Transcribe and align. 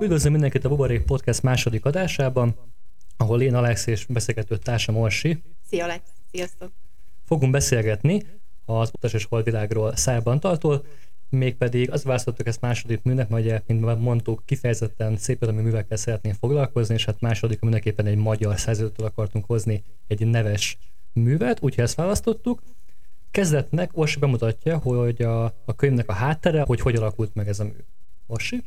Üdvözlöm 0.00 0.32
mindenkit 0.32 0.64
a 0.64 0.68
Buborék 0.68 1.02
Podcast 1.02 1.42
második 1.42 1.84
adásában, 1.84 2.56
ahol 3.16 3.42
én, 3.42 3.54
Alex 3.54 3.86
és 3.86 4.06
beszélgető 4.06 4.56
társam 4.56 4.96
Orsi. 4.96 5.42
Szia 5.68 5.84
Alex, 5.84 6.02
sziasztok! 6.30 6.72
Fogunk 7.24 7.52
beszélgetni 7.52 8.22
az 8.64 8.90
utas 8.92 9.12
és 9.12 9.24
holdvilágról 9.24 9.96
Szárbantaltól, 9.96 10.84
mégpedig 11.28 11.90
az 11.90 12.04
választottuk 12.04 12.46
ezt 12.46 12.60
második 12.60 13.02
műnek, 13.02 13.28
mert 13.28 13.42
ugye, 13.42 13.62
mint 13.66 14.00
mondtuk, 14.00 14.42
kifejezetten 14.44 15.16
szépirodalmi 15.16 15.62
művekkel 15.62 15.96
szeretnénk 15.96 16.36
foglalkozni, 16.36 16.94
és 16.94 17.04
hát 17.04 17.20
második 17.20 17.60
mindenképpen 17.60 18.06
egy 18.06 18.16
magyar 18.16 18.58
szerzőtől 18.58 19.06
akartunk 19.06 19.44
hozni 19.44 19.84
egy 20.06 20.26
neves 20.26 20.78
művet, 21.12 21.62
úgyhogy 21.62 21.84
ezt 21.84 21.94
választottuk. 21.94 22.62
Kezdetnek 23.38 23.90
Orsi 23.94 24.18
bemutatja, 24.18 24.78
hogy 24.78 25.22
a, 25.22 25.44
a 25.44 25.74
könyvnek 25.76 26.08
a 26.08 26.12
háttere, 26.12 26.62
hogy 26.62 26.80
hogy 26.80 26.96
alakult 26.96 27.34
meg 27.34 27.48
ez 27.48 27.60
a 27.60 27.64
mű. 27.64 27.76
Orsi? 28.26 28.64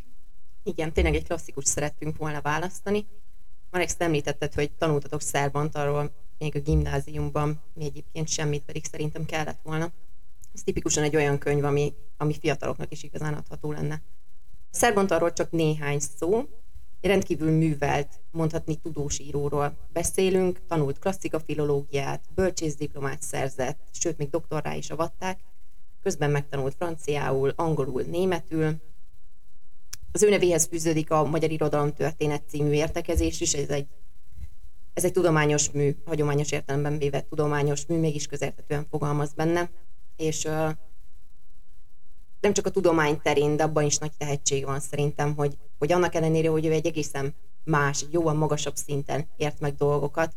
Igen, 0.64 0.94
tényleg 0.94 1.16
egy 1.16 1.24
klasszikus 1.24 1.66
szerettünk 1.66 2.18
volna 2.18 2.42
választani. 2.42 3.06
Marex, 3.72 3.96
említetted, 3.98 4.54
hogy 4.54 4.72
tanultatok 4.72 5.22
szerbantarról 5.22 6.12
még 6.38 6.56
a 6.56 6.60
gimnáziumban, 6.60 7.62
mi 7.74 7.86
egyébként 7.86 8.28
semmit, 8.28 8.64
pedig 8.64 8.86
szerintem 8.86 9.26
kellett 9.26 9.60
volna. 9.64 9.92
Ez 10.54 10.64
tipikusan 10.64 11.04
egy 11.04 11.16
olyan 11.16 11.38
könyv, 11.38 11.64
ami, 11.64 11.94
ami 12.18 12.34
fiataloknak 12.40 12.92
is 12.92 13.04
igazán 13.04 13.34
adható 13.34 13.72
lenne. 13.72 14.02
Szerbantarról 14.70 15.34
csak 15.34 15.52
néhány 15.52 16.00
szó, 16.00 16.46
egy 17.02 17.10
rendkívül 17.10 17.52
művelt, 17.52 18.20
mondhatni 18.32 18.76
tudós 18.76 19.20
íróról 19.20 19.78
beszélünk, 19.94 20.60
tanult 20.68 21.00
klasszika 21.00 21.40
filológiát, 21.40 22.24
bölcsészdiplomát 22.36 23.22
szerzett, 23.22 23.80
sőt, 23.92 24.18
még 24.18 24.30
doktorrá 24.30 24.76
is 24.76 24.90
avatták, 24.90 25.40
közben 26.04 26.32
megtanult 26.32 26.76
franciául, 26.76 27.54
angolul, 27.56 28.02
németül, 28.02 28.82
az 30.12 30.24
ő 30.24 30.30
nevéhez 30.30 30.66
fűződik 30.66 31.12
a 31.12 31.24
Magyar 31.24 31.52
Irodalom 31.52 31.94
Történet 31.94 32.44
című 32.48 32.72
értekezés 32.72 33.42
is, 33.42 33.54
ez 33.54 33.70
egy, 33.70 33.88
ez 34.94 35.04
egy 35.04 35.12
tudományos 35.12 35.72
mű, 35.72 35.96
hagyományos 36.06 36.52
értelemben 36.52 36.98
véve 36.98 37.22
tudományos 37.22 37.86
mű, 37.86 38.00
mégis 38.00 38.28
közérthetően 38.28 38.88
fogalmaz 38.90 39.34
benne, 39.34 39.70
és 40.16 40.44
nem 42.40 42.54
csak 42.54 42.66
a 42.66 42.70
tudomány 42.70 43.22
terén, 43.22 43.56
de 43.56 43.64
abban 43.64 43.84
is 43.84 43.98
nagy 43.98 44.12
tehetség 44.18 44.66
van 44.66 44.80
szerintem, 44.80 45.36
hogy, 45.36 45.58
hogy 45.82 45.92
annak 45.92 46.16
ellenére, 46.16 46.50
hogy 46.50 46.66
ő 46.66 46.72
egy 46.72 46.86
egészen 46.86 47.36
más, 47.64 48.06
jóval 48.10 48.34
magasabb 48.34 48.76
szinten 48.76 49.28
ért 49.38 49.60
meg 49.60 49.76
dolgokat, 49.76 50.36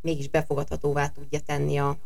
mégis 0.00 0.28
befogadhatóvá 0.28 1.08
tudja 1.08 1.40
tenni 1.40 1.78
a, 1.78 1.98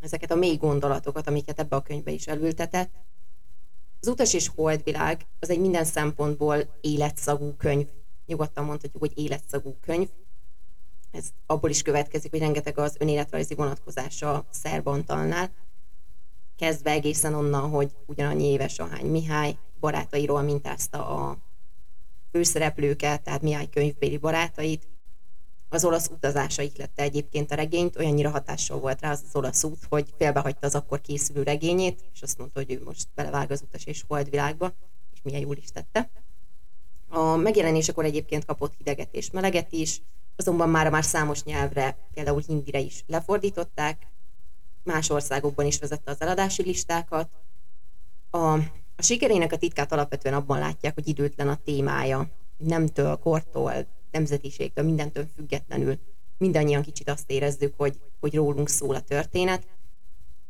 ezeket 0.00 0.30
a 0.30 0.34
mély 0.34 0.56
gondolatokat, 0.56 1.26
amiket 1.26 1.58
ebbe 1.58 1.76
a 1.76 1.82
könyvbe 1.82 2.10
is 2.10 2.26
elültetett, 2.26 2.90
az 4.00 4.08
Utas 4.08 4.34
és 4.34 4.48
Holdvilág 4.54 5.26
az 5.40 5.50
egy 5.50 5.60
minden 5.60 5.84
szempontból 5.84 6.78
életszagú 6.80 7.54
könyv. 7.56 7.86
Nyugodtan 8.26 8.64
mondhatjuk, 8.64 9.02
hogy 9.02 9.18
életszagú 9.18 9.76
könyv. 9.80 10.08
Ez 11.10 11.28
abból 11.46 11.70
is 11.70 11.82
következik, 11.82 12.30
hogy 12.30 12.40
rengeteg 12.40 12.78
az 12.78 12.96
önéletrajzi 12.98 13.54
vonatkozása 13.54 14.34
a 14.34 14.46
Szerbantalnál. 14.50 15.50
Kezdve 16.56 16.90
egészen 16.90 17.34
onnan, 17.34 17.70
hogy 17.70 17.96
ugyanannyi 18.06 18.44
éves 18.44 18.78
ahány 18.78 19.06
Mihály 19.06 19.56
barátairól 19.80 20.42
mintázta 20.42 21.06
a 21.06 21.38
főszereplőket, 22.32 23.22
tehát 23.22 23.42
Mihály 23.42 23.68
könyvbéli 23.70 24.16
barátait, 24.16 24.88
az 25.68 25.84
olasz 25.84 26.08
utazása 26.08 26.62
ihlette 26.62 27.02
egyébként 27.02 27.50
a 27.50 27.54
regényt, 27.54 27.96
olyannyira 27.96 28.30
hatással 28.30 28.78
volt 28.78 29.00
rá 29.00 29.10
az, 29.10 29.22
az 29.26 29.36
olasz 29.36 29.64
út, 29.64 29.84
hogy 29.88 30.14
félbehagyta 30.18 30.66
az 30.66 30.74
akkor 30.74 31.00
készülő 31.00 31.42
regényét, 31.42 32.00
és 32.14 32.22
azt 32.22 32.38
mondta, 32.38 32.60
hogy 32.60 32.72
ő 32.72 32.82
most 32.84 33.08
belevág 33.14 33.50
az 33.50 33.62
utas 33.62 33.84
és 33.84 34.04
holdvilágba, 34.08 34.72
és 35.12 35.18
milyen 35.22 35.40
jól 35.40 35.56
is 35.56 35.70
tette. 35.70 36.10
A 37.08 37.36
megjelenésekor 37.36 38.04
egyébként 38.04 38.44
kapott 38.44 38.74
hideget 38.76 39.14
és 39.14 39.30
meleget 39.30 39.72
is, 39.72 40.02
azonban 40.36 40.68
már 40.68 40.90
már 40.90 41.04
számos 41.04 41.42
nyelvre, 41.42 41.96
például 42.14 42.42
hindire 42.46 42.78
is 42.78 43.04
lefordították, 43.06 44.06
más 44.82 45.10
országokban 45.10 45.66
is 45.66 45.78
vezette 45.78 46.10
az 46.10 46.20
eladási 46.20 46.62
listákat. 46.62 47.30
A, 48.30 48.58
a 48.96 49.02
sikerének 49.02 49.52
a 49.52 49.56
titkát 49.56 49.92
alapvetően 49.92 50.34
abban 50.34 50.58
látják, 50.58 50.94
hogy 50.94 51.08
időtlen 51.08 51.48
a 51.48 51.58
témája, 51.64 52.30
nemtől, 52.56 53.16
kortól, 53.16 53.72
nemzetiségtől, 54.10 54.84
mindentől 54.84 55.26
függetlenül. 55.34 55.98
Mindannyian 56.38 56.82
kicsit 56.82 57.10
azt 57.10 57.30
érezzük, 57.30 57.74
hogy, 57.76 58.00
hogy 58.20 58.34
rólunk 58.34 58.68
szól 58.68 58.94
a 58.94 59.00
történet, 59.00 59.66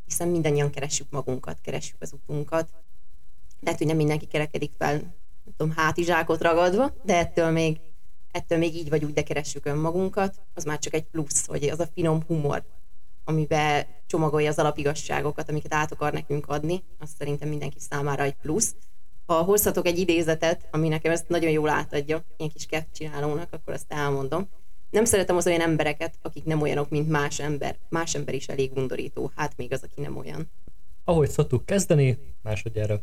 hiszen 0.05 0.29
mindannyian 0.29 0.71
keressük 0.71 1.07
magunkat, 1.11 1.61
keressük 1.61 1.97
az 2.01 2.13
utunkat. 2.13 2.71
Lehet, 3.61 3.79
hogy 3.79 3.87
nem 3.87 3.97
mindenki 3.97 4.27
kerekedik 4.27 4.73
fel, 4.79 4.93
nem 4.93 5.55
tudom, 5.57 5.73
hátizsákot 5.77 6.43
ragadva, 6.43 6.95
de 7.03 7.17
ettől 7.17 7.51
még, 7.51 7.81
ettől 8.31 8.59
még 8.59 8.75
így 8.75 8.89
vagy 8.89 9.05
úgy, 9.05 9.13
de 9.13 9.23
keressük 9.23 9.67
önmagunkat, 9.67 10.41
az 10.55 10.65
már 10.65 10.79
csak 10.79 10.95
egy 10.95 11.05
plusz, 11.05 11.47
hogy 11.47 11.65
az 11.65 11.81
a 11.81 11.89
finom 11.95 12.23
humor, 12.27 12.65
amiben 13.25 13.87
csomagolja 14.07 14.51
az 14.51 14.59
alapigasságokat, 14.59 15.49
amiket 15.49 15.75
át 15.75 15.93
akar 15.93 16.13
nekünk 16.13 16.47
adni, 16.47 16.83
az 16.99 17.11
szerintem 17.19 17.49
mindenki 17.49 17.79
számára 17.81 18.23
egy 18.23 18.37
plusz 18.43 18.75
ha 19.27 19.43
hozhatok 19.43 19.87
egy 19.87 19.99
idézetet, 19.99 20.69
ami 20.71 20.89
nekem 20.89 21.13
ezt 21.13 21.29
nagyon 21.29 21.51
jól 21.51 21.69
átadja, 21.69 22.25
ilyen 22.37 22.51
kis 22.51 22.67
csinálónak, 22.93 23.53
akkor 23.53 23.75
azt 23.75 23.93
elmondom. 23.93 24.49
Nem 24.91 25.05
szeretem 25.05 25.37
az 25.37 25.47
olyan 25.47 25.61
embereket, 25.61 26.19
akik 26.23 26.45
nem 26.45 26.63
olyanok, 26.63 26.91
mint 26.91 27.09
más 27.09 27.41
ember. 27.41 27.77
Más 27.89 28.15
ember 28.15 28.35
is 28.35 28.49
elég 28.49 28.73
undorító, 28.75 29.33
hát 29.37 29.57
még 29.57 29.73
az, 29.73 29.83
aki 29.83 30.01
nem 30.01 30.17
olyan. 30.17 30.51
Ahogy 31.05 31.31
szoktuk 31.31 31.67
kezdeni, 31.67 32.19
másodjára. 32.43 33.03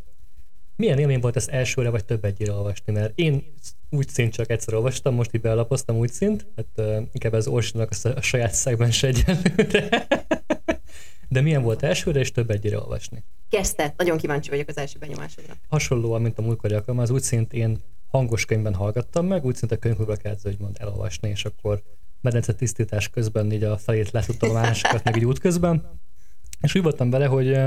Milyen 0.75 0.99
élmény 0.99 1.19
volt 1.19 1.35
ezt 1.35 1.49
elsőre, 1.49 1.89
vagy 1.89 2.05
több 2.05 2.25
egyére 2.25 2.51
olvasni? 2.51 2.93
Mert 2.93 3.19
én 3.19 3.53
úgy 3.89 4.07
szint 4.09 4.33
csak 4.33 4.49
egyszer 4.49 4.73
olvastam, 4.73 5.13
most 5.13 5.33
így 5.33 5.41
bealapoztam 5.41 5.97
úgy 5.97 6.11
szint, 6.11 6.45
hát 6.55 6.65
uh, 6.75 7.01
inkább 7.11 7.33
az 7.33 7.47
Orsinak 7.47 7.89
a, 8.03 8.07
a 8.07 8.21
saját 8.21 8.53
szegmens 8.53 9.03
egyelőre. 9.03 10.07
De 11.31 11.41
milyen 11.41 11.61
volt 11.61 11.83
elsőre, 11.83 12.19
és 12.19 12.31
több 12.31 12.49
egyére 12.49 12.77
olvasni? 12.77 13.23
Kezdte. 13.49 13.93
Nagyon 13.97 14.17
kíváncsi 14.17 14.49
vagyok 14.49 14.67
az 14.67 14.77
első 14.77 14.99
benyomásodra. 14.99 15.53
Hasonlóan, 15.67 16.21
mint 16.21 16.39
a 16.39 16.41
múltkori 16.41 16.73
alkalom, 16.73 16.99
az 16.99 17.09
úgy 17.09 17.21
szint 17.21 17.53
én 17.53 17.77
hangos 18.07 18.45
könyvben 18.45 18.73
hallgattam 18.73 19.25
meg, 19.25 19.45
úgy 19.45 19.55
szint 19.55 19.71
a 19.71 19.77
könyvből 19.77 20.17
kellett, 20.17 20.41
hogy 20.41 20.55
mond 20.59 20.77
elolvasni, 20.79 21.29
és 21.29 21.45
akkor 21.45 21.81
medence 22.21 22.53
tisztítás 22.53 23.09
közben 23.09 23.51
így 23.51 23.63
a 23.63 23.77
felét 23.77 24.11
letudtam 24.11 24.49
a 24.49 24.53
másikat, 24.53 25.03
meg 25.03 25.15
egy 25.15 25.25
út 25.25 25.39
közben. 25.39 25.99
És 26.61 26.75
úgy 26.75 26.83
voltam 26.83 27.09
vele, 27.09 27.25
hogy 27.25 27.57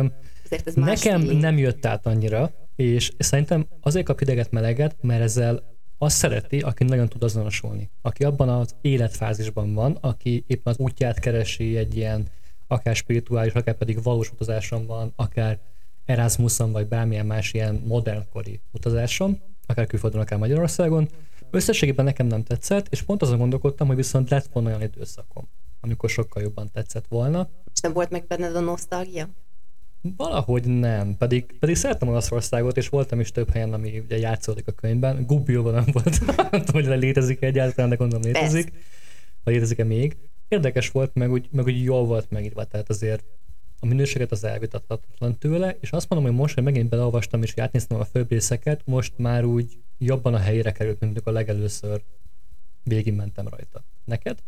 nekem 0.75 1.21
nem 1.21 1.59
jött 1.59 1.87
át 1.87 2.07
annyira, 2.07 2.51
és 2.77 3.13
szerintem 3.19 3.67
azért 3.81 4.07
kap 4.07 4.21
ideget 4.21 4.51
meleget, 4.51 4.97
mert 5.01 5.23
ezzel 5.23 5.72
azt 6.03 6.17
szereti, 6.17 6.61
aki 6.61 6.85
nagyon 6.85 7.09
tud 7.09 7.23
azonosulni. 7.23 7.91
Aki 8.01 8.25
abban 8.25 8.49
az 8.49 8.75
életfázisban 8.81 9.75
van, 9.75 9.99
aki 10.01 10.45
éppen 10.47 10.73
az 10.73 10.79
útját 10.79 11.19
keresi 11.19 11.77
egy 11.77 11.97
ilyen 11.97 12.29
akár 12.67 12.97
spirituális, 12.97 13.53
akár 13.53 13.75
pedig 13.75 14.03
valós 14.03 14.31
utazáson 14.31 14.87
van, 14.87 15.13
akár 15.17 15.59
Erasmuson, 16.05 16.73
vagy 16.73 16.87
bármilyen 16.87 17.27
más 17.27 17.53
ilyen 17.53 17.83
modernkori 17.87 18.61
utazáson, 18.73 19.41
akár 19.67 19.87
külföldön, 19.87 20.21
akár 20.21 20.39
Magyarországon. 20.39 21.09
Összességében 21.51 22.05
nekem 22.05 22.27
nem 22.27 22.43
tetszett, 22.43 22.87
és 22.91 23.03
pont 23.03 23.23
azon 23.23 23.39
gondolkodtam, 23.39 23.87
hogy 23.87 23.97
viszont 23.97 24.31
lett 24.31 24.47
volna 24.53 24.69
olyan 24.69 24.83
időszakom, 24.83 25.49
amikor 25.81 26.11
sokkal 26.11 26.43
jobban 26.43 26.71
tetszett 26.73 27.07
volna. 27.09 27.49
És 27.75 27.81
nem 27.81 27.93
volt 27.93 28.11
meg 28.11 28.27
benned 28.27 28.57
a 28.57 28.61
nosztalgia? 28.61 29.29
Valahogy 30.17 30.67
nem, 30.67 31.17
pedig, 31.17 31.59
pedig 31.59 31.77
szerettem 31.77 32.09
Olaszországot, 32.09 32.77
és 32.77 32.89
voltam 32.89 33.21
is 33.21 33.31
több 33.31 33.51
helyen, 33.51 33.73
ami 33.73 33.99
ugye 33.99 34.19
játszódik 34.19 34.69
a 34.69 34.73
könyvben. 34.73 35.27
Gubbioban 35.27 35.73
nem 35.73 35.85
volt, 35.93 36.27
nem 36.51 36.65
tudom, 36.65 36.89
hogy 36.89 36.99
létezik 36.99 37.43
egyáltalán, 37.43 37.91
de 37.91 37.97
gondolom 37.97 38.25
létezik. 38.25 38.73
Vagy 39.45 39.55
létezik-e 39.55 39.85
még 39.85 40.17
érdekes 40.53 40.91
volt, 40.91 41.15
meg 41.15 41.31
úgy, 41.31 41.49
meg 41.51 41.65
úgy 41.65 41.83
jól 41.83 42.05
volt 42.05 42.31
megírva, 42.31 42.65
tehát 42.65 42.89
azért 42.89 43.25
a 43.81 43.87
minőséget 43.87 44.33
az 44.33 44.45
elvitathatatlan 44.45 45.39
tőle, 45.39 45.77
és 45.81 45.91
azt 45.91 46.09
mondom, 46.09 46.31
hogy 46.31 46.39
most, 46.39 46.55
hogy 46.55 46.63
megint 46.63 46.89
beleolvastam 46.89 47.43
és 47.43 47.55
átnéztem 47.57 48.01
a 48.01 48.05
főbb 48.05 48.31
részeket, 48.31 48.83
most 48.85 49.13
már 49.17 49.45
úgy 49.45 49.79
jobban 49.99 50.35
a 50.35 50.39
helyére 50.39 50.73
került, 50.73 51.01
mint 51.01 51.21
a 51.25 51.31
legelőször 51.31 52.03
végigmentem 52.83 53.49
rajta. 53.49 53.85
Neked? 54.05 54.39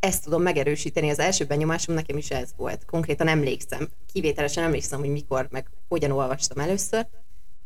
Ezt 0.00 0.24
tudom 0.24 0.42
megerősíteni, 0.42 1.10
az 1.10 1.18
első 1.18 1.44
benyomásom 1.44 1.94
nekem 1.94 2.16
is 2.16 2.30
ez 2.30 2.50
volt. 2.56 2.84
Konkrétan 2.84 3.28
emlékszem, 3.28 3.88
kivételesen 4.12 4.64
emlékszem, 4.64 4.98
hogy 4.98 5.10
mikor, 5.10 5.48
meg 5.50 5.70
hogyan 5.88 6.10
olvastam 6.10 6.58
először. 6.58 7.06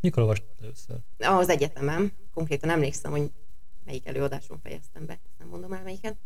Mikor 0.01 0.23
olvastam 0.23 0.49
először? 0.63 0.97
Az 1.19 1.49
egyetemem. 1.49 2.13
Konkrétan 2.35 2.71
emlékszem, 2.71 3.11
hogy 3.11 3.31
melyik 3.85 4.07
előadáson 4.07 4.59
fejeztem 4.63 5.07
be, 5.07 5.21
nem 5.39 5.49
mondom 5.49 5.73
el 5.73 5.83
melyiket. 5.83 6.17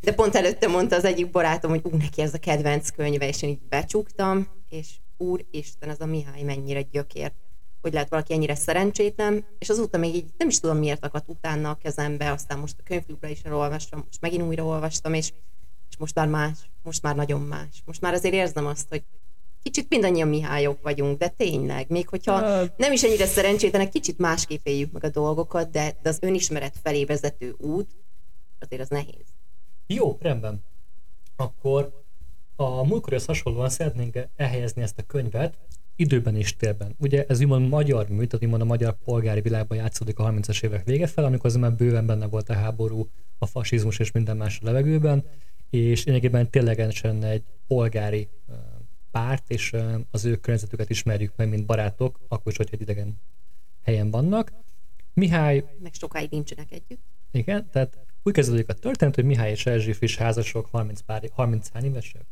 De 0.00 0.14
pont 0.14 0.34
előtte 0.34 0.68
mondta 0.68 0.96
az 0.96 1.04
egyik 1.04 1.30
barátom, 1.30 1.70
hogy 1.70 1.80
ú, 1.84 1.96
neki 1.96 2.22
ez 2.22 2.34
a 2.34 2.38
kedvenc 2.38 2.90
könyve, 2.90 3.28
és 3.28 3.42
én 3.42 3.50
így 3.50 3.62
becsuktam, 3.68 4.48
és 4.68 4.88
úristen, 5.16 5.88
ez 5.88 6.00
a 6.00 6.06
Mihály 6.06 6.42
mennyire 6.42 6.82
gyökér, 6.82 7.32
hogy 7.80 7.92
lehet 7.92 8.08
valaki 8.08 8.32
ennyire 8.32 8.54
szerencsétlen, 8.54 9.44
és 9.58 9.68
azóta 9.68 9.98
még 9.98 10.14
így 10.14 10.30
nem 10.36 10.48
is 10.48 10.60
tudom 10.60 10.76
miért 10.76 11.04
akadt 11.04 11.28
utána 11.28 11.70
a 11.70 11.74
kezembe, 11.74 12.30
aztán 12.30 12.58
most 12.58 12.76
a 12.78 12.82
könyvklubra 12.82 13.28
is 13.28 13.42
elolvastam, 13.42 14.02
most 14.06 14.20
megint 14.20 14.42
újra 14.42 14.64
olvastam, 14.64 15.14
és, 15.14 15.32
és 15.92 15.98
most 15.98 16.14
már 16.14 16.28
más, 16.28 16.58
most 16.82 17.02
már 17.02 17.16
nagyon 17.16 17.40
más. 17.40 17.82
Most 17.84 18.00
már 18.00 18.14
azért 18.14 18.34
érzem 18.34 18.66
azt, 18.66 18.88
hogy 18.88 19.02
kicsit 19.62 19.88
mindannyian 19.88 20.28
Mihályok 20.28 20.82
vagyunk, 20.82 21.18
de 21.18 21.28
tényleg, 21.28 21.90
még 21.90 22.08
hogyha 22.08 22.40
nem 22.76 22.92
is 22.92 23.02
ennyire 23.02 23.26
szerencsétlenek, 23.26 23.88
kicsit 23.88 24.18
másképp 24.18 24.66
éljük 24.66 24.92
meg 24.92 25.04
a 25.04 25.08
dolgokat, 25.08 25.70
de, 25.70 25.96
de 26.02 26.08
az 26.08 26.18
önismeret 26.20 26.78
felé 26.82 27.04
vezető 27.04 27.54
út, 27.58 27.90
azért 28.58 28.82
az 28.82 28.88
nehéz. 28.88 29.26
Jó, 29.86 30.18
rendben. 30.20 30.64
Akkor 31.36 32.04
a 32.56 32.84
múltkorihoz 32.84 33.24
hasonlóan 33.24 33.68
szeretnénk 33.68 34.18
elhelyezni 34.36 34.82
ezt 34.82 34.98
a 34.98 35.02
könyvet 35.06 35.58
időben 35.96 36.36
és 36.36 36.56
térben. 36.56 36.94
Ugye 36.98 37.24
ez 37.28 37.40
úgymond 37.40 37.68
magyar 37.68 38.08
mű, 38.08 38.24
tehát 38.24 38.44
úgymond 38.44 38.62
a 38.62 38.64
magyar 38.64 38.96
polgári 39.04 39.40
világban 39.40 39.78
játszódik 39.78 40.18
a 40.18 40.30
30-as 40.30 40.64
évek 40.64 40.84
vége 40.84 41.06
fel, 41.06 41.24
amikor 41.24 41.46
az 41.46 41.56
már 41.56 41.74
bőven 41.74 42.06
benne 42.06 42.26
volt 42.26 42.48
a 42.48 42.54
háború, 42.54 43.08
a 43.38 43.46
fasizmus 43.46 43.98
és 43.98 44.12
minden 44.12 44.36
más 44.36 44.60
a 44.62 44.64
levegőben, 44.64 45.24
és 45.72 46.04
lényegében 46.04 46.50
ténylegesen 46.50 47.24
egy 47.24 47.42
polgári 47.66 48.28
párt, 49.10 49.50
és 49.50 49.76
az 50.10 50.24
ő 50.24 50.36
környezetüket 50.36 50.90
ismerjük 50.90 51.32
meg, 51.36 51.48
mint 51.48 51.66
barátok, 51.66 52.20
akkor 52.28 52.52
is, 52.52 52.56
hogyha 52.56 52.74
egy 52.74 52.80
idegen 52.80 53.20
helyen 53.82 54.10
vannak. 54.10 54.52
Mihály 55.14 55.64
Meg 55.82 55.94
sokáig 55.94 56.30
nincsenek 56.30 56.72
együtt. 56.72 57.00
igen, 57.30 57.68
tehát 57.70 57.98
úgy 58.22 58.32
kezdődik 58.32 58.68
a 58.68 58.72
történet, 58.72 59.14
hogy 59.14 59.24
Mihály 59.24 59.50
és 59.50 59.66
Erzsi 59.66 59.92
friss 59.92 60.16
házasok, 60.16 60.68
30 60.70 61.00
pár, 61.00 61.30
30 61.32 61.68
hány 61.72 61.84
évesek? 61.84 62.24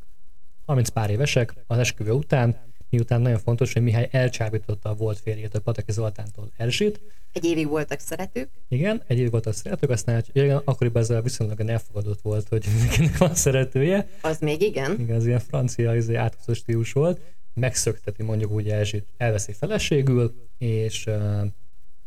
30 0.67 0.89
pár 0.89 1.11
évesek 1.11 1.55
az 1.67 1.79
esküvő 1.79 2.11
után, 2.11 2.70
miután 2.91 3.21
nagyon 3.21 3.39
fontos, 3.39 3.73
hogy 3.73 3.83
Mihály 3.83 4.09
elcsábította 4.11 4.89
a 4.89 4.95
volt 4.95 5.19
férjét, 5.19 5.55
a 5.55 5.61
Pataki 5.61 5.93
Zoltántól 5.93 6.51
Erzsit. 6.57 7.01
Egy 7.33 7.45
évig 7.45 7.69
voltak 7.69 7.99
szeretők, 7.99 8.49
Igen, 8.69 9.03
egy 9.07 9.19
év 9.19 9.31
volt 9.31 9.47
a 9.47 9.53
szeretők, 9.53 9.91
aztán 9.91 10.25
igen, 10.33 10.61
akkoriban 10.65 11.03
ez 11.03 11.23
viszonylag 11.23 11.61
elfogadott 11.61 12.21
volt, 12.21 12.49
hogy 12.49 12.67
mindenkinek 12.75 13.19
van 13.19 13.35
szeretője. 13.35 14.09
az 14.21 14.39
még 14.39 14.63
igen. 14.63 15.01
Igen, 15.01 15.17
ez 15.17 15.27
ilyen 15.27 15.39
francia 15.41 15.97
izé, 15.97 16.15
átkozó 16.15 16.53
stílus 16.53 16.93
volt. 16.93 17.21
Megszökteti 17.55 18.23
mondjuk 18.23 18.51
úgy 18.51 18.69
Erzsit, 18.69 19.07
elveszi 19.17 19.53
feleségül, 19.53 20.35
és 20.59 21.07
uh, 21.07 21.15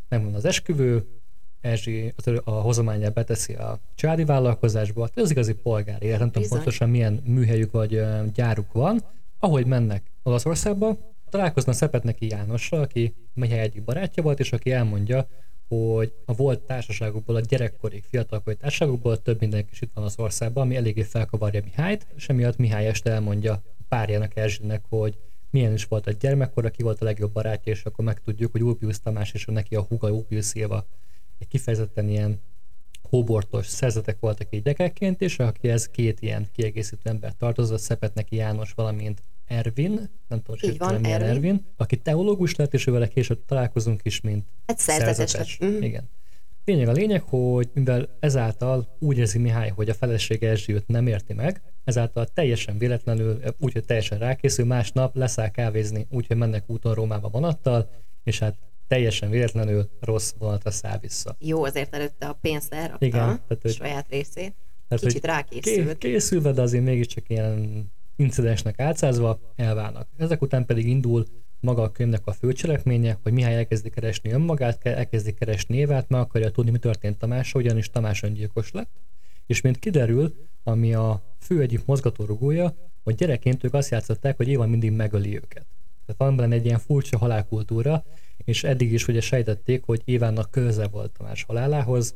megvan 0.09 0.33
az 0.33 0.45
esküvő, 0.45 1.06
Erzsi 1.62 2.13
az- 2.15 2.41
a 2.44 2.51
hozományát 2.51 3.13
beteszi 3.13 3.53
a 3.53 3.80
családi 3.95 4.25
vállalkozásba, 4.25 5.07
tehát 5.07 5.24
ez 5.24 5.31
igazi 5.31 5.53
polgári 5.53 6.07
nem 6.07 6.31
tudom 6.31 6.50
pontosan 6.50 6.89
milyen 6.89 7.21
műhelyük 7.25 7.71
vagy 7.71 8.01
gyáruk 8.33 8.71
van. 8.71 9.03
Ahogy 9.44 9.66
mennek 9.66 10.12
Olaszországba, 10.24 10.98
találkoznak 11.30 11.75
Szepetneki 11.75 12.28
Jánossal, 12.28 12.81
aki 12.81 13.16
Mihály 13.34 13.60
egyik 13.60 13.84
barátja 13.84 14.24
volt, 14.24 14.40
és 14.40 14.51
aki 14.51 14.72
elmondja, 14.72 15.28
hogy 15.68 16.13
a 16.25 16.34
volt 16.34 16.62
társaságokból, 16.62 17.36
a 17.36 17.40
gyerekkorig, 17.40 18.04
fiatalkori 18.04 18.56
társaságokból 18.56 19.22
több 19.22 19.40
mindenki 19.40 19.69
is 19.72 19.81
itt 19.81 19.92
van 19.94 20.04
az 20.04 20.19
országban, 20.19 20.63
ami 20.63 20.75
eléggé 20.75 21.01
felkavarja 21.01 21.62
Mihályt, 21.63 22.07
és 22.16 22.30
emiatt 22.30 22.57
Mihály 22.57 22.88
este 22.88 23.12
elmondja 23.12 23.63
párjának 23.88 24.36
Erzsinek, 24.36 24.86
hogy 24.90 25.18
milyen 25.50 25.74
is 25.74 25.86
volt 25.86 26.07
a 26.07 26.12
gyermekkor, 26.12 26.72
ki 26.72 26.84
volt 26.84 27.01
a 27.01 27.06
legjobb 27.06 27.31
barátja, 27.31 27.72
és 27.72 27.84
akkor 27.84 28.06
megtudjuk, 28.06 28.51
hogy 28.51 28.63
Ulpius 28.63 29.00
Tamás 29.00 29.34
és 29.34 29.45
neki 29.45 29.75
a 29.75 29.81
húga 29.81 30.12
Ulpius 30.12 30.45
Szilva 30.45 30.88
egy 31.40 31.48
kifejezetten 31.48 32.10
ilyen 32.10 32.42
hóbortos 33.10 33.68
szerzetek 33.68 34.19
voltak 34.19 34.48
így 34.50 34.62
gyerekként, 34.62 35.22
és 35.22 35.40
akihez 35.40 35.90
két 35.90 36.22
ilyen 36.22 36.48
kiegészítő 36.51 37.10
ember 37.10 37.34
tartozott, 37.34 37.80
Szepetneki 37.80 38.36
János, 38.36 38.74
valamint 38.74 39.22
Ervin, 39.45 40.10
nem 40.28 40.42
tudom, 40.42 40.57
hogy 40.62 40.78
van, 40.78 41.01
milyen 41.01 41.22
Ervin. 41.22 41.36
Ervin, 41.36 41.66
aki 41.78 41.98
teológus 41.98 42.56
lett, 42.56 42.74
és 42.74 42.88
ővel 42.88 43.07
később 43.07 43.45
találkozunk 43.45 44.00
is, 44.04 44.22
mint 44.22 44.45
Hát 44.68 44.80
szerzetes. 44.80 45.57
Mhm. 45.57 45.81
Igen. 45.84 46.10
Lényeg 46.66 46.88
a 46.88 46.92
lényeg, 46.92 47.22
hogy 47.22 47.69
mivel 47.74 48.18
ezáltal 48.19 48.95
úgy 49.00 49.18
érzi 49.18 49.38
Mihály, 49.38 49.69
hogy 49.69 49.90
a 49.90 49.94
felesége 49.94 50.50
Erzsi 50.50 50.74
őt 50.74 50.88
nem 50.88 51.07
érti 51.07 51.34
meg, 51.34 51.62
ezáltal 51.84 52.25
teljesen 52.25 52.78
véletlenül, 52.78 53.40
úgyhogy 53.60 53.86
teljesen 53.86 54.18
rákészül, 54.18 54.66
másnap 54.66 55.16
leszáll 55.16 55.50
kávézni, 55.50 56.07
úgyhogy 56.10 56.38
mennek 56.38 56.63
úton 56.69 56.94
Rómába 56.94 57.30
vonattal, 57.30 57.90
és 58.24 58.40
hát 58.40 58.56
teljesen 58.88 59.30
véletlenül 59.30 59.90
rossz 60.00 60.34
vonatra 60.38 60.72
száll 60.72 60.98
vissza. 60.98 61.36
Jó, 61.40 61.63
azért 61.63 61.95
előtte 61.95 62.25
a 62.28 62.38
pénzt 62.42 62.74
elrakta 62.74 63.06
Igen, 63.06 63.19
tehát, 63.22 63.57
hogy- 63.62 63.72
saját 63.74 64.06
részét. 64.10 64.54
Tehát, 64.88 65.04
Kicsit 65.06 65.25
rákészült. 65.25 65.88
ké- 65.98 66.12
készülve, 66.12 66.51
de 66.51 66.62
azért 66.62 66.84
mégiscsak 66.84 67.30
ilyen 67.30 67.86
incidensnek 68.15 68.80
átszázva 68.80 69.39
elválnak. 69.56 70.07
Ezek 70.18 70.42
után 70.42 70.65
pedig 70.65 70.88
indul 70.88 71.25
maga 71.60 71.81
a 71.81 71.92
könyvnek 71.92 72.21
a 72.25 72.31
főcselekménye, 72.31 73.19
hogy 73.24 73.33
Mihály 73.33 73.56
elkezdi 73.56 73.89
keresni 73.89 74.31
önmagát, 74.31 74.77
ke- 74.77 74.98
elkezdi 74.98 75.33
keresni 75.33 75.77
Évát, 75.77 76.10
meg 76.10 76.19
akarja 76.19 76.51
tudni, 76.51 76.71
mi 76.71 76.77
történt 76.77 77.18
Tamással, 77.18 77.62
ugyanis 77.62 77.89
Tamás 77.89 78.24
öngyilkos 78.24 78.71
lett, 78.71 78.92
és 79.45 79.62
mint 79.62 79.80
kiderül, 79.80 80.33
ami 80.63 80.94
a 80.94 81.36
fő 81.39 81.62
egyik 81.62 81.86
mozgatórugója, 81.86 82.75
hogy 83.04 83.15
gyerekként 83.15 83.63
ők 83.63 83.74
azt 83.74 83.92
játszották, 83.92 84.38
hogy 84.38 84.48
Éva 84.48 84.68
mindig 84.68 84.92
megöli 84.92 85.36
őket. 85.36 85.66
Tehát 86.06 86.21
van 86.21 86.36
benne 86.36 86.56
egy 86.56 86.66
ilyen 86.66 86.80
furcsa 86.80 87.18
halálkultúra, 87.18 88.04
és 88.38 88.63
eddig 88.63 88.92
is 88.94 89.07
ugye 89.07 89.21
sejtették, 89.21 89.83
hogy 89.83 90.01
Évának 90.06 90.51
köze 90.51 90.88
volt 90.88 91.12
Tamás 91.12 91.44
halálához, 91.44 92.16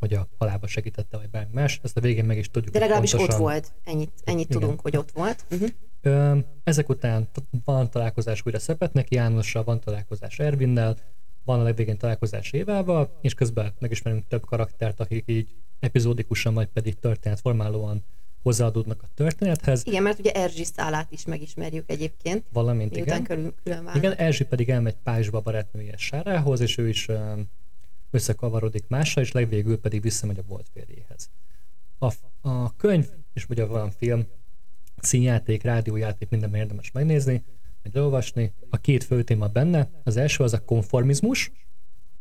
hogy 0.00 0.14
a 0.14 0.28
halálba 0.38 0.66
segítette, 0.66 1.16
vagy 1.16 1.30
bármi 1.30 1.52
más. 1.52 1.80
Ezt 1.82 1.96
a 1.96 2.00
végén 2.00 2.24
meg 2.24 2.38
is 2.38 2.50
tudjuk. 2.50 2.72
De 2.72 2.78
legalábbis 2.78 3.12
ott 3.12 3.18
pontosan. 3.18 3.42
volt. 3.42 3.72
Ennyit, 3.84 4.12
ennyit 4.24 4.48
Igen. 4.48 4.60
tudunk, 4.60 4.80
hogy 4.80 4.96
ott 4.96 5.10
volt. 5.10 5.44
Uh-huh. 5.50 5.68
Ö, 6.02 6.38
ezek 6.64 6.88
után 6.88 7.28
van 7.64 7.90
találkozás 7.90 8.42
újra 8.44 8.58
Szepetnek 8.58 9.10
Jánossal, 9.10 9.64
van 9.64 9.80
találkozás 9.80 10.38
Ervinnel, 10.38 10.96
van 11.44 11.60
a 11.60 11.62
legvégén 11.62 11.98
találkozás 11.98 12.52
Évával, 12.52 13.18
és 13.20 13.34
közben 13.34 13.72
megismerünk 13.78 14.26
több 14.28 14.44
karaktert, 14.44 15.00
akik 15.00 15.24
így 15.26 15.54
epizódikusan, 15.80 16.54
vagy 16.54 16.66
pedig 16.66 16.98
történetformálóan 16.98 18.04
hozzáadódnak 18.42 19.02
a 19.02 19.06
történethez, 19.14 19.86
Igen, 19.86 20.02
mert 20.02 20.18
ugye 20.18 20.32
Erzsi 20.32 20.64
szálát 20.64 21.12
is 21.12 21.24
megismerjük 21.24 21.90
egyébként, 21.90 22.44
valamint 22.52 22.96
igen. 22.96 23.24
külön 23.24 23.54
válnak. 23.64 23.96
Igen, 23.96 24.12
Erzsi 24.12 24.44
pedig 24.44 24.68
elmegy 24.70 24.96
Párizsba 25.02 25.40
barátnője 25.40 25.96
Sárához, 25.96 26.60
és 26.60 26.78
ő 26.78 26.88
is 26.88 27.08
ö, 27.08 27.32
összekavarodik 28.10 28.84
mással, 28.88 29.22
és 29.22 29.32
legvégül 29.32 29.80
pedig 29.80 30.02
visszamegy 30.02 30.38
a 30.38 30.42
volt 30.48 30.68
férjéhez. 30.72 31.30
A, 31.98 32.12
a 32.48 32.76
könyv, 32.76 33.06
és 33.32 33.48
ugye 33.48 33.64
van 33.64 33.90
film, 33.90 34.26
színjáték, 34.96 35.62
rádiójáték, 35.62 36.28
mindenben 36.28 36.60
érdemes 36.60 36.90
megnézni, 36.90 37.44
meg 37.82 37.94
olvasni. 37.94 38.52
A 38.70 38.76
két 38.76 39.04
fő 39.04 39.22
téma 39.22 39.48
benne, 39.48 39.90
az 40.04 40.16
első 40.16 40.44
az 40.44 40.52
a 40.52 40.64
konformizmus, 40.64 41.52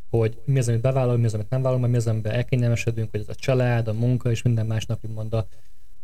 hogy 0.09 0.41
mi 0.45 0.59
az, 0.59 0.67
amit 0.67 0.81
bevállalunk, 0.81 1.19
mi 1.19 1.25
az, 1.25 1.33
amit 1.33 1.49
nem 1.49 1.61
vállalunk, 1.61 1.91
mi 1.91 1.97
az, 1.97 2.07
amiben 2.07 2.33
elkényelmesedünk, 2.33 3.11
hogy 3.11 3.19
ez 3.19 3.29
a 3.29 3.35
család, 3.35 3.87
a 3.87 3.93
munka 3.93 4.31
és 4.31 4.41
minden 4.41 4.65
másnak, 4.65 4.99
úgymond 5.03 5.33
a 5.33 5.47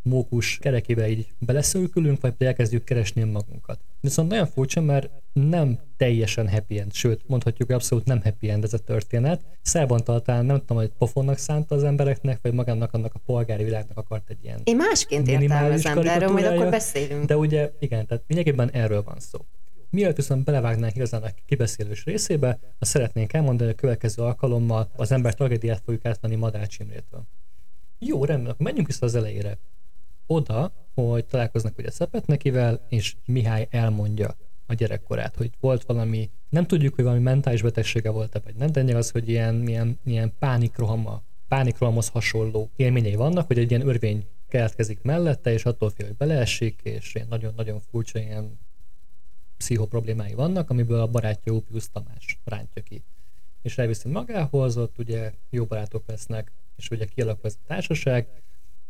mókus 0.06 0.57
kerekébe 0.57 1.10
így 1.10 1.28
beleszölkülünk, 1.40 2.22
vagy 2.22 2.34
elkezdjük 2.38 2.84
keresni 2.84 3.24
magunkat. 3.24 3.80
Viszont 4.02 4.30
nagyon 4.30 4.46
furcsa, 4.48 4.81
mert 4.81 5.10
nem 5.34 5.79
teljesen 5.98 6.50
happy 6.50 6.79
end, 6.79 6.94
sőt, 6.94 7.22
mondhatjuk, 7.27 7.68
hogy 7.68 7.75
abszolút 7.75 8.06
nem 8.06 8.22
happy 8.22 8.50
end 8.50 8.63
ez 8.63 8.74
a 8.74 8.77
történet. 8.77 9.41
Szerban 9.62 10.03
talán 10.03 10.46
nem 10.46 10.60
tudom, 10.60 10.77
hogy 10.77 10.91
pofonnak 10.98 11.38
szánta 11.38 11.75
az 11.75 11.84
embereknek, 11.84 12.39
vagy 12.41 12.53
magának 12.53 12.94
annak 12.94 13.13
a 13.13 13.20
polgári 13.25 13.63
világnak 13.63 13.98
akart 13.98 14.29
egy 14.29 14.44
ilyen 14.44 14.62
Én 14.63 14.75
másként 14.75 15.27
értelmezem, 15.27 16.01
de 16.01 16.12
erről 16.12 16.32
majd 16.32 16.46
akkor 16.46 16.70
beszélünk. 16.70 17.25
De 17.25 17.38
ugye, 17.38 17.72
igen, 17.79 18.06
tehát 18.06 18.24
lényegében 18.27 18.72
erről 18.72 19.03
van 19.03 19.20
szó. 19.20 19.39
Mielőtt 19.89 20.15
viszont 20.15 20.44
belevágnánk 20.44 20.96
igazán 20.96 21.24
a 21.24 21.29
kibeszélős 21.46 22.06
részébe, 22.06 22.60
azt 22.79 22.91
szeretnénk 22.91 23.34
elmondani, 23.34 23.65
hogy 23.70 23.77
a 23.77 23.82
következő 23.82 24.22
alkalommal 24.22 24.89
az 24.96 25.12
ember 25.12 25.34
tragédiát 25.34 25.82
fogjuk 25.86 26.06
átvenni 26.06 26.36
Madács 26.36 26.79
Imrétől. 26.79 27.27
Jó, 28.00 28.25
rendben, 28.25 28.51
akkor 28.51 28.65
menjünk 28.65 28.88
vissza 28.88 29.06
az 29.06 29.15
elejére. 29.15 29.58
Oda, 30.27 30.74
hogy 30.94 31.25
találkoznak 31.25 31.77
ugye 31.77 31.91
Szepetnekivel, 31.91 32.86
és 32.89 33.15
Mihály 33.25 33.67
elmondja 33.72 34.36
a 34.65 34.74
gyerekkorát, 34.74 35.36
hogy 35.36 35.51
volt 35.60 35.84
valami, 35.84 36.29
nem 36.50 36.65
tudjuk, 36.65 36.96
hogy 36.96 37.03
valami 37.03 37.22
mentális 37.22 37.62
betegsége 37.62 38.10
volt-e, 38.10 38.39
vagy 38.44 38.55
nem, 38.55 38.72
de 38.72 38.98
az, 38.98 39.12
hogy 39.12 39.29
ilyen, 39.29 39.67
ilyen, 39.67 40.00
ilyen 40.05 40.34
pánikrohama, 40.39 41.22
pánikrohamhoz 41.48 42.10
hasonló 42.10 42.70
élményei 42.75 43.15
vannak, 43.15 43.48
hogy 43.48 43.58
egy 43.58 43.70
ilyen 43.70 43.88
örvény 43.88 44.25
keletkezik 44.48 45.01
mellette, 45.01 45.51
és 45.51 45.65
attól 45.65 45.89
fél, 45.89 46.05
hogy 46.05 46.15
beleesik, 46.15 46.79
és 46.84 47.15
ilyen 47.15 47.27
nagyon-nagyon 47.29 47.79
furcsa 47.79 48.20
ilyen 48.20 48.60
pszichoproblémái 49.58 50.34
vannak, 50.34 50.70
amiből 50.70 51.00
a 51.00 51.08
barátja 51.08 51.53
Ópius 51.53 51.89
Tamás 51.91 52.39
rántja 52.44 52.82
ki. 52.82 53.03
És 53.62 53.77
elviszi 53.77 54.10
magához, 54.10 54.77
ott 54.77 54.98
ugye 54.98 55.34
jó 55.50 55.65
barátok 55.65 56.03
lesznek, 56.08 56.51
és 56.75 56.89
ugye 56.89 57.05
kialakul 57.05 57.50
ez 57.50 57.58
a 57.60 57.67
társaság, 57.67 58.27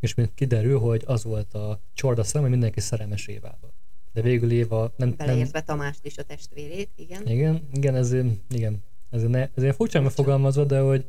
és 0.06 0.14
mint 0.14 0.34
kiderül, 0.34 0.80
hogy 0.80 1.04
az 1.06 1.24
volt 1.24 1.54
a 1.54 1.82
csorda 1.94 2.24
szem, 2.24 2.42
hogy 2.42 2.50
mindenki 2.50 2.80
szerelmes 2.80 3.28
Évába. 3.28 3.74
De 4.14 4.22
végül 4.22 4.52
Éva 4.52 4.94
nem, 4.98 5.08
nem, 5.08 5.18
Beleértve 5.18 5.62
Tamást 5.62 6.06
is 6.06 6.18
a 6.18 6.24
testvérét, 6.24 6.90
igen. 6.96 7.28
igen, 7.28 7.68
igen, 7.72 7.96
ez, 7.96 8.14
igen, 8.50 8.84
ez, 9.10 9.22
ne, 9.22 9.42
ez 9.42 9.62
ilyen 9.62 9.74
furcsán 9.74 10.04
megfogalmazva, 10.04 10.64
de 10.64 10.80
hogy 10.80 11.06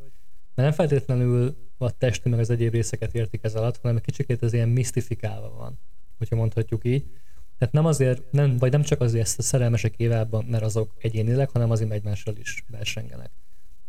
mert 0.55 0.69
nem 0.69 0.71
feltétlenül 0.71 1.55
a 1.77 1.97
testi 1.97 2.29
meg 2.29 2.39
az 2.39 2.49
egyéb 2.49 2.73
részeket 2.73 3.15
értik 3.15 3.43
ez 3.43 3.55
alatt, 3.55 3.77
hanem 3.77 3.95
egy 3.95 4.03
kicsikét 4.03 4.43
ez 4.43 4.53
ilyen 4.53 4.69
misztifikálva 4.69 5.49
van, 5.49 5.79
hogyha 6.17 6.35
mondhatjuk 6.35 6.85
így. 6.85 7.05
Tehát 7.57 7.73
nem 7.73 7.85
azért, 7.85 8.31
nem, 8.31 8.57
vagy 8.57 8.71
nem 8.71 8.81
csak 8.81 9.01
azért 9.01 9.39
a 9.39 9.41
szerelmesek 9.41 9.93
évában, 9.97 10.45
mert 10.45 10.63
azok 10.63 10.93
egyénileg, 10.97 11.49
hanem 11.49 11.71
azért 11.71 11.91
egymással 11.91 12.35
is 12.35 12.63
versengenek. 12.69 13.31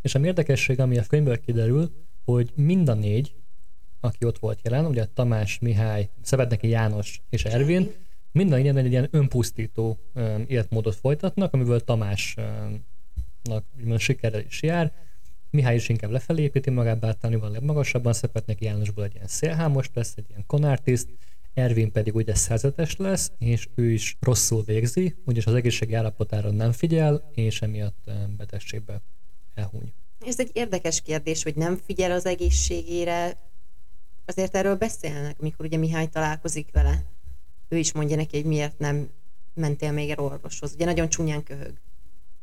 És 0.01 0.15
ami 0.15 0.27
érdekesség, 0.27 0.79
ami 0.79 0.97
a 0.97 1.03
könyvből 1.07 1.39
kiderül, 1.39 1.91
hogy 2.25 2.51
mind 2.55 2.89
a 2.89 2.93
négy, 2.93 3.35
aki 3.99 4.25
ott 4.25 4.39
volt 4.39 4.59
jelen, 4.63 4.85
ugye 4.85 5.05
Tamás, 5.05 5.59
Mihály, 5.59 6.09
Szebedneki 6.21 6.67
János 6.67 7.21
és 7.29 7.43
Ervin, 7.43 7.91
minden 8.31 8.59
ilyen 8.59 8.77
egy 8.77 8.91
ilyen 8.91 9.07
önpusztító 9.11 9.99
életmódot 10.47 10.95
folytatnak, 10.95 11.53
amiből 11.53 11.83
Tamásnak 11.83 13.63
úgymond 13.77 13.99
sikerrel 13.99 14.41
is 14.41 14.61
jár. 14.61 14.93
Mihály 15.49 15.75
is 15.75 15.89
inkább 15.89 16.11
lefelé 16.11 16.41
építi 16.41 16.69
magát, 16.69 16.99
bártanival 16.99 17.51
legmagasabban 17.51 18.13
szepet 18.13 18.45
neki 18.45 18.65
Jánosból 18.65 19.03
egy 19.03 19.13
ilyen 19.13 19.27
szélhámos 19.27 19.89
lesz, 19.93 20.13
egy 20.15 20.25
ilyen 20.29 20.43
konártiszt, 20.47 21.07
Ervin 21.53 21.91
pedig 21.91 22.15
ugye 22.15 22.35
szerzetes 22.35 22.95
lesz, 22.95 23.31
és 23.37 23.67
ő 23.75 23.91
is 23.91 24.17
rosszul 24.19 24.63
végzi, 24.63 25.15
ugyanis 25.25 25.45
az 25.45 25.53
egészségi 25.53 25.93
állapotára 25.93 26.49
nem 26.51 26.71
figyel, 26.71 27.29
és 27.33 27.61
emiatt 27.61 28.11
betegségbe 28.37 29.01
elhúny. 29.53 29.93
Ez 30.25 30.39
egy 30.39 30.49
érdekes 30.53 31.01
kérdés, 31.01 31.43
hogy 31.43 31.55
nem 31.55 31.75
figyel 31.85 32.11
az 32.11 32.25
egészségére. 32.25 33.37
Azért 34.29 34.55
erről 34.55 34.75
beszélnek, 34.75 35.35
amikor 35.39 35.65
ugye 35.65 35.77
Mihály 35.77 36.07
találkozik 36.07 36.69
vele. 36.71 37.03
Ő 37.69 37.77
is 37.77 37.91
mondja 37.91 38.15
neki, 38.15 38.37
hogy 38.37 38.45
miért 38.45 38.79
nem 38.79 39.09
mentél 39.53 39.91
még 39.91 40.09
el 40.09 40.19
orvoshoz. 40.19 40.73
Ugye 40.73 40.85
nagyon 40.85 41.09
csúnyán 41.09 41.43
köhög. 41.43 41.73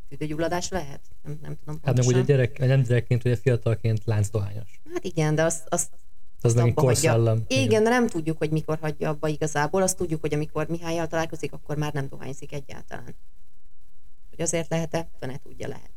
Tüdőgyulladás 0.08 0.68
lehet? 0.68 1.00
Nem, 1.22 1.38
nem 1.42 1.56
tudom 1.64 1.80
Hát 1.84 1.96
meg 1.96 2.06
ugye 2.06 2.20
gyerek, 2.20 2.58
nem 2.58 2.82
gyerekként, 2.82 3.24
ugye 3.24 3.36
fiatalként 3.36 4.04
láncdohányos. 4.04 4.80
Hát 4.92 5.04
igen, 5.04 5.34
de 5.34 5.42
azt, 5.42 5.66
azt 5.68 5.90
az 6.40 6.54
nem 6.54 6.74
korszellem. 6.74 7.44
Igen, 7.46 7.64
igen, 7.64 7.82
de 7.82 7.88
nem 7.88 8.06
tudjuk, 8.08 8.38
hogy 8.38 8.50
mikor 8.50 8.78
hagyja 8.80 9.08
abba 9.08 9.28
igazából. 9.28 9.82
Azt 9.82 9.96
tudjuk, 9.96 10.20
hogy 10.20 10.34
amikor 10.34 10.68
Mihályjal 10.68 11.06
találkozik, 11.06 11.52
akkor 11.52 11.76
már 11.76 11.92
nem 11.92 12.08
dohányzik 12.08 12.52
egyáltalán. 12.52 13.14
Hogy 14.30 14.40
azért 14.40 14.70
lehet-e? 14.70 15.08
Ne 15.20 15.38
tudja, 15.38 15.68
lehet. 15.68 15.90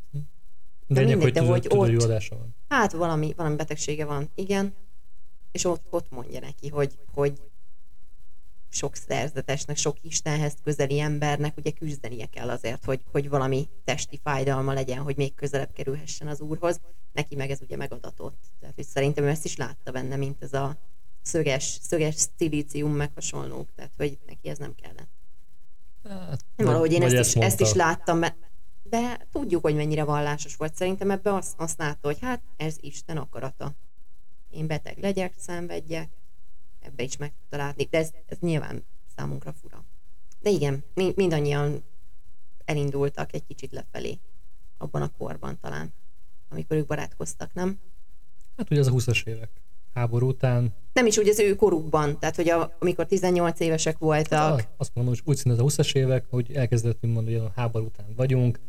De, 0.88 1.02
de 1.02 1.06
mindegy, 1.06 1.34
de 1.34 1.42
hogy 1.42 1.68
ott, 1.70 2.30
van. 2.30 2.56
Hát 2.68 2.92
valami, 2.92 3.34
valami 3.36 3.56
betegsége 3.56 4.06
van, 4.06 4.30
igen. 4.36 4.74
És 5.52 5.66
ott, 5.66 5.86
ott 5.90 6.10
mondja 6.10 6.40
neki, 6.40 6.70
hogy, 6.70 7.00
hogy 7.14 7.42
sok 8.70 8.96
szerzetesnek, 8.96 9.78
sok 9.78 9.98
Istenhez 10.02 10.54
közeli 10.64 11.00
embernek 11.00 11.58
ugye 11.58 11.72
küzdenie 11.72 12.26
kell 12.26 12.50
azért, 12.50 12.86
hogy, 12.86 13.02
hogy 13.12 13.30
valami 13.30 13.70
testi 13.84 14.20
fájdalma 14.24 14.74
legyen, 14.74 15.02
hogy 15.02 15.18
még 15.18 15.34
közelebb 15.34 15.74
kerülhessen 15.74 16.28
az 16.28 16.40
úrhoz. 16.40 16.80
Neki 17.14 17.36
meg 17.36 17.50
ez 17.50 17.62
ugye 17.62 17.76
megadatott. 17.76 18.38
Tehát, 18.60 18.76
hogy 18.76 18.86
szerintem 18.86 19.24
ő 19.24 19.28
ezt 19.28 19.46
is 19.46 19.56
látta 19.56 19.92
benne, 19.92 20.16
mint 20.16 20.44
ez 20.44 20.54
a 20.54 20.78
szöges, 21.22 21.78
szöges 21.82 22.16
szilícium 22.38 22.92
meg 22.92 23.12
hasonlók. 23.14 23.70
Tehát, 23.76 23.92
hogy 23.98 24.18
neki 24.26 24.50
ez 24.50 24.58
nem 24.58 24.76
kellett. 24.76 25.10
Hát, 26.04 26.44
Valahogy 26.56 26.92
én 26.92 27.02
ezt, 27.02 27.14
ezt, 27.14 27.36
is, 27.36 27.42
ezt 27.42 27.60
is 27.60 27.74
láttam, 27.74 28.20
de 28.84 29.28
tudjuk, 29.32 29.62
hogy 29.62 29.76
mennyire 29.76 30.04
vallásos 30.04 30.56
volt. 30.56 30.76
Szerintem 30.76 31.12
ebbe 31.12 31.34
azt, 31.34 31.54
azt 31.58 31.78
látta, 31.78 32.08
hogy 32.08 32.20
hát 32.22 32.42
ez 32.58 32.76
Isten 32.80 33.18
akarata. 33.18 33.76
Én 34.50 34.68
beteg 34.68 34.98
legyek, 34.98 35.34
szenvedjek, 35.38 36.10
ebbe 36.80 37.04
is 37.04 37.18
meg 37.18 37.34
tudta 37.40 37.58
látni, 37.58 37.84
de 37.84 37.98
ez, 37.98 38.12
ez 38.26 38.38
nyilván 38.40 38.84
számunkra 39.16 39.54
fura. 39.54 39.86
De 40.40 40.50
igen, 40.50 40.84
mindannyian 41.16 41.84
elindultak 42.66 43.34
egy 43.34 43.46
kicsit 43.46 43.72
lefelé 43.72 44.20
abban 44.78 45.02
a 45.02 45.12
korban 45.18 45.60
talán, 45.62 45.94
amikor 46.50 46.78
ők 46.78 46.88
barátkoztak, 46.88 47.54
nem? 47.54 47.80
Hát 48.58 48.72
ugye 48.72 48.80
az 48.80 48.88
a 48.88 48.92
20-as 48.92 49.28
évek 49.28 49.50
háború 49.94 50.28
után. 50.28 50.74
Nem 50.94 51.06
is 51.06 51.18
úgy 51.18 51.28
az 51.28 51.40
ő 51.40 51.56
korukban, 51.56 52.20
tehát 52.20 52.36
hogy 52.36 52.50
a, 52.50 52.76
amikor 52.80 53.06
18 53.06 53.60
évesek 53.60 53.98
voltak. 53.98 54.60
Hát, 54.60 54.74
azt 54.78 54.96
mondom, 54.96 55.14
hogy 55.14 55.24
úgy 55.26 55.38
szinte 55.38 55.64
az 55.64 55.78
a 55.78 55.84
20-as 55.84 55.96
évek, 55.96 56.26
hogy 56.30 56.52
elkezdett, 56.54 57.02
mint 57.02 57.14
mondani, 57.14 57.36
hogy 57.36 57.46
a 57.46 57.52
háború 57.56 57.86
után 57.86 58.14
vagyunk, 58.16 58.60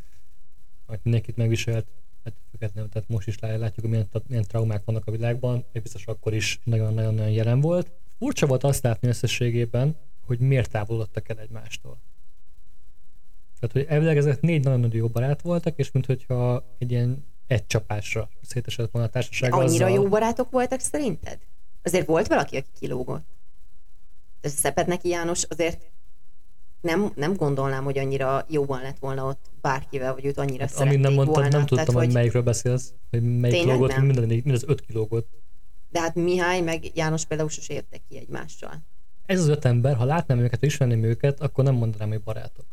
hogy 0.86 0.98
mindenkit 1.02 1.36
megviselt, 1.36 1.86
hát 2.24 2.34
függetlenül, 2.50 2.90
tehát 2.90 3.08
most 3.08 3.28
is 3.28 3.38
látjuk, 3.38 3.80
hogy 3.80 3.88
milyen, 3.88 4.08
milyen 4.26 4.44
traumák 4.44 4.84
vannak 4.84 5.06
a 5.06 5.10
világban, 5.10 5.64
és 5.72 5.82
biztos 5.82 6.06
akkor 6.06 6.34
is 6.34 6.60
nagyon-nagyon 6.64 7.30
jelen 7.30 7.60
volt. 7.60 7.90
Furcsa 8.18 8.46
volt 8.46 8.64
azt 8.64 8.82
látni 8.82 9.08
összességében, 9.08 9.96
hogy 10.26 10.38
miért 10.38 10.70
távolodtak 10.70 11.28
el 11.28 11.38
egymástól. 11.38 12.00
Tehát, 13.60 13.74
hogy 13.74 13.86
elvileg 13.88 14.16
ezek 14.16 14.40
négy 14.40 14.64
nagyon 14.64 14.90
jó 14.92 15.08
barát 15.08 15.42
voltak, 15.42 15.78
és 15.78 15.90
mintha 15.90 16.64
egy 16.78 16.90
ilyen 16.90 17.24
egy 17.46 17.66
csapásra 17.66 18.28
szétesett 18.42 18.90
volna 18.90 19.08
a 19.08 19.10
társaság. 19.10 19.52
Annyira 19.52 19.86
azzal... 19.86 19.90
jó 19.90 20.08
barátok 20.08 20.50
voltak 20.50 20.80
szerinted? 20.80 21.38
Azért 21.82 22.06
volt 22.06 22.26
valaki, 22.26 22.56
aki 22.56 22.68
kilógott? 22.78 23.28
De 24.40 24.48
Szepet 24.48 25.04
János 25.04 25.44
azért 25.44 25.90
nem, 26.80 27.12
nem 27.14 27.34
gondolnám, 27.34 27.84
hogy 27.84 27.98
annyira 27.98 28.44
jóban 28.48 28.82
lett 28.82 28.98
volna 28.98 29.24
ott 29.24 29.50
bárkivel, 29.60 30.14
vagy 30.14 30.24
őt 30.24 30.38
annyira 30.38 30.66
hát, 30.66 30.80
Amint 30.80 31.00
nem 31.00 31.12
mondtam, 31.12 31.34
volna. 31.34 31.48
nem 31.48 31.66
tudtam, 31.66 31.86
Tehát, 31.86 32.00
hogy 32.00 32.12
melyikről 32.12 32.42
beszélsz, 32.42 32.92
hogy 33.10 33.22
melyik 33.22 33.64
lógott, 33.64 33.96
minden, 33.96 34.28
mind 34.28 34.50
az 34.50 34.64
öt 34.66 34.80
kilógott. 34.80 35.28
De 35.90 36.00
hát 36.00 36.14
Mihály 36.14 36.60
meg 36.60 36.96
János 36.96 37.24
például 37.24 37.48
sose 37.48 37.74
értek 37.74 38.00
ki 38.08 38.18
egymással. 38.18 38.82
Ez 39.26 39.40
az 39.40 39.48
öt 39.48 39.64
ember, 39.64 39.96
ha 39.96 40.04
látnám 40.04 40.38
őket, 40.38 40.62
ismerném 40.62 41.02
őket, 41.02 41.40
akkor 41.40 41.64
nem 41.64 41.74
mondanám, 41.74 42.08
hogy 42.08 42.22
barátok. 42.22 42.66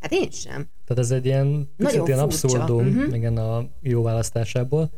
Hát 0.00 0.12
én 0.12 0.30
sem. 0.30 0.68
Tehát 0.84 1.02
ez 1.02 1.10
egy 1.10 1.24
ilyen, 1.24 1.70
picit 1.76 2.06
ilyen 2.06 2.18
abszurdum, 2.18 2.86
uh-huh. 2.86 3.14
igen, 3.14 3.36
a 3.36 3.68
jó 3.80 4.02
választásából. 4.02 4.90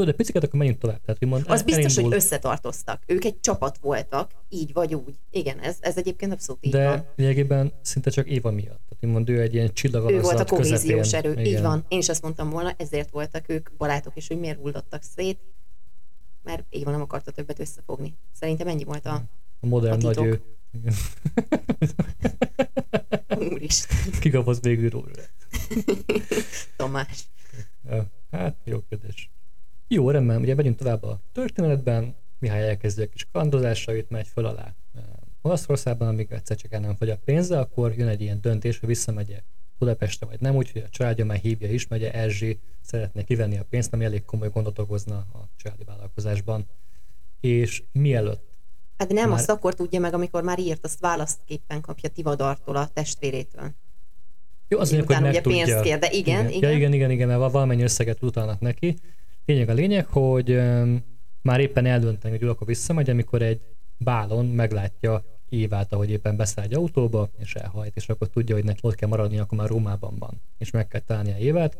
Jó, 0.00 0.06
de 0.06 0.12
picit 0.12 0.36
akkor 0.36 0.58
menjünk 0.58 0.78
tovább. 0.78 1.00
Tehát, 1.04 1.24
mond, 1.24 1.44
az 1.46 1.62
biztos, 1.62 1.84
elindul... 1.84 2.04
hogy 2.04 2.14
összetartoztak. 2.14 3.02
Ők 3.06 3.24
egy 3.24 3.40
csapat 3.40 3.78
voltak, 3.78 4.30
így 4.48 4.72
vagy 4.72 4.94
úgy. 4.94 5.18
Igen, 5.30 5.58
ez, 5.58 5.76
ez 5.80 5.96
egyébként 5.96 6.32
abszolút 6.32 6.66
így 6.66 6.72
De 6.72 6.88
van. 6.88 7.06
lényegében 7.16 7.72
szinte 7.82 8.10
csak 8.10 8.26
Éva 8.26 8.50
miatt. 8.50 8.80
Tehát 8.88 9.14
mond, 9.14 9.28
ő 9.28 9.40
egy 9.40 9.54
ilyen 9.54 9.72
csillag 9.72 10.10
Ő 10.10 10.20
volt 10.20 10.40
a 10.40 10.44
kohéziós 10.44 11.12
erő, 11.12 11.32
igen. 11.32 11.44
így 11.44 11.60
van. 11.60 11.84
Én 11.88 11.98
is 11.98 12.08
azt 12.08 12.22
mondtam 12.22 12.50
volna, 12.50 12.74
ezért 12.76 13.10
voltak 13.10 13.48
ők 13.48 13.76
barátok, 13.76 14.16
és 14.16 14.26
hogy 14.28 14.38
miért 14.38 14.58
hullottak 14.58 15.02
szét, 15.02 15.38
mert 16.42 16.64
Éva 16.68 16.90
nem 16.90 17.00
akarta 17.00 17.30
többet 17.30 17.58
összefogni. 17.58 18.14
Szerintem 18.32 18.68
ennyi 18.68 18.84
volt 18.84 19.06
a, 19.06 19.22
a 19.60 19.66
modern 19.66 20.06
a 20.06 20.12
nagy 20.12 20.24
ő. 20.24 20.42
Úristen. 23.52 23.98
Kikapott 24.20 24.64
végül 24.64 24.90
róla. 24.90 25.10
Tamás. 26.76 27.24
Hát, 28.30 28.56
jó 28.64 28.82
kérdés. 28.88 29.30
Jó, 29.92 30.10
rendben, 30.10 30.40
ugye 30.40 30.54
megyünk 30.54 30.76
tovább 30.76 31.02
a 31.02 31.20
történetben, 31.32 32.14
Mihály 32.38 32.68
elkezdi 32.68 33.02
a 33.02 33.08
kis 33.08 33.26
kalandozásait, 33.32 34.10
megy 34.10 34.26
föl 34.26 34.46
alá 34.46 34.74
Olaszországban, 35.42 36.08
amíg 36.08 36.26
egyszer 36.30 36.56
csak 36.56 36.72
el 36.72 36.80
nem 36.80 36.94
fogy 36.94 37.10
a 37.10 37.18
pénze, 37.24 37.58
akkor 37.58 37.94
jön 37.96 38.08
egy 38.08 38.20
ilyen 38.20 38.40
döntés, 38.40 38.78
hogy 38.78 38.88
visszamegye 38.88 39.42
Budapestre, 39.78 40.26
vagy 40.26 40.40
nem, 40.40 40.56
úgyhogy 40.56 40.82
a 40.82 40.88
családja 40.88 41.24
már 41.24 41.38
hívja 41.38 41.70
is, 41.70 41.88
megye 41.88 42.12
Erzsi 42.12 42.58
szeretné 42.80 43.24
kivenni 43.24 43.58
a 43.58 43.64
pénzt, 43.70 43.92
ami 43.92 44.04
elég 44.04 44.24
komoly 44.24 44.50
gondot 44.50 44.78
okozna 44.78 45.16
a 45.16 45.48
családi 45.56 45.84
vállalkozásban. 45.84 46.66
És 47.40 47.82
mielőtt 47.92 48.48
Hát 48.98 49.12
nem, 49.12 49.28
már... 49.28 49.38
azt 49.38 49.50
akkor 49.50 49.74
tudja 49.74 50.00
meg, 50.00 50.14
amikor 50.14 50.42
már 50.42 50.58
írt, 50.58 50.84
azt 50.84 51.00
választképpen 51.00 51.80
kapja 51.80 52.08
Tivadartól, 52.08 52.76
a 52.76 52.88
testvérétől. 52.92 53.70
Jó, 54.68 54.78
az 54.78 54.90
mondjuk, 54.90 55.12
hogy 55.12 55.28
ugye 55.28 55.40
pénzt 55.40 55.80
kér, 55.80 55.98
de 55.98 56.10
igen, 56.10 56.48
igen. 56.48 56.50
igen. 56.50 56.70
Ja, 56.70 56.76
igen, 56.76 56.92
igen, 56.92 57.10
igen, 57.10 57.28
mert 57.28 57.52
valamennyi 57.52 57.82
összeget 57.82 58.22
utalnak 58.22 58.60
neki. 58.60 58.96
Lényeg 59.44 59.68
a 59.68 59.72
lényeg, 59.72 60.06
hogy 60.06 60.60
már 61.42 61.60
éppen 61.60 61.86
eldönteni, 61.86 62.38
hogy 62.38 62.48
akkor 62.48 62.66
visszamegy, 62.66 63.10
amikor 63.10 63.42
egy 63.42 63.60
bálon 63.96 64.46
meglátja 64.46 65.24
Évát, 65.48 65.92
ahogy 65.92 66.10
éppen 66.10 66.36
beszáll 66.36 66.64
egy 66.64 66.74
autóba, 66.74 67.30
és 67.38 67.54
elhajt, 67.54 67.96
és 67.96 68.08
akkor 68.08 68.28
tudja, 68.28 68.54
hogy 68.54 68.64
neki 68.64 68.80
ott 68.82 68.94
kell 68.94 69.08
maradni, 69.08 69.38
akkor 69.38 69.58
már 69.58 69.68
Rómában 69.68 70.18
van, 70.18 70.42
és 70.58 70.70
meg 70.70 70.88
kell 70.88 71.00
találnia 71.00 71.36
Évát, 71.36 71.78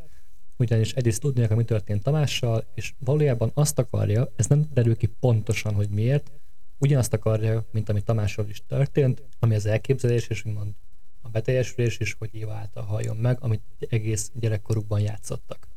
ugyanis 0.57 0.93
egyrészt 0.93 1.21
tudnia, 1.21 1.47
hogy 1.47 1.57
mi 1.57 1.64
történt 1.64 2.02
Tamással, 2.02 2.64
és 2.75 2.95
valójában 2.99 3.50
azt 3.55 3.79
akarja, 3.79 4.33
ez 4.37 4.47
nem 4.47 4.64
derül 4.73 4.97
ki 4.97 5.07
pontosan, 5.07 5.75
hogy 5.75 5.88
miért, 5.88 6.31
ugyanazt 6.79 7.12
akarja, 7.12 7.64
mint 7.73 7.88
ami 7.88 8.02
Tamással 8.02 8.49
is 8.49 8.62
történt, 8.67 9.23
ami 9.38 9.55
az 9.55 9.67
elképzelés, 9.67 10.29
és 10.29 10.45
úgymond 10.45 10.75
a 11.23 11.29
beteljesülés 11.29 11.99
is, 11.99 12.17
hogy 12.19 12.35
Éva 12.35 12.52
által 12.52 12.83
halljon 12.83 13.17
meg, 13.17 13.37
amit 13.40 13.62
egész 13.88 14.31
gyerekkorukban 14.35 15.00
játszottak. 15.00 15.69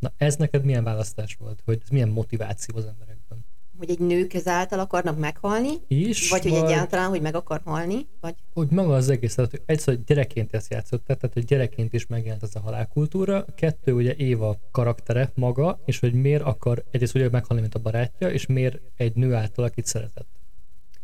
Na 0.00 0.12
ez 0.16 0.36
neked 0.36 0.64
milyen 0.64 0.84
választás 0.84 1.36
volt? 1.40 1.62
Hogy 1.64 1.78
ez 1.82 1.88
milyen 1.88 2.08
motiváció 2.08 2.76
az 2.76 2.84
emberekben? 2.84 3.44
Hogy 3.78 3.90
egy 3.90 3.98
nők 3.98 4.34
ezáltal 4.34 4.78
akarnak 4.78 5.18
meghalni? 5.18 5.70
Is, 5.88 6.30
vagy, 6.30 6.42
vagy 6.42 6.52
hogy 6.52 6.62
egyáltalán, 6.64 7.08
hogy 7.08 7.20
meg 7.20 7.34
akar 7.34 7.60
halni? 7.64 8.06
Vagy... 8.20 8.34
Hogy 8.52 8.68
maga 8.70 8.94
az 8.94 9.08
egész, 9.08 9.34
tehát 9.34 9.50
hogy 9.50 9.62
egyszer, 9.66 9.94
hogy 9.94 10.04
gyerekként 10.04 10.54
ezt 10.54 10.70
játszott, 10.70 11.04
tehát 11.06 11.32
hogy 11.32 11.44
gyerekként 11.44 11.92
is 11.92 12.06
megjelent 12.06 12.42
ez 12.42 12.54
a 12.54 12.60
halálkultúra. 12.60 13.44
Kettő, 13.54 13.92
ugye 13.92 14.14
Éva 14.14 14.56
karaktere 14.70 15.30
maga, 15.34 15.80
és 15.84 15.98
hogy 15.98 16.12
miért 16.12 16.42
akar 16.42 16.84
egyrészt 16.90 17.14
ugye 17.14 17.28
meghalni, 17.28 17.62
mint 17.62 17.74
a 17.74 17.78
barátja, 17.78 18.30
és 18.30 18.46
miért 18.46 18.80
egy 18.96 19.14
nő 19.14 19.34
által, 19.34 19.64
akit 19.64 19.86
szeretett. 19.86 20.28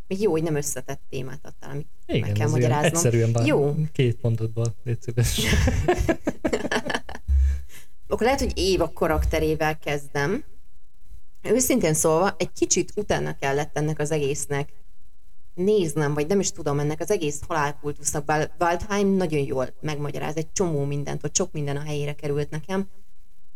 Még 0.09 0.21
jó, 0.21 0.31
hogy 0.31 0.43
nem 0.43 0.55
összetett 0.55 1.01
témát 1.09 1.41
adtál, 1.43 1.71
amit 1.71 1.87
Igen, 2.07 2.21
meg 2.21 2.33
kell 2.33 2.49
magyaráznom. 2.49 2.93
Egyszerűen 2.93 3.33
bár 3.33 3.47
jó. 3.47 3.75
két 3.93 4.17
pontodban, 4.17 4.75
légy 4.85 5.03
szíves. 5.03 5.41
Akkor 8.17 8.29
lehet, 8.29 8.43
hogy 8.43 8.59
Éva 8.59 8.93
karakterével 8.93 9.79
kezdem. 9.79 10.45
Őszintén 11.43 11.95
szólva, 11.95 12.35
egy 12.39 12.53
kicsit 12.53 12.93
utána 12.95 13.37
kellett 13.39 13.77
ennek 13.77 13.99
az 13.99 14.11
egésznek 14.11 14.73
néznem, 15.55 16.15
vagy 16.15 16.27
nem 16.27 16.41
is 16.41 16.53
tudom, 16.53 16.79
ennek 16.79 17.01
az 17.01 17.11
egész 17.11 17.41
halálkultusznak. 17.49 18.51
Waldheim 18.59 19.09
nagyon 19.09 19.41
jól 19.41 19.75
megmagyaráz 19.81 20.37
egy 20.37 20.53
csomó 20.53 20.85
mindent, 20.85 21.21
hogy 21.21 21.35
sok 21.35 21.53
minden 21.53 21.77
a 21.77 21.83
helyére 21.83 22.13
került 22.15 22.51
nekem. 22.51 22.89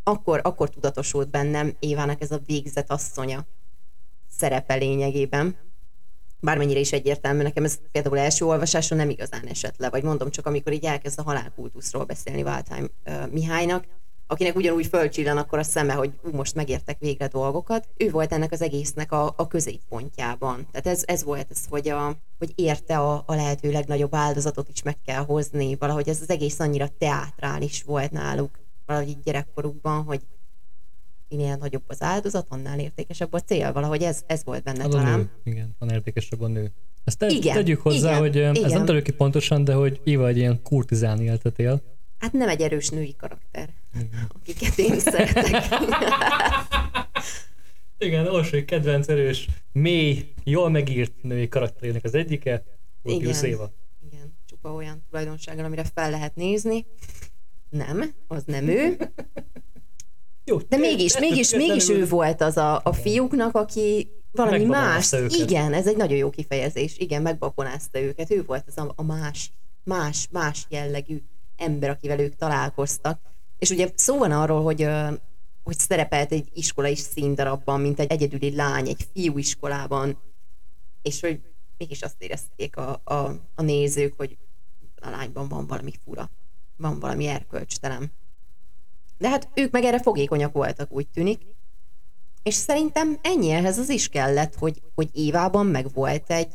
Akkor, 0.03 0.41
akkor 0.43 0.71
tudatosult 0.71 1.31
bennem 1.31 1.77
Évának 1.79 2.21
ez 2.21 2.31
a 2.31 2.41
végzett 2.47 2.91
asszonya 2.91 3.47
szerepe 4.31 4.75
lényegében 4.75 5.57
bármennyire 6.41 6.81
is 6.81 6.93
egyértelmű, 6.93 7.43
nekem 7.43 7.65
ez 7.65 7.79
például 7.93 8.19
első 8.19 8.45
olvasáson 8.45 8.99
nem 8.99 9.11
igazán 9.11 9.47
esett 9.47 9.77
le, 9.77 9.91
vagy 9.91 10.03
mondom 10.03 10.31
csak, 10.31 10.47
amikor 10.47 10.73
így 10.73 10.85
elkezd 10.85 11.19
a 11.19 11.23
halálkultuszról 11.23 12.05
beszélni 12.05 12.43
Waldheim 12.43 12.91
uh, 13.07 13.31
Mihálynak, 13.31 13.85
akinek 14.31 14.57
ugyanúgy 14.57 14.87
fölcsillan 14.87 15.37
akkor 15.37 15.59
a 15.59 15.63
szeme, 15.63 15.93
hogy 15.93 16.13
ú, 16.23 16.31
most 16.37 16.55
megértek 16.55 16.99
végre 16.99 17.27
dolgokat. 17.27 17.89
Ő 17.97 18.11
volt 18.11 18.33
ennek 18.33 18.53
az 18.53 18.63
egésznek 18.63 19.13
a, 19.13 19.35
a 19.37 19.47
középpontjában. 19.47 20.67
Tehát 20.71 20.87
ez, 20.87 21.03
ez 21.07 21.25
volt 21.25 21.47
ez, 21.51 21.65
hogy, 21.69 21.89
a, 21.89 22.17
hogy 22.39 22.53
érte 22.55 22.99
a, 22.99 23.23
a 23.27 23.35
lehető 23.35 23.71
legnagyobb 23.71 24.15
áldozatot 24.15 24.69
is 24.69 24.83
meg 24.83 24.97
kell 25.05 25.25
hozni. 25.25 25.77
Valahogy 25.79 26.09
ez 26.09 26.19
az 26.21 26.31
egész 26.31 26.61
annyira 26.61 26.89
teátrális 26.99 27.83
volt 27.83 28.11
náluk, 28.11 28.59
valahogy 28.87 29.09
így 29.09 29.23
gyerekkorukban, 29.25 30.03
hogy 30.03 30.21
minél 31.29 31.57
nagyobb 31.57 31.85
az 31.87 32.03
áldozat, 32.03 32.47
annál 32.49 32.79
értékesebb 32.79 33.33
a 33.33 33.41
cél. 33.41 33.73
Valahogy 33.73 34.03
ez, 34.03 34.23
ez 34.27 34.45
volt 34.45 34.63
benne 34.63 34.85
Az 34.85 34.95
a 34.95 34.99
talán. 34.99 35.19
nő, 35.19 35.31
igen, 35.45 35.77
annál 35.79 35.95
értékesebb 35.95 36.41
a 36.41 36.47
nő. 36.47 36.73
Ezt 37.05 37.19
te, 37.19 37.27
Igen, 37.27 37.55
tegyük 37.55 37.81
hozzá, 37.81 38.09
igen, 38.09 38.21
hogy 38.21 38.37
igen. 38.37 38.65
ez 38.65 38.73
nem 38.73 38.85
tudjuk 38.85 39.05
ki 39.05 39.13
pontosan, 39.13 39.65
de 39.65 39.75
hogy 39.75 40.01
Éva 40.05 40.27
egy 40.27 40.37
ilyen 40.37 40.63
kurtizán 40.63 41.21
éltetél. 41.21 41.83
Hát 42.21 42.33
nem 42.33 42.49
egy 42.49 42.61
erős 42.61 42.89
női 42.89 43.17
karakter, 43.17 43.69
akiket 44.35 44.79
én 44.79 44.99
szeretek. 44.99 45.65
Igen, 47.99 48.27
Orsi 48.27 48.65
kedvenc 48.65 49.09
erős, 49.09 49.49
mély, 49.73 50.33
jól 50.45 50.71
megírt 50.71 51.13
női 51.23 51.49
karakterének 51.49 52.05
az 52.05 52.15
egyike, 52.15 52.65
Orpius 53.03 53.39
Igen. 53.39 53.51
Éva. 53.51 53.73
Igen, 54.07 54.39
csupa 54.47 54.73
olyan 54.73 55.05
tulajdonsággal, 55.11 55.65
amire 55.65 55.85
fel 55.95 56.11
lehet 56.11 56.35
nézni. 56.35 56.87
Nem, 57.69 58.15
az 58.27 58.43
nem 58.47 58.69
ő. 58.69 58.97
Jó, 60.45 60.57
De 60.69 60.77
mégis, 60.77 61.19
mégis, 61.19 61.51
mégis 61.55 61.89
ő 61.89 62.07
volt 62.07 62.41
az 62.41 62.57
a, 62.57 62.81
a 62.85 62.93
fiúknak, 62.93 63.55
aki 63.55 64.11
valami 64.33 64.65
más. 64.65 65.15
Igen, 65.29 65.73
ez 65.73 65.87
egy 65.87 65.97
nagyon 65.97 66.17
jó 66.17 66.31
kifejezés. 66.31 66.99
Igen, 66.99 67.23
megbakonázta 67.23 68.01
őket. 68.01 68.31
Ő 68.31 68.45
volt 68.45 68.65
az 68.67 68.79
a, 68.79 68.93
a 68.97 69.03
más, 69.03 69.53
más, 69.85 70.29
más 70.31 70.67
jellegű 70.69 71.23
ember, 71.61 71.91
akivel 71.91 72.21
ők 72.21 72.37
találkoztak. 72.37 73.21
És 73.59 73.71
ugye 73.71 73.91
szó 73.95 74.19
van 74.19 74.33
arról, 74.33 74.63
hogy, 74.63 74.89
hogy 75.63 75.79
szerepelt 75.79 76.33
egy 76.33 76.49
iskolai 76.55 76.97
színdarabban, 76.97 77.81
mint 77.81 78.01
egy 78.01 78.11
egyedüli 78.11 78.55
lány, 78.55 78.89
egy 78.89 79.09
fiúiskolában, 79.13 80.19
és 81.03 81.21
hogy 81.21 81.41
mégis 81.79 82.03
azt 82.03 82.23
érezték 82.23 82.77
a, 82.77 83.01
a, 83.05 83.15
a 83.55 83.63
nézők, 83.63 84.15
hogy 84.17 84.37
a 85.01 85.11
lányban 85.11 85.49
van 85.49 85.67
valami 85.67 85.93
fura, 86.05 86.31
van 86.77 87.01
valami 87.01 87.27
erkölcstelen. 87.27 88.13
De 89.19 89.29
hát 89.29 89.49
ők 89.55 89.71
meg 89.71 89.85
erre 89.85 90.01
fogékonyak 90.01 90.53
voltak, 90.53 90.93
úgy 90.93 91.09
tűnik. 91.09 91.43
És 92.43 92.55
szerintem 92.55 93.19
ennyi 93.23 93.51
ehhez 93.51 93.79
az 93.79 93.89
is 93.89 94.09
kellett, 94.09 94.55
hogy, 94.55 94.83
hogy 94.95 95.09
Évában 95.13 95.67
meg 95.67 95.93
volt 95.93 96.31
egy, 96.31 96.53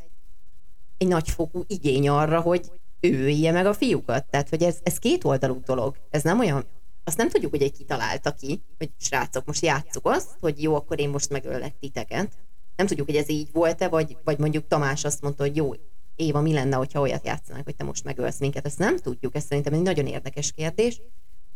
egy 0.98 1.08
nagyfokú 1.08 1.64
igény 1.68 2.10
arra, 2.10 2.42
hogy 2.42 2.72
ő 3.00 3.24
ölje 3.24 3.52
meg 3.52 3.66
a 3.66 3.74
fiúkat. 3.74 4.26
Tehát, 4.30 4.50
hogy 4.50 4.64
ez, 4.64 4.78
ez 4.84 4.98
két 4.98 5.24
oldalú 5.24 5.62
dolog. 5.66 5.96
Ez 6.10 6.24
nem 6.24 6.40
olyan, 6.40 6.66
azt 7.04 7.18
nem 7.18 7.30
tudjuk, 7.30 7.52
hogy 7.52 7.62
egy 7.62 7.72
kitalálta 7.72 8.32
ki, 8.32 8.64
hogy 8.78 8.92
srácok, 9.00 9.46
most 9.46 9.64
játsszuk 9.64 10.08
azt, 10.08 10.38
hogy 10.40 10.62
jó, 10.62 10.76
akkor 10.76 11.00
én 11.00 11.10
most 11.10 11.30
megöllek 11.30 11.80
titeket. 11.80 12.32
Nem 12.76 12.88
tudjuk, 12.88 13.08
hogy 13.08 13.16
ez 13.16 13.30
így 13.30 13.50
volt-e, 13.52 13.88
vagy, 13.88 14.18
vagy 14.24 14.38
mondjuk 14.40 14.68
Tamás 14.68 15.04
azt 15.04 15.22
mondta, 15.22 15.44
hogy 15.44 15.56
jó, 15.56 15.72
Éva, 16.16 16.42
mi 16.42 16.54
lenne, 16.54 16.76
hogyha 16.76 17.00
olyat 17.00 17.26
játszanak, 17.26 17.64
hogy 17.64 17.76
te 17.76 17.84
most 17.84 18.04
megölsz 18.04 18.40
minket. 18.40 18.66
Ezt 18.66 18.78
nem 18.78 18.98
tudjuk, 18.98 19.36
ez 19.36 19.44
szerintem 19.44 19.74
egy 19.74 19.82
nagyon 19.82 20.08
érdekes 20.08 20.52
kérdés, 20.52 21.02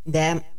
de 0.04 0.54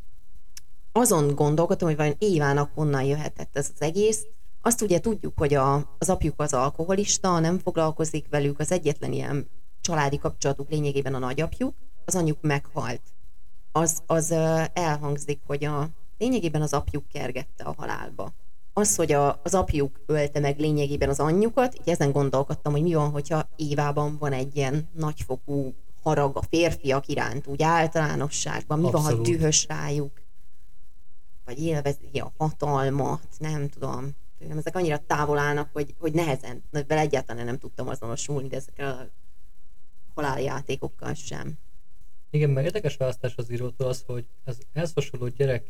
azon 0.93 1.35
gondolkodtam, 1.35 1.89
hogy 1.89 1.97
vajon 1.97 2.17
Évának 2.19 2.71
honnan 2.75 3.03
jöhetett 3.03 3.57
ez 3.57 3.71
az 3.75 3.83
egész. 3.83 4.27
Azt 4.61 4.83
ugye 4.83 5.01
tudjuk, 5.01 5.39
hogy 5.39 5.55
a, 5.55 5.97
az 5.99 6.09
apjuk 6.09 6.41
az 6.41 6.53
alkoholista, 6.53 7.39
nem 7.39 7.59
foglalkozik 7.59 8.29
velük, 8.29 8.59
az 8.59 8.73
egyetlen 8.73 9.13
ilyen 9.13 9.49
családi 9.81 10.19
kapcsolatuk 10.19 10.71
lényegében 10.71 11.15
a 11.15 11.19
nagyapjuk, 11.19 11.75
az 12.05 12.15
anyjuk 12.15 12.39
meghalt. 12.41 13.03
Az, 13.73 14.03
az 14.07 14.31
elhangzik, 14.73 15.41
hogy 15.47 15.65
a, 15.65 15.89
lényegében 16.19 16.63
az 16.63 16.73
apjuk 16.73 17.09
kergette 17.09 17.65
a 17.65 17.75
halálba. 17.77 18.33
Az, 18.73 18.97
hogy 18.97 19.13
a, 19.13 19.41
az 19.43 19.55
apjuk 19.55 20.01
ölte 20.07 20.41
meg 20.41 20.59
lényegében 20.59 21.09
az 21.09 21.21
anyjukat, 21.21 21.75
így 21.81 21.89
ezen 21.89 22.13
gondolkodtam, 22.13 22.73
hogy 22.73 22.83
mi 22.83 22.95
van, 22.95 23.11
hogyha 23.11 23.49
Évában 23.57 24.17
van 24.19 24.33
egy 24.33 24.57
ilyen 24.57 24.89
nagyfokú 24.93 25.75
harag 26.03 26.37
a 26.37 26.43
férfiak 26.43 27.09
iránt, 27.09 27.47
úgy 27.47 27.63
általánosságban, 27.63 28.79
mi 28.79 28.91
van, 28.91 29.01
ha 29.01 29.07
Abszolút. 29.07 29.27
dühös 29.27 29.67
rájuk, 29.69 30.21
vagy 31.45 31.63
élvezi 31.63 32.09
a 32.13 32.33
hatalmat, 32.39 33.27
nem 33.39 33.69
tudom. 33.69 34.11
Ezek 34.59 34.77
annyira 34.77 34.99
távol 35.07 35.39
állnak, 35.39 35.69
hogy, 35.73 35.95
hogy 35.99 36.13
nehezen, 36.13 36.63
vele 36.71 37.01
egyáltalán 37.01 37.45
nem 37.45 37.59
tudtam 37.59 37.89
azonosulni, 37.89 38.49
de 38.49 38.57
ezekkel 38.57 38.89
a 38.89 39.09
haláljátékokkal 40.15 41.15
sem. 41.15 41.59
Igen, 42.31 42.51
meg 42.51 42.65
érdekes 42.65 42.97
választás 42.97 43.37
az 43.37 43.51
írótól 43.51 43.87
az, 43.87 44.03
hogy 44.07 44.25
ez 44.45 44.59
ehhez 44.73 44.93
hasonló 44.93 45.29
gyerek, 45.29 45.65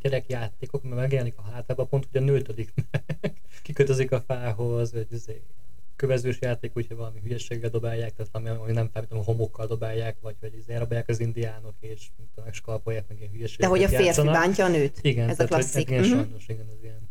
gyerekjátékok, 0.00 0.82
mert 0.82 0.96
megjelenik 0.96 1.38
a 1.38 1.42
hátában, 1.42 1.88
pont 1.88 2.06
ugye 2.10 2.20
nőtödik 2.20 2.72
meg, 2.74 3.04
kikötözik 3.62 4.12
a 4.12 4.20
fához, 4.20 4.92
vagy 4.92 5.06
izé, 5.12 5.42
kövezős 5.96 6.38
játék, 6.40 6.76
úgyhogy 6.76 6.96
valami 6.96 7.20
hülyeséggel 7.20 7.70
dobálják, 7.70 8.14
tehát 8.14 8.32
valami, 8.32 8.60
ami 8.62 8.72
nem 8.72 8.90
tudom, 8.92 9.24
homokkal 9.24 9.66
dobálják, 9.66 10.16
vagy, 10.20 10.36
vagy 10.40 10.54
izé, 10.56 10.72
elrabolják 10.72 11.08
az 11.08 11.20
indiánok, 11.20 11.74
és 11.80 12.08
mint 12.16 12.28
tudom, 12.34 12.52
skalpolják 12.52 13.08
meg 13.08 13.16
ilyen 13.18 13.30
De 13.30 13.36
hülyeséget 13.36 13.70
hogy 13.70 13.82
a 13.82 13.88
férfi 13.88 14.04
játszanak. 14.04 14.32
bántja 14.34 14.64
a 14.64 14.68
nőt? 14.68 14.98
Igen, 15.02 15.28
Ez 15.28 15.40
a 15.40 15.44
tehát, 15.46 15.52
hogy 15.64 15.70
klasszik. 15.72 15.88
Igen, 15.90 16.02
Mhm. 16.04 16.12
sajnos, 16.12 16.48
igen, 16.48 16.66
ez 16.76 16.82
ilyen 16.82 17.10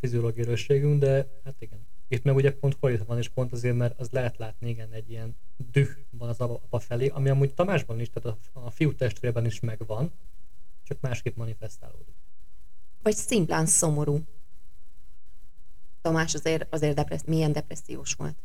fiziológiai 0.00 0.98
de 0.98 1.28
hát 1.44 1.54
igen. 1.58 1.86
Itt 2.12 2.22
meg 2.22 2.34
ugye 2.34 2.52
pont 2.52 2.76
fordítva 2.80 3.04
van, 3.04 3.18
és 3.18 3.28
pont 3.28 3.52
azért, 3.52 3.76
mert 3.76 4.00
az 4.00 4.10
lehet 4.10 4.36
látni, 4.36 4.68
igen, 4.68 4.92
egy 4.92 5.10
ilyen 5.10 5.36
düh 5.56 5.88
van 6.10 6.28
az 6.28 6.40
apa 6.40 6.78
felé, 6.78 7.08
ami 7.08 7.28
amúgy 7.28 7.54
Tamásban 7.54 8.00
is, 8.00 8.10
tehát 8.10 8.38
a, 8.52 8.70
fiú 8.70 8.94
testvérben 8.94 9.46
is 9.46 9.60
megvan, 9.60 10.12
csak 10.82 11.00
másképp 11.00 11.36
manifestálódik. 11.36 12.14
Vagy 13.02 13.14
szimplán 13.14 13.66
szomorú. 13.66 14.20
Tamás 16.00 16.34
azért, 16.34 16.74
azért 16.74 16.94
depressz, 16.94 17.24
milyen 17.26 17.52
depressziós 17.52 18.14
volt. 18.14 18.36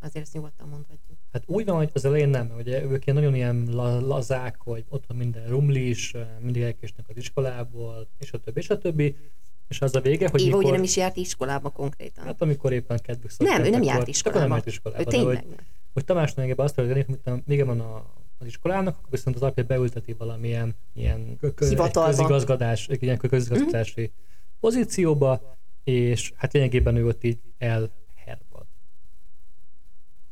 Azért 0.00 0.24
ezt 0.24 0.34
nyugodtan 0.34 0.68
mondhatjuk. 0.68 1.18
Hát 1.32 1.42
úgy 1.46 1.64
van, 1.64 1.76
hogy 1.76 1.90
az 1.92 2.04
elején 2.04 2.28
nem, 2.28 2.52
ugye 2.56 2.82
ők 2.82 3.06
ilyen 3.06 3.16
nagyon 3.16 3.34
ilyen 3.34 3.66
la- 3.70 4.00
lazák, 4.00 4.56
hogy 4.62 4.84
otthon 4.88 5.16
minden 5.16 5.48
rumlis, 5.48 6.14
mindig 6.40 6.62
elkésnek 6.62 7.08
az 7.08 7.16
iskolából, 7.16 8.08
és 8.18 8.32
a 8.32 8.38
többi, 8.38 8.60
és 8.60 8.70
a 8.70 8.78
többi, 8.78 9.16
és 9.68 9.80
az 9.80 9.94
a 9.94 10.00
vége, 10.00 10.28
hogy 10.28 10.40
Éva 10.40 10.48
mikor, 10.48 10.64
ugye 10.64 10.72
nem 10.72 10.82
is 10.82 10.96
járt 10.96 11.16
iskolába 11.16 11.68
konkrétan. 11.68 12.24
hát 12.24 12.42
amikor 12.42 12.72
éppen 12.72 12.98
kedvük 13.02 13.30
nem, 13.38 13.64
ő 13.64 13.70
nem 13.70 13.82
járt 13.82 14.08
iskolába. 14.08 14.40
nem 14.40 14.50
járt 14.50 14.66
iskolába, 14.66 15.00
Ő 15.02 15.04
tényleg 15.04 15.36
hogy, 15.36 15.46
nem. 15.48 15.58
hogy 15.92 16.04
Tamásnak 16.04 16.38
engem 16.44 16.64
azt 16.64 16.74
történik, 16.74 17.06
hogy 17.06 17.42
vége 17.46 17.64
van 17.64 17.80
a, 17.80 18.04
az 18.38 18.46
iskolának, 18.46 18.96
akkor 18.96 19.10
viszont 19.10 19.36
az 19.36 19.42
apja 19.42 19.64
beülteti 19.64 20.12
valamilyen 20.12 20.74
ilyen 20.94 21.36
kö- 21.40 21.54
kö- 21.54 21.62
egy 21.62 21.68
Hivatalba. 21.68 22.10
közigazgatás, 22.10 22.88
egy 22.88 23.02
ilyen 23.02 23.16
közigazgatási 23.18 24.00
Mhm. 24.00 24.10
pozícióba, 24.60 25.56
és 25.84 26.32
hát 26.36 26.52
lényegében 26.52 26.96
ő 26.96 27.06
ott 27.06 27.24
így 27.24 27.38
elhervad. 27.58 28.66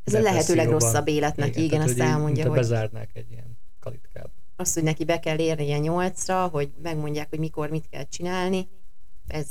Ez 0.03 0.13
a 0.13 0.19
lehető 0.21 0.55
legrosszabb 0.55 1.07
életnek, 1.07 1.55
igen, 1.55 1.69
tehát, 1.69 1.87
azt 1.87 1.99
elmondja, 1.99 2.47
hogy 2.47 2.57
bezárnák 2.57 3.09
egy 3.13 3.31
ilyen 3.31 3.57
kalitkába. 3.79 4.29
azt, 4.55 4.73
hogy 4.73 4.83
neki 4.83 5.05
be 5.05 5.19
kell 5.19 5.39
érnie 5.39 5.77
nyolcra, 5.77 6.47
hogy 6.47 6.71
megmondják, 6.81 7.29
hogy 7.29 7.39
mikor 7.39 7.69
mit 7.69 7.87
kell 7.89 8.03
csinálni, 8.03 8.67
ez, 9.27 9.47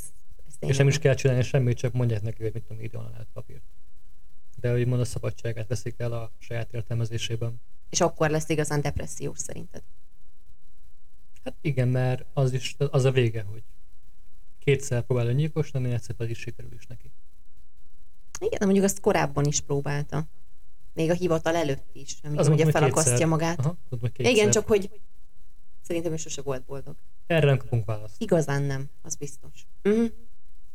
ez 0.47 0.69
És 0.69 0.77
nem 0.77 0.89
is 0.89 0.99
kell 0.99 1.15
csinálni 1.15 1.43
semmit, 1.43 1.77
csak 1.77 1.93
mondják 1.93 2.23
neki, 2.23 2.43
hogy 2.43 2.53
mit 2.53 2.63
tudom, 2.63 2.83
írjon 2.83 3.05
alá 3.05 3.19
egy 3.19 3.27
papírt. 3.33 3.63
De 4.61 4.71
hogy 4.71 4.87
mond 4.87 5.01
a 5.01 5.05
szabadságát 5.05 5.69
veszik 5.69 5.95
el 5.99 6.13
a 6.13 6.33
saját 6.39 6.73
értelmezésében. 6.73 7.61
És 7.91 8.01
akkor 8.01 8.31
lesz 8.31 8.49
igazán 8.49 8.81
depressziós 8.81 9.39
szerinted. 9.39 9.83
Hát 11.45 11.55
igen, 11.61 11.89
mert 11.89 12.25
az 12.33 12.53
is 12.53 12.77
az 12.79 13.05
a 13.05 13.11
vége, 13.11 13.43
hogy 13.43 13.63
kétszer 14.59 15.03
próbál 15.03 15.27
öngyilkos 15.27 15.71
lenni, 15.71 15.93
egyszer 15.93 16.15
pedig 16.15 16.37
sikerül 16.37 16.73
is 16.73 16.87
neki. 16.87 17.11
Igen, 18.39 18.59
de 18.59 18.65
mondjuk 18.65 18.85
azt 18.85 19.01
korábban 19.01 19.45
is 19.45 19.61
próbálta. 19.61 20.27
Még 20.93 21.11
a 21.11 21.15
hivatal 21.15 21.57
előtt 21.57 21.85
is, 21.93 22.17
amikor 22.23 22.41
Az 22.41 22.49
ugye 22.49 22.71
felakasztja 22.71 23.13
kétszer. 23.13 23.29
magát. 23.29 23.59
Aha. 23.59 23.77
Igen, 24.17 24.51
csak 24.51 24.67
hogy 24.67 24.91
szerintem 25.81 26.13
ő 26.13 26.17
sose 26.17 26.43
volt 26.43 26.65
boldog. 26.65 26.97
Erre 27.27 27.47
nem 27.47 27.57
kapunk 27.57 27.85
választ. 27.85 28.23
Igazán 28.23 28.63
nem, 28.63 28.91
az 29.03 29.15
biztos. 29.15 29.67
Uh-huh. 29.85 30.11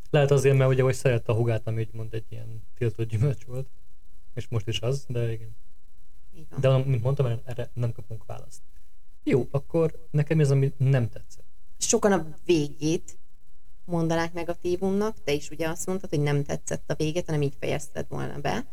Lehet 0.09 0.31
azért, 0.31 0.57
mert 0.57 0.69
ugye, 0.69 0.83
hogy 0.83 0.93
szerette 0.93 1.31
a 1.31 1.35
hugát, 1.35 1.67
ami 1.67 1.81
úgymond 1.81 2.13
egy 2.13 2.25
ilyen 2.29 2.63
tiltott 2.77 3.07
gyümölcs 3.07 3.43
volt. 3.43 3.69
És 4.33 4.47
most 4.47 4.67
is 4.67 4.79
az, 4.79 5.05
de 5.07 5.31
igen. 5.31 5.55
Van. 6.49 6.59
De 6.61 6.77
mint 6.89 7.03
mondtam, 7.03 7.25
erre- 7.45 7.71
nem 7.73 7.91
kapunk 7.91 8.25
választ. 8.25 8.61
Jó, 9.23 9.47
akkor 9.51 10.07
nekem 10.11 10.39
ez, 10.39 10.51
ami 10.51 10.73
nem 10.77 11.09
tetszett. 11.09 11.45
Sokan 11.77 12.11
a 12.11 12.35
végét 12.45 13.17
mondanák 13.85 14.33
negatívumnak, 14.33 15.23
te 15.23 15.31
is 15.31 15.49
ugye 15.49 15.69
azt 15.69 15.85
mondtad, 15.85 16.09
hogy 16.09 16.19
nem 16.19 16.43
tetszett 16.43 16.91
a 16.91 16.95
véget, 16.95 17.25
hanem 17.25 17.41
így 17.41 17.55
fejezted 17.59 18.05
volna 18.09 18.39
be. 18.39 18.65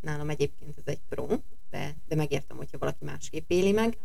Nálam 0.00 0.30
egyébként 0.30 0.76
ez 0.76 0.82
egy 0.86 1.00
pro, 1.08 1.26
de, 1.70 1.96
de 2.08 2.14
megértem, 2.14 2.56
hogyha 2.56 2.78
valaki 2.78 3.04
másképp 3.04 3.50
éli 3.50 3.72
meg. 3.72 3.98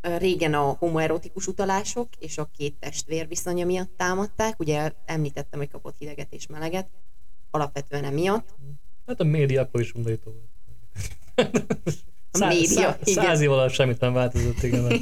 Régen 0.00 0.54
a 0.54 0.60
homoerotikus 0.78 1.46
utalások 1.46 2.08
és 2.18 2.38
a 2.38 2.50
két 2.56 2.74
testvér 2.78 3.28
viszonya 3.28 3.64
miatt 3.66 3.90
támadták. 3.96 4.58
Ugye 4.60 4.92
említettem, 5.04 5.58
hogy 5.58 5.70
kapott 5.70 5.94
hideget 5.98 6.32
és 6.32 6.46
meleget. 6.46 6.88
alapvetően 7.50 8.04
emiatt. 8.04 8.54
Hát 9.06 9.20
a 9.20 9.24
média 9.24 9.62
akkor 9.62 9.80
is 9.80 9.92
undorító 9.92 10.30
volt. 10.30 10.46
A 12.30 12.46
média, 12.46 12.98
igen. 13.04 13.24
Száz 13.24 13.40
év 13.40 13.50
alatt 13.50 13.70
semmit 13.72 14.00
nem 14.00 14.12
változott, 14.12 14.62
igen, 14.62 14.84
a, 14.84 14.94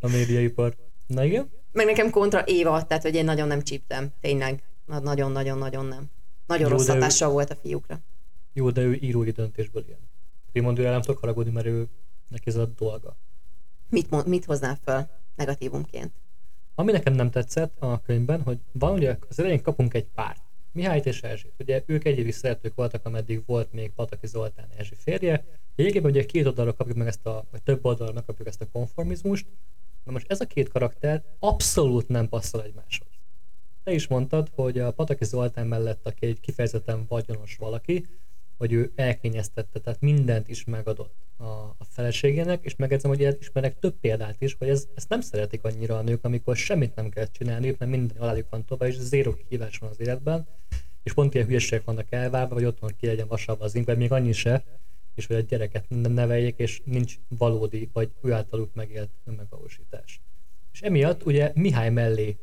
a 0.00 0.08
médiaipar. 0.08 0.76
Na 1.06 1.24
igen? 1.24 1.50
Meg 1.72 1.86
nekem 1.86 2.10
kontra 2.10 2.42
Éva, 2.46 2.86
tehát 2.86 3.02
hogy 3.02 3.14
én 3.14 3.24
nagyon 3.24 3.46
nem 3.48 3.62
csíptem, 3.62 4.08
tényleg. 4.20 4.62
Na- 4.86 4.98
Nagyon-nagyon-nagyon 5.00 5.86
nem. 5.86 6.10
Nagyon 6.46 6.68
Jó, 6.68 6.72
rossz 6.76 6.86
de 6.86 6.92
ő- 6.92 6.94
hatással 6.94 7.30
volt 7.30 7.50
a 7.50 7.54
fiúkra. 7.54 7.98
Jó, 8.52 8.70
de 8.70 8.80
ő 8.80 8.94
írói 8.94 9.30
döntésből 9.30 9.84
ilyen. 9.86 9.98
Rimondőre 10.52 10.90
nem 10.90 11.00
tudok 11.00 11.20
haragudni, 11.20 11.52
mert 11.52 11.66
ő 11.66 11.88
neki 12.28 12.48
ez 12.48 12.56
a 12.56 12.66
dolga. 12.66 13.16
Mit, 13.88 14.26
mit 14.26 14.44
hoznál 14.44 14.78
föl 14.84 15.06
negatívumként? 15.36 16.12
Ami 16.74 16.92
nekem 16.92 17.12
nem 17.12 17.30
tetszett 17.30 17.76
a 17.78 18.00
könyvben, 18.02 18.42
hogy 18.42 18.58
van 18.72 18.92
ugye 18.92 19.18
az 19.28 19.38
elején 19.38 19.62
kapunk 19.62 19.94
egy 19.94 20.06
párt. 20.14 20.42
Mihályt 20.72 21.06
és 21.06 21.22
Erzsét. 21.22 21.52
Ugye 21.58 21.82
ők 21.86 22.04
egyévi 22.04 22.30
szeretők 22.30 22.74
voltak, 22.74 23.06
ameddig 23.06 23.42
volt 23.46 23.72
még 23.72 23.90
Pataki 23.90 24.26
Zoltán 24.26 24.68
Erzsi 24.76 24.94
férje. 24.94 25.44
Végében 25.74 26.10
ugye 26.10 26.24
két 26.24 26.46
oldalra 26.46 26.74
kapjuk 26.74 26.96
meg 26.96 27.06
ezt 27.06 27.26
a, 27.26 27.44
vagy 27.50 27.62
több 27.62 27.84
oldalra 27.84 28.12
megkapjuk 28.12 28.48
ezt 28.48 28.60
a 28.60 28.68
konformizmust. 28.72 29.46
Na 30.04 30.12
most 30.12 30.30
ez 30.30 30.40
a 30.40 30.46
két 30.46 30.68
karakter 30.68 31.24
abszolút 31.38 32.08
nem 32.08 32.28
passzol 32.28 32.62
egymáshoz. 32.62 33.08
Te 33.84 33.92
is 33.92 34.06
mondtad, 34.06 34.50
hogy 34.54 34.78
a 34.78 34.92
Pataki 34.92 35.24
Zoltán 35.24 35.66
mellett, 35.66 36.06
aki 36.06 36.26
egy 36.26 36.40
kifejezetten 36.40 37.04
vagyonos 37.08 37.56
valaki, 37.56 38.06
hogy 38.58 38.72
ő 38.72 38.92
elkényeztette, 38.94 39.78
tehát 39.78 40.00
mindent 40.00 40.48
is 40.48 40.64
megadott 40.64 41.14
a, 41.36 41.44
a 41.78 41.84
feleségének, 41.90 42.64
és 42.64 42.76
megedzem, 42.76 43.10
hogy 43.10 43.20
ilyet 43.20 43.40
ismerek 43.40 43.78
több 43.78 43.94
példát 44.00 44.42
is, 44.42 44.56
hogy 44.58 44.68
ez, 44.68 44.88
ezt 44.94 45.08
nem 45.08 45.20
szeretik 45.20 45.64
annyira 45.64 45.98
a 45.98 46.02
nők, 46.02 46.24
amikor 46.24 46.56
semmit 46.56 46.94
nem 46.94 47.08
kell 47.08 47.26
csinálni, 47.26 47.76
mert 47.78 47.90
minden 47.90 48.16
alájuk 48.16 48.50
van 48.50 48.64
tovább, 48.64 48.88
és 48.88 48.96
zéró 48.98 49.34
kihívás 49.34 49.78
van 49.78 49.90
az 49.90 50.00
életben, 50.00 50.46
és 51.02 51.12
pont 51.12 51.34
ilyen 51.34 51.46
hülyeségek 51.46 51.84
vannak 51.84 52.12
elvárva, 52.12 52.54
vagy 52.54 52.64
otthon 52.64 52.94
ki 52.96 53.06
legyen 53.06 53.28
vasalva 53.28 53.64
az 53.64 53.74
inkbe, 53.74 53.94
még 53.94 54.12
annyi 54.12 54.32
se, 54.32 54.64
és 55.14 55.26
hogy 55.26 55.36
a 55.36 55.40
gyereket 55.40 55.84
neveljék, 55.88 56.58
és 56.58 56.82
nincs 56.84 57.18
valódi, 57.28 57.90
vagy 57.92 58.10
ő 58.22 58.32
általuk 58.32 58.74
megélt 58.74 59.10
önmegvalósítás. 59.24 60.20
És 60.72 60.82
emiatt 60.82 61.26
ugye 61.26 61.52
Mihály 61.54 61.90
mellé 61.90 62.36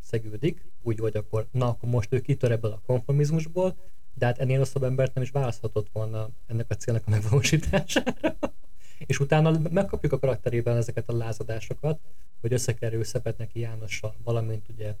szegődik, 0.00 0.70
úgy, 0.82 0.98
hogy 0.98 1.16
akkor, 1.16 1.46
na, 1.50 1.68
akkor 1.68 1.88
most 1.88 2.12
ő 2.12 2.20
kitör 2.20 2.50
ebből 2.50 2.70
a 2.70 2.82
konformizmusból, 2.86 3.76
de 4.14 4.26
hát 4.26 4.38
ennél 4.38 4.58
rosszabb 4.58 4.82
embert 4.82 5.14
nem 5.14 5.22
is 5.22 5.30
választhatott 5.30 5.88
volna 5.92 6.30
ennek 6.46 6.66
a 6.68 6.74
célnak 6.74 7.02
a 7.06 7.10
megvalósítására. 7.10 8.36
és 9.06 9.20
utána 9.20 9.58
megkapjuk 9.70 10.12
a 10.12 10.18
karakterében 10.18 10.76
ezeket 10.76 11.08
a 11.08 11.16
lázadásokat, 11.16 12.00
hogy 12.40 12.52
összekerül 12.52 13.04
Szepetneki 13.04 13.60
Jánossal, 13.60 14.14
valamint 14.24 14.68
ugye 14.68 14.94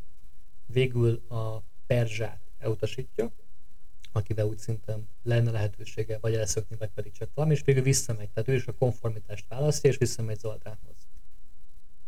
végül 0.66 1.22
a 1.28 1.62
Perzsát 1.86 2.40
elutasítja, 2.58 3.32
akivel 4.12 4.46
úgy 4.46 4.58
szinten 4.58 5.08
lenne 5.22 5.50
lehetősége 5.50 6.18
vagy 6.20 6.34
elszökni, 6.34 6.76
vagy 6.78 6.90
pedig 6.94 7.12
csak 7.12 7.30
valami, 7.34 7.54
és 7.54 7.62
végül 7.64 7.82
visszamegy. 7.82 8.30
Tehát 8.30 8.48
ő 8.48 8.54
is 8.54 8.66
a 8.66 8.74
konformitást 8.74 9.48
választja, 9.48 9.90
és 9.90 9.96
visszamegy 9.96 10.38
Zoltánhoz. 10.38 11.01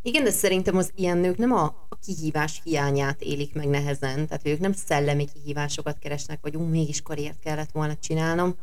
Igen, 0.06 0.24
de 0.24 0.30
szerintem 0.30 0.76
az 0.76 0.92
ilyen 0.94 1.18
nők 1.18 1.36
nem 1.36 1.52
a, 1.52 1.64
a 1.88 1.96
kihívás 1.96 2.60
hiányát 2.64 3.22
élik 3.22 3.54
meg 3.54 3.68
nehezen, 3.68 4.26
tehát 4.26 4.46
ők 4.46 4.58
nem 4.58 4.72
szellemi 4.72 5.24
kihívásokat 5.32 5.98
keresnek, 5.98 6.38
vagy 6.42 6.56
ú, 6.56 6.62
mégis 6.62 7.02
karriert 7.02 7.38
kellett 7.38 7.70
volna 7.70 7.96
csinálnom. 7.96 8.56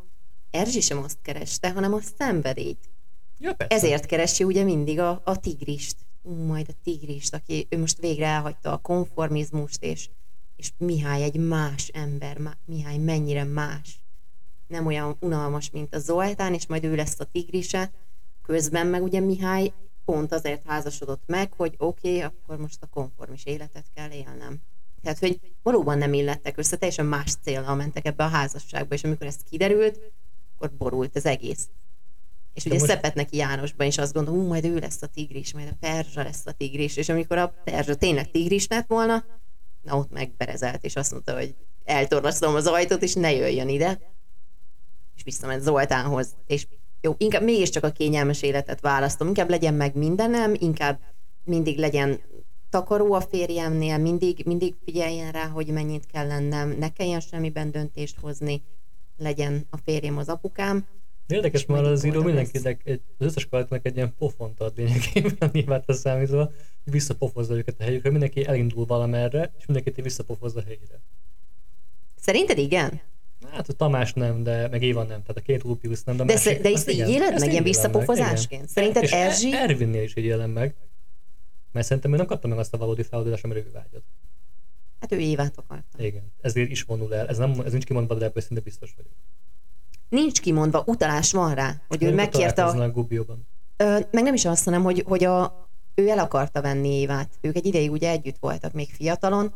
Erzsi 0.51 0.82
sem 0.82 0.97
azt 0.97 1.17
kereste, 1.21 1.71
hanem 1.71 1.93
a 1.93 1.99
szenvedélyt. 2.17 2.89
Ja, 3.38 3.54
persze. 3.54 3.75
Ezért 3.75 4.06
keresi 4.06 4.43
ugye 4.43 4.63
mindig 4.63 4.99
a, 4.99 5.21
a 5.25 5.39
tigrist. 5.39 5.95
Ú, 6.21 6.34
majd 6.34 6.65
a 6.69 6.80
tigrist, 6.84 7.34
aki 7.34 7.67
ő 7.69 7.77
most 7.77 7.99
végre 7.99 8.25
elhagyta 8.25 8.71
a 8.71 8.77
konformizmust, 8.77 9.84
és, 9.84 10.10
és 10.56 10.71
Mihály 10.77 11.23
egy 11.23 11.38
más 11.38 11.88
ember, 11.88 12.58
Mihály 12.65 12.97
mennyire 12.97 13.43
más. 13.43 14.04
Nem 14.67 14.86
olyan 14.86 15.17
unalmas, 15.19 15.69
mint 15.69 15.95
a 15.95 15.99
Zoltán, 15.99 16.54
és 16.54 16.67
majd 16.67 16.84
ő 16.84 16.95
lesz 16.95 17.19
a 17.19 17.25
tigrise. 17.25 17.91
Közben 18.41 18.88
meg 18.88 19.04
ugye 19.04 19.19
Mihály 19.19 19.73
pont 20.06 20.32
azért 20.32 20.68
házasodott 20.68 21.24
meg, 21.26 21.54
hogy 21.54 21.76
oké, 21.78 22.08
okay, 22.16 22.22
akkor 22.22 22.58
most 22.58 22.82
a 22.82 22.88
konformis 22.88 23.46
életet 23.46 23.86
kell 23.94 24.12
élnem. 24.12 24.62
Tehát, 25.02 25.20
hogy 25.20 25.40
valóban 25.64 25.98
nem 25.98 26.14
illettek 26.14 26.58
össze, 26.58 26.78
teljesen 26.78 27.06
más 27.06 27.34
célnal 27.44 27.76
mentek 27.76 28.06
ebbe 28.06 28.24
a 28.24 28.28
házasságba, 28.28 28.94
és 28.96 29.04
amikor 29.04 29.28
ez 29.28 29.38
kiderült, 29.50 30.00
akkor 30.56 30.72
borult 30.72 31.16
az 31.16 31.26
egész. 31.26 31.70
És 32.54 32.66
ugye 32.66 32.74
most-. 32.74 32.86
Szepetneki 32.92 33.38
Jánosban 33.38 33.88
is 33.88 33.98
azt 33.98 34.14
gondolom, 34.14 34.46
majd 34.46 34.66
ő 34.66 34.78
lesz 34.78 35.02
a 35.02 35.08
tigris, 35.08 35.54
majd 35.54 35.68
a 35.68 35.78
perzsa 35.80 36.24
lesz 36.24 36.46
a 36.46 36.52
tigris, 36.52 36.96
és 36.96 37.10
amikor 37.10 37.38
a 37.38 37.54
perzsa 37.64 37.96
tényleg 37.96 38.32
tigris 38.32 38.68
lett 38.68 38.88
volna, 38.88 39.26
na 39.82 39.98
ott 39.98 40.12
megberezelt, 40.12 40.84
és 40.84 40.96
azt 40.96 41.12
mondta, 41.12 41.34
hogy 41.34 41.56
eltorlasztom 41.84 42.56
az 42.56 42.68
ajtót, 42.68 43.02
és 43.02 43.14
ne 43.14 43.32
jöjjön 43.32 43.70
ide. 43.70 44.00
És 45.16 45.24
visszament 45.24 45.62
Zoltánhoz. 45.62 46.36
És 46.48 46.68
jó, 47.02 47.16
inkább 47.18 47.44
mégiscsak 47.44 47.84
a 47.84 47.92
kényelmes 47.92 48.42
életet 48.42 48.82
választom, 48.82 49.28
inkább 49.28 49.50
legyen 49.50 49.74
meg 49.74 49.96
mindenem, 49.96 50.54
inkább 50.60 51.00
mindig 51.44 51.78
legyen 51.78 52.20
takaró 52.70 53.14
a 53.14 53.22
férjemnél, 53.22 53.98
mindig, 53.98 54.42
mindig 54.46 54.76
figyeljen 54.86 55.32
rá, 55.32 55.48
hogy 55.48 55.68
mennyit 55.68 56.06
kell 56.06 56.28
lennem, 56.28 56.76
ne 56.80 56.94
kelljen 56.94 57.20
semmiben 57.20 57.72
döntést 57.72 58.20
hozni, 58.20 58.64
legyen 59.18 59.66
a 59.70 59.78
férjem 59.78 60.18
az 60.18 60.30
apukám. 60.30 60.86
Érdekes, 61.28 61.66
megint 61.66 61.88
az 61.88 62.04
író 62.04 62.22
mindenkinek, 62.22 62.82
egy, 62.84 63.02
az 63.18 63.26
összes 63.26 63.48
karakternek 63.48 63.86
egy 63.86 63.96
ilyen 63.96 64.14
pofont 64.18 64.60
ad 64.60 64.74
lényegében, 64.78 65.50
nyilván 65.54 65.84
számítva, 65.88 66.52
hogy 66.84 66.94
visszapofozza 66.94 67.56
őket 67.56 67.76
a 67.80 67.84
helyükre, 67.84 68.10
mindenki 68.10 68.46
elindul 68.46 68.86
valamerre, 68.86 69.54
és 69.58 69.66
mindenkit 69.66 70.04
visszapofozza 70.04 70.60
a 70.60 70.64
helyére. 70.64 71.02
Szerinted 72.16 72.58
igen? 72.58 73.02
Hát 73.49 73.69
a 73.69 73.73
Tamás 73.73 74.13
nem, 74.13 74.43
de 74.43 74.67
meg 74.67 74.84
Éva 74.84 74.99
nem, 74.99 75.21
tehát 75.21 75.38
a 75.38 75.41
két 75.41 75.62
Rupius 75.62 76.04
nem, 76.04 76.15
de, 76.17 76.23
De, 76.23 76.34
másik, 76.34 76.62
de 76.62 76.69
ezt 76.69 76.89
így 76.89 77.10
éled 77.10 77.39
meg, 77.39 77.51
ilyen 77.51 77.63
visszapofozásként? 77.63 78.69
Szerinted 78.69 79.04
és 79.04 79.12
Erzsi? 79.12 79.54
Er- 79.54 79.69
Ervinnél 79.69 80.04
is 80.04 80.15
így 80.15 80.25
élem 80.25 80.49
meg, 80.49 80.75
mert 81.71 81.86
szerintem 81.86 82.13
ő 82.13 82.15
nem 82.15 82.25
kapta 82.25 82.47
meg 82.47 82.58
azt 82.58 82.73
a 82.73 82.77
valódi 82.77 83.04
feloldást, 83.04 83.43
amire 83.43 83.60
ő 83.60 83.71
vágyott. 83.73 84.06
Hát 84.99 85.12
ő 85.12 85.19
Évát 85.19 85.58
akarta. 85.58 86.04
Igen, 86.04 86.32
ezért 86.41 86.69
is 86.69 86.84
vonul 86.84 87.15
el. 87.15 87.27
Ez, 87.27 87.38
nem, 87.38 87.60
ez 87.65 87.71
nincs 87.71 87.86
kimondva, 87.86 88.15
de 88.15 88.25
ebből 88.25 88.43
szinte 88.43 88.62
biztos 88.62 88.93
vagyok. 88.95 89.12
Nincs 90.10 90.41
kimondva, 90.41 90.84
utalás 90.86 91.32
van 91.32 91.56
rá, 91.56 91.82
hogy 91.88 92.04
ő 92.04 92.08
Amikor 92.08 92.23
megkérte 92.23 92.63
a, 92.65 92.91
Gubióban. 92.91 93.47
Ö, 93.77 93.99
meg 94.12 94.23
nem 94.23 94.34
is 94.34 94.45
azt, 94.45 94.63
hanem, 94.63 94.84
hogy, 94.84 95.04
hogy 95.08 95.23
a, 95.23 95.69
ő 95.95 96.10
el 96.10 96.19
akarta 96.19 96.62
venni 96.62 96.99
Évát. 96.99 97.38
Ők 97.41 97.56
egy 97.56 97.65
ideig 97.65 97.91
ugye 97.91 98.10
együtt 98.10 98.38
voltak 98.39 98.73
még 98.73 98.89
fiatalon, 98.93 99.54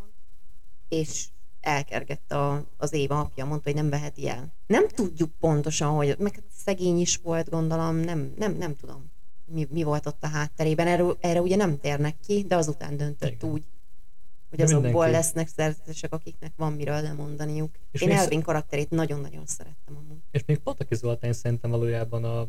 és 0.89 1.25
elkergett 1.65 2.31
a, 2.31 2.65
az 2.77 2.93
Éva 2.93 3.19
apja, 3.19 3.45
mondta, 3.45 3.69
hogy 3.69 3.79
nem 3.81 3.89
veheti 3.89 4.29
el. 4.29 4.53
Nem 4.67 4.87
tudjuk 4.87 5.31
pontosan, 5.39 5.89
hogy 5.89 6.15
meg 6.19 6.43
szegény 6.65 6.99
is 6.99 7.17
volt, 7.17 7.49
gondolom, 7.49 7.95
nem, 7.95 8.33
nem, 8.37 8.55
nem 8.57 8.75
tudom, 8.75 9.11
mi, 9.45 9.67
mi 9.69 9.83
volt 9.83 10.05
ott 10.05 10.23
a 10.23 10.27
hátterében. 10.27 10.87
Erre, 10.87 11.03
erre 11.19 11.41
ugye 11.41 11.55
nem 11.55 11.79
térnek 11.79 12.15
ki, 12.25 12.43
de 12.47 12.55
azután 12.55 12.97
döntött 12.97 13.31
Igen. 13.31 13.49
úgy, 13.49 13.63
hogy 14.49 14.61
azokból 14.61 14.89
mindenki. 14.91 15.11
lesznek 15.11 15.47
szerzetesek, 15.47 16.13
akiknek 16.13 16.51
van 16.55 16.73
miről 16.73 17.01
lemondaniuk. 17.01 17.75
És 17.91 18.01
Én 18.01 18.11
Elvin 18.11 18.41
karakterét 18.41 18.89
nagyon-nagyon 18.89 19.45
szerettem 19.45 19.95
amúgy. 19.95 20.17
És 20.31 20.43
még 20.45 20.57
Pataki 20.57 20.95
Zoltán 20.95 21.33
szerintem 21.33 21.71
valójában 21.71 22.23
a 22.23 22.47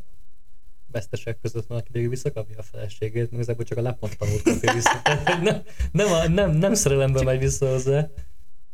vesztesek 0.92 1.38
között 1.40 1.66
van, 1.66 1.78
aki 1.78 1.88
végül 1.92 2.10
visszakapja 2.10 2.58
a 2.58 2.62
feleségét, 2.62 3.30
meg 3.30 3.32
igazából 3.32 3.64
csak 3.64 3.78
a 3.78 3.82
lepattanót 3.82 4.42
kapja 4.42 4.72
vissza. 4.72 5.02
Nem, 5.42 5.62
nem, 5.92 6.12
a, 6.12 6.28
nem, 6.28 6.50
nem 6.50 6.74
szerelemből 6.74 7.22
megy 7.22 7.38
vissza 7.38 7.70
hozzá. 7.70 8.08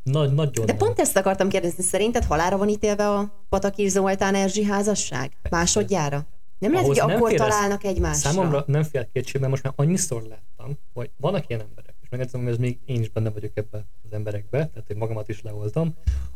Nagy, 0.03 0.35
nagyon 0.35 0.67
De 0.67 0.75
pont 0.75 1.01
ezt 1.01 1.17
akartam 1.17 1.49
kérdezni, 1.49 1.83
szerinted 1.83 2.25
halára 2.25 2.57
van 2.57 2.69
ítélve 2.69 3.09
a 3.09 3.45
Pataki 3.49 3.89
Zoltán 3.89 4.35
Erzsi 4.35 4.65
házasság? 4.65 5.33
Másodjára? 5.51 6.27
Nem 6.59 6.71
lehet, 6.73 6.87
Ahhoz 6.87 6.99
hogy 6.99 7.09
nem 7.09 7.17
akkor 7.17 7.31
félresz- 7.31 7.49
találnak 7.51 7.85
egymásra? 7.85 8.31
Számomra 8.31 8.65
nem 8.67 8.83
fél 8.83 9.09
kétség, 9.13 9.41
mert 9.41 9.51
most 9.51 9.63
már 9.63 9.73
annyiszor 9.77 10.23
láttam, 10.23 10.79
hogy 10.93 11.11
vannak 11.17 11.45
ilyen 11.49 11.61
emberek, 11.61 11.95
és 12.03 12.09
megedzem, 12.09 12.43
hogy 12.43 12.51
ez 12.51 12.57
még 12.59 12.79
én 12.85 13.01
is 13.01 13.09
benne 13.11 13.31
vagyok 13.31 13.51
ebbe 13.55 13.85
az 14.05 14.13
emberekbe, 14.13 14.67
tehát 14.67 14.91
én 14.91 14.97
magamat 14.97 15.29
is 15.29 15.43
leoltam, 15.43 15.95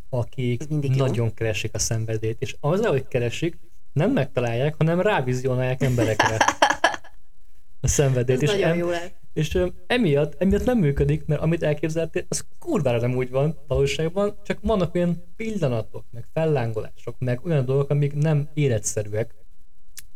akik 0.08 0.68
mindig 0.68 0.96
jó. 0.96 1.04
nagyon 1.06 1.34
keresik 1.34 1.74
a 1.74 1.78
szenvedélyt, 1.78 2.42
és 2.42 2.56
azzal, 2.60 2.90
hogy 2.90 3.08
keresik, 3.08 3.58
nem 3.92 4.10
megtalálják, 4.10 4.74
hanem 4.78 5.00
rávizionálják 5.00 5.82
emberekre 5.82 6.36
a 7.80 7.88
szenvedélyt. 7.88 8.42
És 8.42 8.50
nagyon 8.50 8.92
em-. 8.92 9.12
És 9.36 9.58
emiatt, 9.86 10.34
emiatt 10.38 10.64
nem 10.64 10.78
működik, 10.78 11.26
mert 11.26 11.40
amit 11.40 11.62
elképzeltél, 11.62 12.24
az 12.28 12.46
kurvára 12.58 13.00
nem 13.00 13.16
úgy 13.16 13.30
van 13.30 13.58
valóságban, 13.66 14.38
csak 14.44 14.58
vannak 14.62 14.94
olyan 14.94 15.22
pillanatok, 15.36 16.04
meg 16.10 16.24
fellángolások, 16.32 17.18
meg 17.18 17.44
olyan 17.44 17.64
dolgok, 17.64 17.90
amik 17.90 18.14
nem 18.14 18.48
életszerűek, 18.54 19.34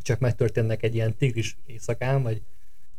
csak 0.03 0.19
megtörténnek 0.19 0.83
egy 0.83 0.95
ilyen 0.95 1.17
tigris 1.17 1.57
éjszakán, 1.67 2.23
vagy 2.23 2.43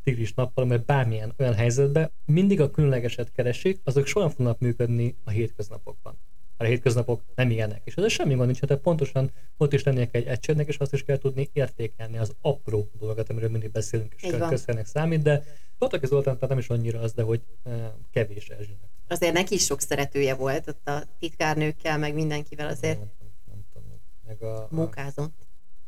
tigris 0.03 0.33
nappal, 0.33 0.65
mert 0.65 0.85
bármilyen 0.85 1.33
olyan 1.37 1.53
helyzetben 1.53 2.11
mindig 2.25 2.61
a 2.61 2.71
különlegeset 2.71 3.31
keresik, 3.31 3.79
azok 3.83 4.05
soha 4.05 4.25
nem 4.25 4.35
fognak 4.35 4.59
működni 4.59 5.15
a 5.23 5.29
hétköznapokban. 5.29 6.17
Mert 6.57 6.69
a 6.69 6.73
hétköznapok 6.73 7.21
nem 7.35 7.49
ilyenek. 7.49 7.81
És 7.83 7.95
ez 7.95 8.11
semmi 8.11 8.33
gond 8.33 8.45
nincs, 8.45 8.59
tehát 8.59 8.83
pontosan 8.83 9.31
ott 9.57 9.73
is 9.73 9.83
lennie 9.83 10.07
egy 10.11 10.25
egységnek, 10.25 10.67
és 10.67 10.77
azt 10.77 10.93
is 10.93 11.03
kell 11.03 11.17
tudni 11.17 11.49
értékelni 11.53 12.17
az 12.17 12.35
apró 12.41 12.89
dolgokat, 12.99 13.29
amiről 13.29 13.49
mindig 13.49 13.71
beszélünk, 13.71 14.15
és 14.17 14.35
közszernek 14.49 14.85
számít, 14.85 15.21
de 15.21 15.43
Pataki 15.81 16.05
Zoltán 16.05 16.33
tehát 16.33 16.49
nem 16.49 16.57
is 16.57 16.69
annyira 16.69 16.99
az, 16.99 17.13
de 17.13 17.23
hogy 17.23 17.41
eh, 17.63 17.91
kevés 18.11 18.49
Erzsinek. 18.49 18.89
azért 19.07 19.33
neki 19.33 19.53
is 19.53 19.63
sok 19.65 19.81
szeretője 19.81 20.35
volt, 20.35 20.67
ott 20.67 20.87
a 20.87 21.03
titkárnőkkel, 21.19 21.97
meg 21.97 22.13
mindenkivel 22.13 22.67
azért 22.67 22.97
Nem, 22.99 23.09
nem 23.47 23.65
tudom. 23.73 23.99
Meg 24.27 24.41
a, 24.41 24.57
a, 24.57 24.67
munkázott. 24.71 25.33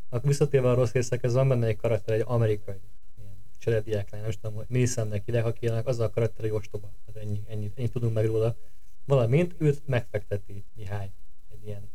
a 0.09 0.19
visszatérve 0.19 0.69
a 0.69 0.73
rossz 0.73 0.91
részekhez, 0.91 1.33
van 1.33 1.47
benne 1.47 1.67
egy 1.67 1.77
karakter, 1.77 2.15
egy 2.15 2.23
amerikai 2.25 2.75
ilyen 3.19 3.35
cserediák 3.59 4.11
lány, 4.11 4.21
nem 4.21 4.29
is 4.29 4.39
tudom, 4.39 4.55
hogy 4.55 4.79
Mason-nek 4.79 5.23
ide, 5.27 5.41
akinek 5.41 5.87
az 5.87 5.99
a 5.99 6.09
karakter, 6.09 6.41
hogy 6.41 6.55
ostoba. 6.57 6.91
Hát 7.05 7.15
ennyi, 7.23 7.43
ennyi, 7.47 7.71
ennyit 7.75 7.91
tudunk 7.91 8.13
meg 8.13 8.25
róla. 8.25 8.55
Valamint 9.05 9.55
őt 9.57 9.81
megfekteti 9.85 10.63
Mihály. 10.75 11.11
Egy 11.51 11.65
ilyen 11.67 11.89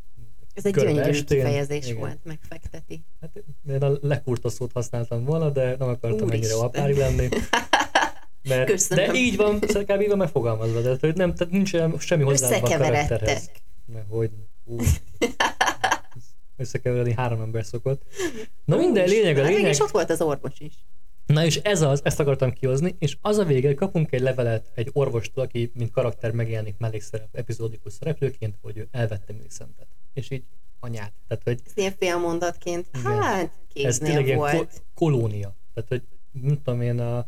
Ez 0.55 0.67
egy 0.67 0.75
gyönyörű 0.75 1.23
kifejezés 1.23 1.87
Igen. 1.87 1.99
volt, 1.99 2.25
megfekteti. 2.25 3.05
Hát 3.21 3.43
én 3.69 3.83
a 3.83 3.99
lekurta 4.01 4.49
szót 4.49 4.73
használtam 4.73 5.25
volna, 5.25 5.51
de 5.51 5.77
nem 5.77 5.89
akartam 5.89 6.27
Úristen. 6.27 6.31
ennyire 6.31 6.55
apári 6.55 6.97
lenni. 6.97 7.29
Mert, 8.49 8.71
Köszönöm. 8.71 9.07
de 9.07 9.19
így 9.19 9.37
van, 9.37 9.59
kb. 9.61 10.01
így 10.01 10.09
van 10.09 10.17
megfogalmazva, 10.19 10.81
de 10.81 10.97
hogy 11.01 11.15
nem, 11.17 11.35
tehát 11.35 11.53
nincs 11.53 11.69
sem- 11.69 11.99
semmi 11.99 12.23
hozzá 12.23 12.57
a 12.57 12.61
karakterhez. 12.61 13.51
Mert 13.93 14.07
hogy, 14.09 14.31
ú, 14.65 14.77
összekeverni 16.57 17.13
három 17.13 17.41
ember 17.41 17.65
szokott. 17.65 18.03
Na 18.65 18.77
minden, 18.77 19.09
lényeg 19.09 19.37
a 19.37 19.39
Hát 19.41 19.49
lényeg. 19.49 19.63
mégis 19.65 19.81
ott 19.81 19.91
volt 19.91 20.11
az 20.11 20.21
orvos 20.21 20.59
is. 20.59 20.73
Na 21.27 21.45
és 21.45 21.57
ez 21.57 21.83
az, 21.83 22.01
ezt 22.05 22.21
akartam 22.21 22.53
kihozni, 22.53 22.95
és 22.99 23.17
az 23.21 23.39
a 23.39 23.45
vége, 23.45 23.75
kapunk 23.75 24.13
egy 24.13 24.21
levelet 24.21 24.71
egy 24.75 24.91
orvostól, 24.93 25.45
aki 25.45 25.71
mint 25.75 25.91
karakter 25.91 26.31
megjelenik 26.33 26.75
mellékszerep, 26.79 27.29
epizódikus 27.33 27.93
szereplőként, 27.93 28.59
hogy 28.63 28.77
ő 28.77 28.89
elvette 28.91 29.33
műszentet. 29.33 29.87
És 30.13 30.31
így 30.31 30.45
anyát. 30.81 31.13
Tehát, 31.29 31.43
hogy 31.45 31.61
Ez 31.67 31.73
ilyen 31.75 31.95
félmondatként, 31.99 32.87
hát 33.05 33.53
ez 33.75 33.99
tényleg 33.99 34.27
ilyen 34.27 34.39
volt. 34.39 34.57
ko- 34.57 34.83
kolónia. 34.95 35.57
Tehát, 35.75 35.89
hogy 35.89 36.03
nem 36.43 36.63
tudom 36.63 36.81
én 36.83 37.01
a... 37.01 37.27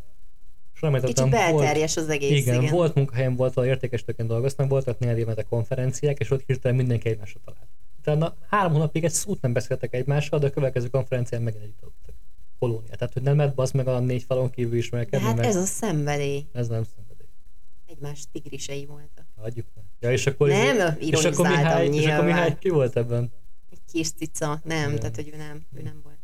Soha 0.81 1.01
Kicsit 1.01 1.19
volt, 1.19 1.31
belterjes 1.31 1.97
az 1.97 2.09
egész, 2.09 2.41
igen, 2.41 2.63
igen. 2.63 2.75
volt 2.75 2.95
munkahelyem, 2.95 3.37
volt, 3.37 3.57
ahol 3.57 3.69
értékesítőként 3.69 4.29
dolgoztam, 4.29 4.69
voltak 4.69 4.99
néhány 4.99 5.19
éventek 5.19 5.47
konferenciák, 5.49 6.19
és 6.19 6.31
ott 6.31 6.43
hirtelen 6.47 6.77
mindenki 6.77 7.09
egymásra 7.09 7.41
talált. 7.45 7.69
Utána 7.99 8.37
három 8.49 8.73
hónapig 8.73 9.05
egy 9.05 9.13
szót 9.13 9.41
nem 9.41 9.53
beszéltek 9.53 9.95
egymással, 9.95 10.39
de 10.39 10.47
a 10.47 10.51
következő 10.51 10.89
konferencián 10.89 11.43
megint 11.43 11.63
együtt 11.63 11.83
aludtak. 11.83 12.15
Kolónia. 12.59 12.95
Tehát, 12.97 13.13
hogy 13.13 13.23
nem 13.23 13.37
lehet 13.37 13.55
bazd 13.55 13.75
meg 13.75 13.89
a 13.89 13.99
négy 13.99 14.23
falon 14.23 14.51
kívül 14.51 14.71
De 14.71 14.77
ismerkedni, 14.77 15.27
hát 15.27 15.37
mert 15.37 15.49
ez 15.49 15.57
a 15.57 15.65
szenvedély. 15.65 16.47
ez 16.53 16.69
nem 16.69 16.85
szenvedély. 16.95 17.29
Egymás 17.87 18.25
tigrisei 18.33 18.87
voltak. 18.87 19.27
Hagyjuk 19.37 19.67
meg. 19.75 19.85
Ja, 20.01 20.13
és 20.13 20.27
akkor, 20.27 20.49
Nem, 20.49 20.97
és 20.99 21.25
akkor, 21.25 21.49
Mihály, 21.49 21.87
és 21.87 21.91
akkor 21.91 22.01
nyilván. 22.01 22.25
Mihály 22.25 22.59
ki 22.59 22.69
volt 22.69 22.97
ebben? 22.97 23.33
Egy 23.71 23.81
kis 23.93 24.11
cica, 24.11 24.61
nem, 24.65 24.89
Igen. 24.89 25.01
tehát 25.01 25.17
hogy 25.17 25.31
ő 25.35 25.37
nem, 25.37 25.67
ő 25.77 25.83
nem 25.83 26.01
volt. 26.03 26.19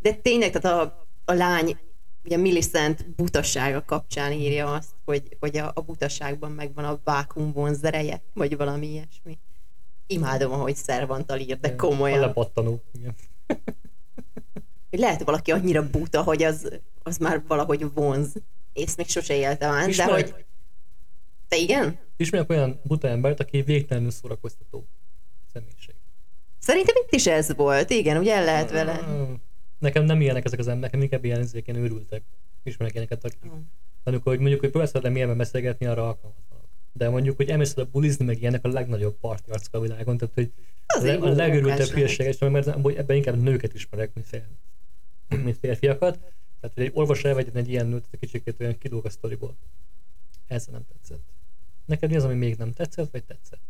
De 0.00 0.12
tényleg, 0.12 0.50
tehát 0.50 0.80
a, 0.80 1.06
a 1.24 1.32
lány, 1.32 1.78
ugye 2.26 2.36
Millicent 2.36 3.14
butasága 3.14 3.84
kapcsán 3.84 4.32
írja 4.32 4.72
azt, 4.72 4.90
hogy, 5.04 5.36
hogy 5.40 5.56
a, 5.56 5.72
a 5.74 5.80
butaságban 5.80 6.52
megvan 6.52 6.84
a 6.84 7.00
vákum 7.04 7.52
vonzereje, 7.52 8.22
vagy 8.34 8.56
valami 8.56 8.86
ilyesmi. 8.86 9.38
Imádom, 10.06 10.52
ahogy 10.52 10.76
Szervantal 10.76 11.38
ír, 11.38 11.60
de 11.60 11.68
A 11.68 11.76
komolyan. 11.76 12.18
lepattanó. 12.20 12.82
Igen. 12.92 13.14
Hogy 14.90 14.98
lehet 14.98 15.22
valaki 15.22 15.50
annyira 15.50 15.90
buta, 15.90 16.22
hogy 16.22 16.42
az, 16.42 16.80
az 17.02 17.16
már 17.16 17.42
valahogy 17.46 17.92
vonz. 17.94 18.32
Ész 18.72 18.96
még 18.96 19.08
sose 19.08 19.34
éltem 19.34 19.70
át, 19.72 19.90
de 19.90 20.04
hogy... 20.04 20.34
Te 21.48 21.56
igen? 21.56 21.98
Ismerek 22.16 22.50
olyan 22.50 22.80
buta 22.82 23.08
embert, 23.08 23.40
aki 23.40 23.62
végtelenül 23.62 24.10
szórakoztató 24.10 24.86
személyiség. 25.52 25.94
Szerintem 26.58 26.94
itt 27.04 27.12
is 27.12 27.26
ez 27.26 27.54
volt, 27.54 27.90
igen, 27.90 28.16
ugye 28.16 28.34
el 28.34 28.44
lehet 28.44 28.70
vele. 28.70 29.00
Nekem 29.78 30.04
nem 30.04 30.20
ilyenek 30.20 30.44
ezek 30.44 30.58
az 30.58 30.68
emberek, 30.68 31.02
inkább 31.02 31.24
ilyen 31.24 31.40
ezek 31.40 31.68
ilyen 31.68 31.82
őrültek. 31.82 32.22
Ismerek 32.62 32.92
ilyeneket, 32.92 33.24
akik 33.24 33.44
Mm. 33.44 33.60
amikor 34.02 34.32
hogy 34.32 34.40
mondjuk, 34.40 34.60
hogy 34.60 34.70
próbálsz 34.70 34.92
velem 34.92 35.12
milyenben 35.12 35.36
beszélgetni, 35.36 35.86
arra 35.86 36.06
alkalmatlanok. 36.06 36.66
De 36.92 37.08
mondjuk, 37.08 37.36
hogy 37.36 37.48
emész 37.48 37.72
oda 37.72 37.90
bulizni, 37.90 38.24
meg 38.24 38.40
ilyenek 38.40 38.64
a 38.64 38.68
legnagyobb 38.68 39.16
parti 39.20 39.50
arcok 39.50 39.74
a 39.74 39.80
világon, 39.80 40.16
tehát 40.16 40.34
hogy 40.34 40.52
a, 40.86 41.02
le, 41.02 41.14
a 41.14 41.28
legörültebb 41.28 41.78
munkás 41.78 41.90
hülyeség, 41.90 42.26
és 42.26 42.38
mert 42.38 42.66
ebben 42.66 43.16
inkább 43.16 43.42
nőket 43.42 43.74
ismerek, 43.74 44.14
mint, 44.14 44.26
fél, 44.26 44.46
mint 45.44 45.58
férfiakat. 45.58 46.18
Tehát, 46.60 46.76
hogy 46.76 46.84
egy 46.84 46.92
orvos 46.94 47.24
elvegyen 47.24 47.56
egy 47.56 47.68
ilyen 47.68 47.86
nőt, 47.86 48.06
egy 48.10 48.18
kicsit 48.18 48.54
olyan 48.60 48.78
kilóg 48.78 49.04
a 49.04 49.10
sztoriból. 49.10 49.56
Ez 50.46 50.66
nem 50.66 50.84
tetszett. 50.92 51.24
Neked 51.84 52.10
mi 52.10 52.16
az, 52.16 52.24
ami 52.24 52.34
még 52.34 52.56
nem 52.56 52.72
tetszett, 52.72 53.10
vagy 53.10 53.24
tetszett? 53.24 53.60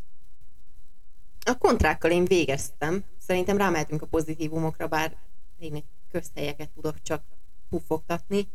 A 1.44 1.58
kontrákkal 1.58 2.10
én 2.10 2.24
végeztem. 2.24 3.04
Szerintem 3.18 3.56
rámehetünk 3.56 4.02
a 4.02 4.06
pozitívumokra, 4.06 4.86
bár 4.86 5.16
én 5.58 5.74
egy 5.74 5.84
közhelyeket 6.10 6.70
tudok 6.70 7.02
csak 7.02 7.22
pufogtatni. 7.68 8.48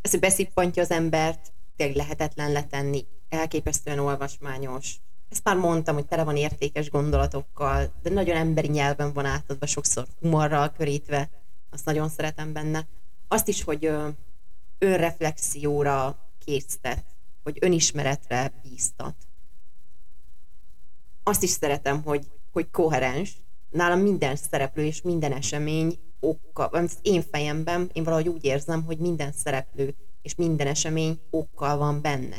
Ez, 0.00 0.16
beszippantja 0.16 0.82
az 0.82 0.90
embert, 0.90 1.52
tényleg 1.76 1.96
lehetetlen 1.96 2.52
letenni, 2.52 3.06
elképesztően 3.28 3.98
olvasmányos. 3.98 4.96
Ezt 5.28 5.44
már 5.44 5.56
mondtam, 5.56 5.94
hogy 5.94 6.06
tele 6.06 6.24
van 6.24 6.36
értékes 6.36 6.90
gondolatokkal, 6.90 7.92
de 8.02 8.10
nagyon 8.10 8.36
emberi 8.36 8.68
nyelven 8.68 9.12
van 9.12 9.24
átadva, 9.24 9.66
sokszor 9.66 10.06
humorral 10.20 10.72
körítve. 10.72 11.30
Azt 11.70 11.84
nagyon 11.84 12.08
szeretem 12.08 12.52
benne. 12.52 12.86
Azt 13.28 13.48
is, 13.48 13.62
hogy 13.62 13.90
önreflexióra 14.78 16.18
késztet, 16.44 17.04
hogy 17.42 17.58
önismeretre 17.60 18.52
bíztat 18.62 19.14
azt 21.22 21.42
is 21.42 21.50
szeretem, 21.50 22.02
hogy, 22.02 22.26
hogy 22.52 22.70
koherens. 22.70 23.36
Nálam 23.70 24.00
minden 24.00 24.36
szereplő 24.36 24.84
és 24.84 25.02
minden 25.02 25.32
esemény 25.32 25.98
okkal, 26.22 26.66
az 26.66 26.98
én 27.02 27.22
fejemben 27.22 27.90
én 27.92 28.02
valahogy 28.02 28.28
úgy 28.28 28.44
érzem, 28.44 28.84
hogy 28.84 28.98
minden 28.98 29.32
szereplő 29.32 29.94
és 30.22 30.34
minden 30.34 30.66
esemény 30.66 31.20
okkal 31.30 31.76
van 31.76 32.00
benne. 32.00 32.36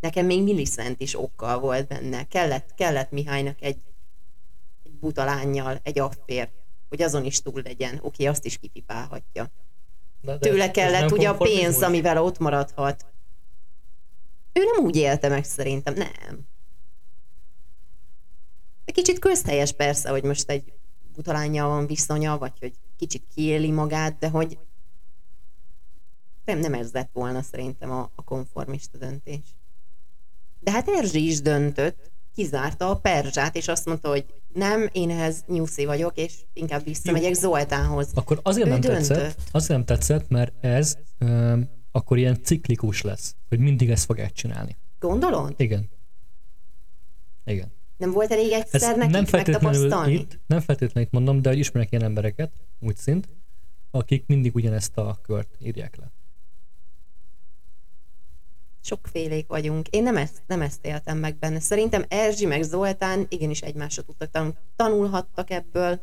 Nekem 0.00 0.26
még 0.26 0.42
Millicent 0.42 1.00
is 1.00 1.18
okkal 1.18 1.60
volt 1.60 1.86
benne. 1.86 2.26
Kellett, 2.26 2.74
kellett 2.74 3.10
Mihálynak 3.10 3.62
egy, 3.62 3.78
egy 4.84 4.92
buta 4.92 5.24
lányjal, 5.24 5.80
egy 5.82 5.98
affér, 5.98 6.48
hogy 6.88 7.02
azon 7.02 7.24
is 7.24 7.42
túl 7.42 7.62
legyen. 7.64 7.98
Oké, 8.02 8.24
azt 8.24 8.44
is 8.44 8.58
kipipálhatja. 8.58 9.50
De, 10.20 10.32
de 10.32 10.38
Tőle 10.38 10.70
kellett 10.70 11.10
ugye 11.10 11.28
a 11.28 11.36
pénz, 11.36 11.82
amivel 11.82 12.22
ott 12.22 12.38
maradhat. 12.38 13.06
Ő 14.52 14.64
nem 14.64 14.84
úgy 14.84 14.96
élte 14.96 15.28
meg 15.28 15.44
szerintem, 15.44 15.94
nem. 15.94 16.46
Kicsit 18.84 19.18
közhelyes 19.18 19.72
persze, 19.72 20.10
hogy 20.10 20.22
most 20.22 20.50
egy 20.50 20.72
butalányjal 21.14 21.68
van 21.68 21.86
viszonya, 21.86 22.38
vagy 22.38 22.52
hogy 22.60 22.72
kicsit 22.98 23.26
kiéli 23.34 23.70
magát, 23.70 24.18
de 24.18 24.28
hogy 24.28 24.58
nem, 26.44 26.58
nem 26.58 26.74
ez 26.74 26.92
lett 26.92 27.10
volna 27.12 27.42
szerintem 27.42 27.90
a, 27.90 28.10
a 28.14 28.22
konformista 28.24 28.98
döntés. 28.98 29.56
De 30.60 30.70
hát 30.70 30.88
Erzsi 30.88 31.26
is 31.26 31.40
döntött, 31.40 32.10
kizárta 32.34 32.90
a 32.90 32.96
perzsát, 32.96 33.56
és 33.56 33.68
azt 33.68 33.86
mondta, 33.86 34.08
hogy 34.08 34.26
nem, 34.54 34.88
én 34.92 35.10
ehhez 35.10 35.44
nyuszi 35.46 35.84
vagyok, 35.84 36.16
és 36.16 36.34
inkább 36.52 36.84
visszamegyek 36.84 37.34
Zoltánhoz. 37.34 38.10
Akkor 38.14 38.40
azért 38.42 38.66
Ő 38.66 38.70
nem 38.70 38.80
döntött. 38.80 39.06
tetszett, 39.08 39.40
azért 39.50 39.70
nem 39.70 39.84
tetszett, 39.84 40.28
mert 40.28 40.64
ez 40.64 40.98
um, 41.20 41.70
akkor 41.90 42.18
ilyen 42.18 42.42
ciklikus 42.42 43.02
lesz, 43.02 43.34
hogy 43.48 43.58
mindig 43.58 43.90
ezt 43.90 44.04
fogják 44.04 44.32
csinálni. 44.32 44.76
Gondolod? 44.98 45.54
Igen. 45.56 45.90
Igen. 47.44 47.72
Nem 47.98 48.12
volt 48.12 48.32
elég 48.32 48.52
egyszer 48.52 48.96
nekik 48.96 49.12
nem 49.12 49.24
feltétlenül 49.24 50.08
itt, 50.08 50.40
nem 50.46 50.60
feltétlenül 50.60 51.02
itt 51.02 51.12
mondom, 51.12 51.42
de 51.42 51.48
hogy 51.48 51.58
ismerek 51.58 51.90
ilyen 51.90 52.04
embereket, 52.04 52.52
úgy 52.80 52.96
szint, 52.96 53.28
akik 53.90 54.24
mindig 54.26 54.54
ugyanezt 54.54 54.96
a 54.96 55.18
kört 55.22 55.56
írják 55.60 55.96
le. 55.96 56.12
Sokfélék 58.80 59.46
vagyunk. 59.46 59.88
Én 59.88 60.02
nem 60.02 60.16
ezt, 60.16 60.42
nem 60.46 60.60
ezt 60.60 60.86
éltem 60.86 61.18
meg 61.18 61.38
benne. 61.38 61.60
Szerintem 61.60 62.04
Erzsi 62.08 62.46
meg 62.46 62.62
Zoltán 62.62 63.26
igenis 63.28 63.60
egymásra 63.60 64.02
tudtak 64.02 64.30
tanulni. 64.30 64.54
Tanulhattak 64.76 65.50
ebből. 65.50 66.00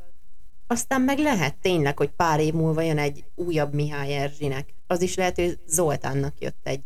Aztán 0.67 1.01
meg 1.01 1.19
lehet 1.19 1.55
tényleg, 1.58 1.97
hogy 1.97 2.10
pár 2.10 2.39
év 2.39 2.53
múlva 2.53 2.81
jön 2.81 2.97
egy 2.97 3.25
újabb 3.36 3.73
Mihály 3.73 4.15
Erzsinek. 4.15 4.73
Az 4.88 5.01
is 5.01 5.15
lehet, 5.15 5.36
hogy 5.36 5.60
Zoltánnak 5.67 6.41
jött 6.41 6.60
egy. 6.63 6.81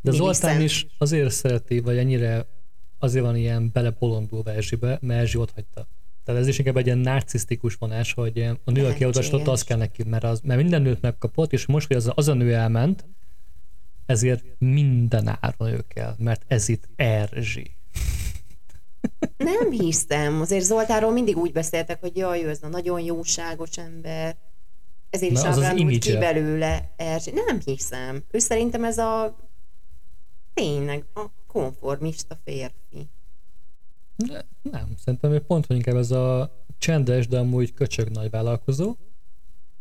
De. 0.00 0.10
Zoltán 0.10 0.60
is 0.60 0.86
azért 0.98 1.30
szereti, 1.30 1.80
vagy 1.80 1.96
ennyire 1.96 2.46
azért 2.98 3.24
van 3.24 3.36
ilyen 3.36 3.70
belebolondulva 3.72 4.52
Erzsibe, 4.52 4.98
mert 5.00 5.20
Erzsi 5.20 5.38
ott 5.38 5.52
hagyta. 5.54 5.88
Tehát 6.24 6.40
ez 6.40 6.46
is 6.46 6.58
inkább 6.58 6.76
egy 6.76 6.86
ilyen 6.86 6.98
narcisztikus 6.98 7.74
vonás, 7.74 8.12
hogy 8.12 8.38
a 8.38 8.42
nő, 8.42 8.56
aki 8.64 8.72
Lehetséges. 8.80 9.00
elutasította, 9.00 9.50
az 9.50 9.64
kell 9.64 9.78
neki, 9.78 10.02
mert, 10.04 10.24
az, 10.24 10.40
mert 10.40 10.60
minden 10.60 10.82
nőt 10.82 11.00
megkapott, 11.00 11.52
és 11.52 11.66
most, 11.66 11.86
hogy 11.86 11.96
az, 11.96 12.10
az 12.14 12.28
a 12.28 12.34
nő 12.34 12.54
elment, 12.54 13.04
ezért 14.06 14.44
minden 14.58 15.38
áron 15.40 15.68
ő 15.68 15.84
kell, 15.88 16.14
mert 16.18 16.42
ez 16.46 16.68
itt 16.68 16.88
Erzsi. 16.96 17.70
Nem 19.36 19.70
hiszem. 19.70 20.40
Azért 20.40 20.64
Zoltánról 20.64 21.12
mindig 21.12 21.36
úgy 21.36 21.52
beszéltek, 21.52 22.00
hogy 22.00 22.16
jaj, 22.16 22.44
ő 22.44 22.48
ez 22.48 22.62
a 22.62 22.68
nagyon 22.68 23.00
jóságos 23.00 23.78
ember. 23.78 24.36
Ezért 25.10 25.32
is 25.32 25.40
Na, 25.40 25.48
az 25.48 25.56
ábrándult 25.56 25.98
ki 25.98 26.10
image-e. 26.10 26.32
belőle 26.32 26.94
Erzsi. 26.96 27.30
Nem 27.30 27.60
hiszem. 27.64 28.24
Ő 28.30 28.38
szerintem 28.38 28.84
ez 28.84 28.98
a 28.98 29.36
tényleg 30.54 31.04
a 31.14 31.24
konformista 31.52 32.38
férfi. 32.44 33.08
De 34.16 34.44
nem, 34.62 34.94
szerintem 35.04 35.32
ő 35.32 35.40
pont, 35.40 35.66
hogy 35.66 35.76
inkább 35.76 35.96
ez 35.96 36.10
a 36.10 36.52
csendes, 36.78 37.26
de 37.28 37.38
amúgy 37.38 37.74
köcsög 37.74 38.08
nagy 38.08 38.30
vállalkozó, 38.30 38.94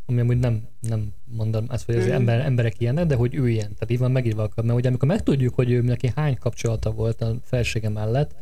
ami 0.06 0.20
amúgy 0.20 0.40
nem, 0.40 0.68
nem 0.80 1.14
mondom 1.26 1.66
azt, 1.70 1.86
hogy 1.86 1.96
az 1.96 2.04
Mhm. 2.06 2.14
ember, 2.14 2.40
emberek 2.40 2.80
ilyenek, 2.82 3.06
de 3.06 3.16
hogy 3.16 3.36
ő 3.36 3.50
ilyen. 3.50 3.74
Tehát 3.74 3.90
így 3.92 3.98
van 4.00 4.12
megírva, 4.12 4.44
akkor, 4.44 4.64
mert 4.64 4.78
ugye 4.78 4.88
amikor 4.88 5.08
megtudjuk, 5.08 5.56
hogy 5.56 5.72
ő 5.72 5.82
neki 5.82 6.12
hány 6.16 6.38
kapcsolata 6.38 6.92
volt 6.92 7.22
a 7.22 7.36
felesége 7.44 7.90
mellett, 7.90 8.36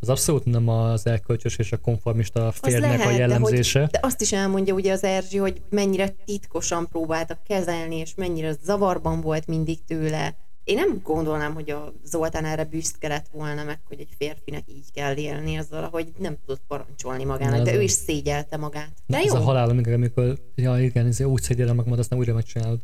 az 0.00 0.08
abszolút 0.08 0.44
nem 0.44 0.68
az 0.68 1.06
elkölcsös 1.06 1.56
és 1.58 1.72
a 1.72 1.76
konformista 1.76 2.52
férnek 2.52 2.80
lehet, 2.80 2.98
a 3.00 3.02
de 3.02 3.08
hogy- 3.10 3.18
jellemzése. 3.18 3.88
De 3.90 3.98
azt 4.02 4.20
is 4.20 4.32
elmondja 4.32 4.74
ugye 4.74 4.92
az 4.92 5.04
Erzsi, 5.04 5.36
hogy 5.36 5.62
mennyire 5.70 6.08
titkosan 6.08 6.88
próbáltak 6.88 7.42
kezelni, 7.42 7.94
és 7.96 8.14
mennyire 8.14 8.52
zavarban 8.62 9.20
volt 9.20 9.46
mindig 9.46 9.84
tőle. 9.84 10.36
Én 10.68 10.76
nem 10.76 11.00
gondolnám, 11.02 11.54
hogy 11.54 11.70
a 11.70 11.92
Zoltán 12.04 12.44
erre 12.44 12.64
büszke 12.64 13.08
lett 13.08 13.28
volna 13.28 13.64
meg, 13.64 13.80
hogy 13.84 14.00
egy 14.00 14.14
férfinak 14.18 14.62
így 14.66 14.92
kell 14.92 15.16
élni 15.16 15.56
azzal, 15.56 15.88
hogy 15.88 16.12
nem 16.18 16.36
tudott 16.46 16.62
parancsolni 16.66 17.24
magának, 17.24 17.58
Na, 17.58 17.64
de 17.64 17.74
ő 17.74 17.82
is 17.82 17.90
szégyelte 17.90 18.56
magát. 18.56 18.92
De 19.06 19.16
Ez 19.16 19.24
jó, 19.24 19.34
a 19.34 19.40
halál, 19.40 19.68
amikor, 19.68 19.92
amikor 19.92 20.38
ja 20.54 20.80
igen, 20.80 21.06
ez 21.06 21.20
úgy 21.20 21.42
szedjelem 21.42 21.74
magamat, 21.74 21.98
aztán 21.98 22.18
újra 22.18 22.34
megcsinálod. 22.34 22.80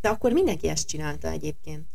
de 0.00 0.08
akkor 0.08 0.32
mindenki 0.32 0.68
ezt 0.68 0.88
csinálta 0.88 1.28
egyébként. 1.28 1.86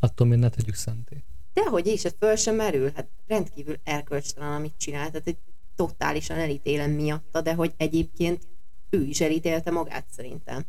Attól 0.00 0.26
még 0.26 0.38
ne 0.38 0.48
tegyük 0.48 0.74
szenté. 0.74 1.24
Dehogy 1.52 1.86
is, 1.86 2.04
ez 2.04 2.14
föl 2.18 2.36
sem 2.36 2.54
merül. 2.54 2.90
Hát 2.94 3.08
rendkívül 3.26 3.76
erkölcstelen, 3.84 4.52
amit 4.52 4.74
csinált. 4.76 5.10
Tehát 5.10 5.26
egy 5.26 5.38
totálisan 5.76 6.38
elítélem 6.38 6.90
miatta, 6.90 7.40
de 7.40 7.54
hogy 7.54 7.72
egyébként 7.76 8.46
ő 8.90 9.02
is 9.02 9.20
elítélte 9.20 9.70
magát 9.70 10.06
szerintem. 10.10 10.64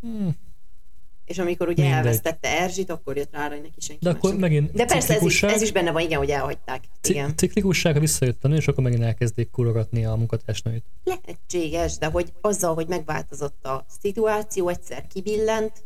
Hmm. 0.00 0.36
És 1.26 1.38
amikor 1.38 1.68
ugye 1.68 1.82
Mindegy. 1.82 1.98
elvesztette 1.98 2.60
Erzsit, 2.60 2.90
akkor 2.90 3.16
jött 3.16 3.32
rá, 3.32 3.48
hogy 3.48 3.60
neki 3.60 3.80
senki 3.80 4.04
De 4.04 4.10
akkor 4.10 4.36
megint 4.36 4.72
De 4.72 4.84
persze 4.84 4.96
ez 4.96 5.02
is, 5.02 5.08
ciklikusság, 5.08 5.50
ez 5.50 5.62
is 5.62 5.72
benne 5.72 5.90
van, 5.90 6.02
igen, 6.02 6.18
hogy 6.18 6.30
elhagyták. 6.30 6.84
Igen. 7.08 7.28
ci- 7.28 7.36
ciklikussága 7.38 8.00
visszajött 8.00 8.44
a 8.44 8.48
nő, 8.48 8.56
és 8.56 8.68
akkor 8.68 8.84
megint 8.84 9.02
elkezdik 9.02 9.50
kurogatni 9.50 10.04
a 10.04 10.14
munkatársnőit. 10.14 10.84
Lehetséges, 11.04 11.98
de 11.98 12.06
hogy 12.06 12.32
azzal, 12.40 12.74
hogy 12.74 12.88
megváltozott 12.88 13.64
a 13.64 13.84
szituáció, 14.00 14.68
egyszer 14.68 15.06
kibillent, 15.06 15.84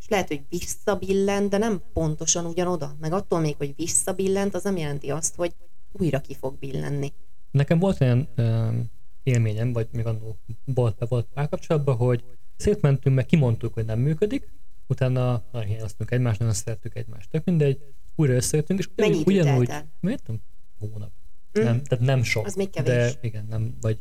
és 0.00 0.08
lehet, 0.08 0.28
hogy 0.28 0.42
visszabillent, 0.48 1.50
de 1.50 1.58
nem 1.58 1.82
pontosan 1.92 2.44
ugyanoda. 2.44 2.96
Meg 3.00 3.12
attól 3.12 3.40
még, 3.40 3.54
hogy 3.56 3.72
visszabillent, 3.76 4.54
az 4.54 4.62
nem 4.62 4.76
jelenti 4.76 5.10
azt, 5.10 5.34
hogy 5.34 5.54
újra 5.92 6.20
ki 6.20 6.34
fog 6.34 6.58
billenni. 6.58 7.12
Nekem 7.50 7.78
volt 7.78 8.00
olyan 8.00 8.28
um, 8.36 8.90
élményem, 9.22 9.72
vagy 9.72 9.88
még 9.92 10.06
annól 10.06 10.36
volt, 10.64 11.04
volt 11.08 11.26
párkapcsolatban, 11.34 11.96
hogy 11.96 12.24
szétmentünk, 12.60 13.16
meg 13.16 13.26
kimondtuk, 13.26 13.74
hogy 13.74 13.84
nem 13.84 13.98
működik, 13.98 14.48
utána 14.86 15.44
nagyon 15.52 15.68
hiányoztunk 15.68 16.10
egymást, 16.10 16.38
nagyon 16.38 16.54
szerettük 16.54 16.96
egymást. 16.96 17.30
Tök 17.30 17.44
mindegy, 17.44 17.78
újra 18.14 18.34
összejöttünk, 18.34 18.78
és 18.78 18.88
Mennyi 18.96 19.18
idő 19.18 19.22
ugyanúgy, 19.26 19.70
miért 20.00 20.26
nem 20.26 20.40
hónap? 20.78 21.10
Mm. 21.58 21.62
Nem, 21.62 21.82
tehát 21.82 22.04
nem 22.04 22.22
sok. 22.22 22.46
Az 22.46 22.54
még 22.54 22.70
kevés. 22.70 22.92
De 22.92 23.12
igen, 23.20 23.46
nem, 23.48 23.76
vagy 23.80 23.98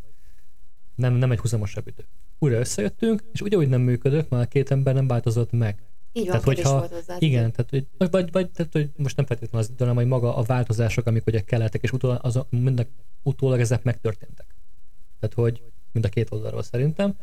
nem, 0.95 1.13
nem 1.13 1.32
egy 1.32 1.39
huzamosabb 1.39 1.88
idő. 1.88 2.06
Újra 2.39 2.58
összejöttünk, 2.58 3.24
és 3.32 3.41
ugyanúgy 3.41 3.69
nem 3.69 3.82
működött, 3.82 4.30
mert 4.30 4.43
a 4.45 4.48
két 4.48 4.72
ember 4.72 4.93
nem 4.93 5.08
változott 5.08 5.52
meg. 5.52 5.84
Így 6.12 6.28
van, 6.28 6.32
Tehát, 6.32 6.43
hogyha- 6.43 6.80
volt 6.80 6.91
hozzá. 6.91 7.15
Igen, 7.19 7.52
tehát, 7.52 7.69
hogy, 7.69 7.88
vagy, 7.98 8.32
vagy, 8.32 8.52
tehát, 8.52 8.72
hogy 8.72 8.89
most 8.98 9.15
nem 9.15 9.26
feltétlenül 9.26 9.67
az 9.67 9.74
hanem 9.78 9.95
hogy 9.95 10.08
maga 10.08 10.36
a 10.36 10.41
változások, 10.41 11.06
amik 11.06 11.26
ugye 11.28 11.41
kellettek, 11.41 11.84
és 11.84 11.91
utólag, 11.91 12.19
az, 12.22 12.39
mind 12.50 12.80
a, 12.80 12.86
utólag 13.24 13.60
ezek 13.60 13.84
megtörténtek. 13.84 14.56
Tehát, 15.19 15.36
hogy 15.36 15.63
mind 15.91 16.06
a 16.06 16.10
két 16.10 16.32
oldalról 16.32 16.63
szerintem. 16.63 17.15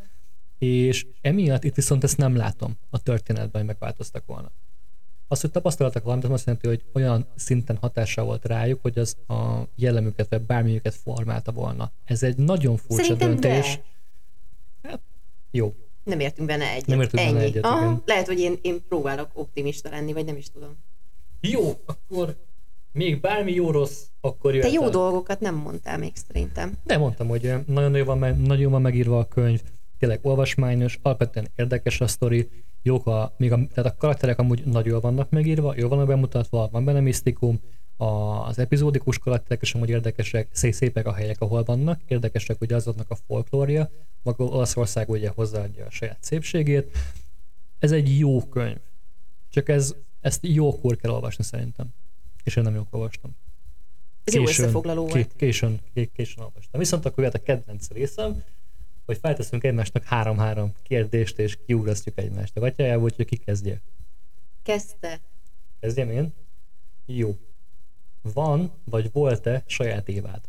És 0.59 1.07
emiatt 1.21 1.65
itt 1.65 1.75
viszont 1.75 2.05
ezt 2.05 2.17
nem 2.17 2.37
látom 2.37 2.77
a 2.91 3.03
történetben, 3.03 3.61
hogy 3.61 3.65
megváltoztak 3.67 4.27
volna. 4.27 4.51
Az, 5.29 5.41
hogy 5.41 5.51
tapasztaltak 5.51 6.03
valamit, 6.03 6.25
az 6.25 6.31
azt 6.31 6.47
jelenti, 6.47 6.67
hogy 6.67 6.85
olyan 6.93 7.27
szinten 7.35 7.77
hatással 7.77 8.25
volt 8.25 8.45
rájuk, 8.45 8.83
hogy 8.83 8.99
az 8.99 9.17
a 9.29 9.63
jellemüket, 9.75 10.27
vagy 10.31 10.41
bármilyüket 10.43 10.95
formálta 10.95 11.53
volna. 11.53 11.93
Ez 12.05 12.23
egy 12.23 12.37
nagyon 12.37 12.77
furcsa 12.77 13.03
Szerintem 13.03 13.29
döntés. 13.29 13.81
de. 14.83 14.89
Hát, 14.89 15.01
jó. 15.51 15.75
Nem 16.05 16.21
értünk 16.21 16.49
benne 16.49 16.71
egyet. 16.71 16.87
Nem 16.87 17.01
értünk 17.01 17.23
Ennyi. 17.23 17.33
benne 17.33 17.45
egyet, 17.45 17.65
Aha, 17.65 17.81
igen. 17.81 18.03
Lehet, 18.07 18.27
hogy 18.27 18.39
én, 18.39 18.59
én 18.63 18.83
próbálok 18.89 19.31
optimista 19.33 19.91
lenni, 19.91 20.13
vagy 20.13 20.25
nem 20.25 20.37
is 20.37 20.51
tudom. 20.51 20.77
Jó, 21.41 21.81
akkor 21.87 22.37
még 22.93 23.21
bármi 23.21 23.53
jó-rossz, 23.53 24.03
akkor 24.21 24.51
Te 24.51 24.57
jöhet 24.57 24.73
jó 24.73 24.83
el. 24.83 24.91
dolgokat 24.91 25.41
nem 25.41 25.55
mondtál 25.55 25.99
még 25.99 26.13
szerintem. 26.29 26.73
De 26.85 26.97
mondtam, 26.99 27.29
hogy 27.29 27.43
nagyon 27.67 27.91
nagyon 27.91 28.07
van, 28.07 28.37
nagyon 28.41 28.71
van 28.71 28.81
megírva 28.81 29.19
a 29.19 29.29
könyv, 29.29 29.63
tényleg 29.99 30.19
olvasmányos, 30.23 30.99
alapvetően 31.03 31.49
érdekes 31.57 32.01
a 32.01 32.07
sztori, 32.07 32.49
jók 32.83 33.07
a, 33.07 33.35
még 33.37 33.53
a, 33.53 33.67
tehát 33.75 33.93
a 33.93 33.97
karakterek 33.97 34.39
amúgy 34.39 34.65
nagyon 34.65 34.89
jól 34.89 35.01
vannak 35.01 35.31
megírva, 35.31 35.75
jól 35.77 35.89
vannak 35.89 36.07
bemutatva, 36.07 36.69
van 36.73 36.85
benne 36.85 37.01
misztikum, 37.01 37.61
a, 37.97 38.05
az 38.47 38.59
epizódikus 38.59 39.19
karakterek 39.19 39.63
is 39.63 39.75
amúgy 39.75 39.89
érdekesek, 39.89 40.49
szép, 40.53 40.73
szépek 40.73 41.07
a 41.07 41.13
helyek, 41.13 41.41
ahol 41.41 41.63
vannak, 41.63 42.01
érdekesek 42.07 42.61
ugye 42.61 42.75
azoknak 42.75 43.11
a 43.11 43.15
folklória, 43.15 43.91
maga 44.23 44.45
Olaszország 44.45 45.09
ugye 45.09 45.29
hozzáadja 45.35 45.87
a 45.87 45.91
saját 45.91 46.19
szépségét. 46.21 46.99
Ez 47.79 47.93
egy 47.93 48.19
jó 48.19 48.49
könyv, 48.49 48.79
csak 49.49 49.69
ez, 49.69 49.95
ezt 50.21 50.47
jókor 50.47 50.97
kell 50.97 51.11
olvasni 51.11 51.45
szerintem. 51.45 51.87
És 52.45 52.57
én 52.57 52.63
nem 52.63 52.75
jókor 52.75 52.99
olvastam. 52.99 53.37
Ez 54.25 54.35
jó 54.35 54.43
összefoglaló 54.43 55.01
volt. 55.01 55.13
Ké- 55.13 55.37
későn, 55.37 55.81
ké- 55.95 56.13
későn 56.13 56.45
olvastam. 56.45 56.81
Viszont 56.81 57.05
akkor 57.05 57.25
jött 57.25 57.35
a 57.35 57.43
kedvenc 57.43 57.91
részem, 57.91 58.43
hogy 59.07 59.19
felteszünk 59.19 59.65
egymásnak 59.65 60.05
három-három 60.05 60.73
kérdést, 60.83 61.39
és 61.39 61.59
kiugrasztjuk 61.67 62.19
egymást. 62.19 62.57
A 62.57 62.61
gatyájából, 62.61 63.11
hogy 63.17 63.25
ki 63.25 63.37
kezdje. 63.37 63.81
Kezdte. 64.63 65.21
Kezdjem 65.81 66.11
én? 66.11 66.33
Jó. 67.07 67.37
Van, 68.23 68.73
vagy 68.85 69.13
volt-e 69.13 69.63
saját 69.67 70.09
évád? 70.09 70.41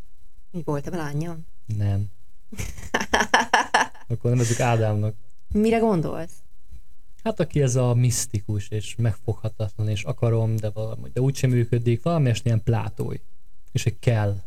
Mi 0.51 0.61
voltam 0.63 0.93
lányom? 0.93 1.45
Nem. 1.65 2.05
Akkor 4.07 4.31
nevezzük 4.31 4.59
Ádámnak. 4.59 5.15
Mire 5.51 5.77
gondolsz? 5.77 6.33
Hát 7.23 7.39
aki 7.39 7.61
ez 7.61 7.75
a 7.75 7.93
misztikus, 7.93 8.69
és 8.69 8.95
megfoghatatlan, 8.95 9.89
és 9.89 10.03
akarom, 10.03 10.55
de 10.55 10.69
valami, 10.69 11.09
de 11.09 11.21
úgysem 11.21 11.49
működik, 11.49 12.03
valami 12.03 12.31
ilyen 12.43 12.63
plátói. 12.63 13.17
És 13.71 13.83
hogy 13.83 13.99
kell. 13.99 14.41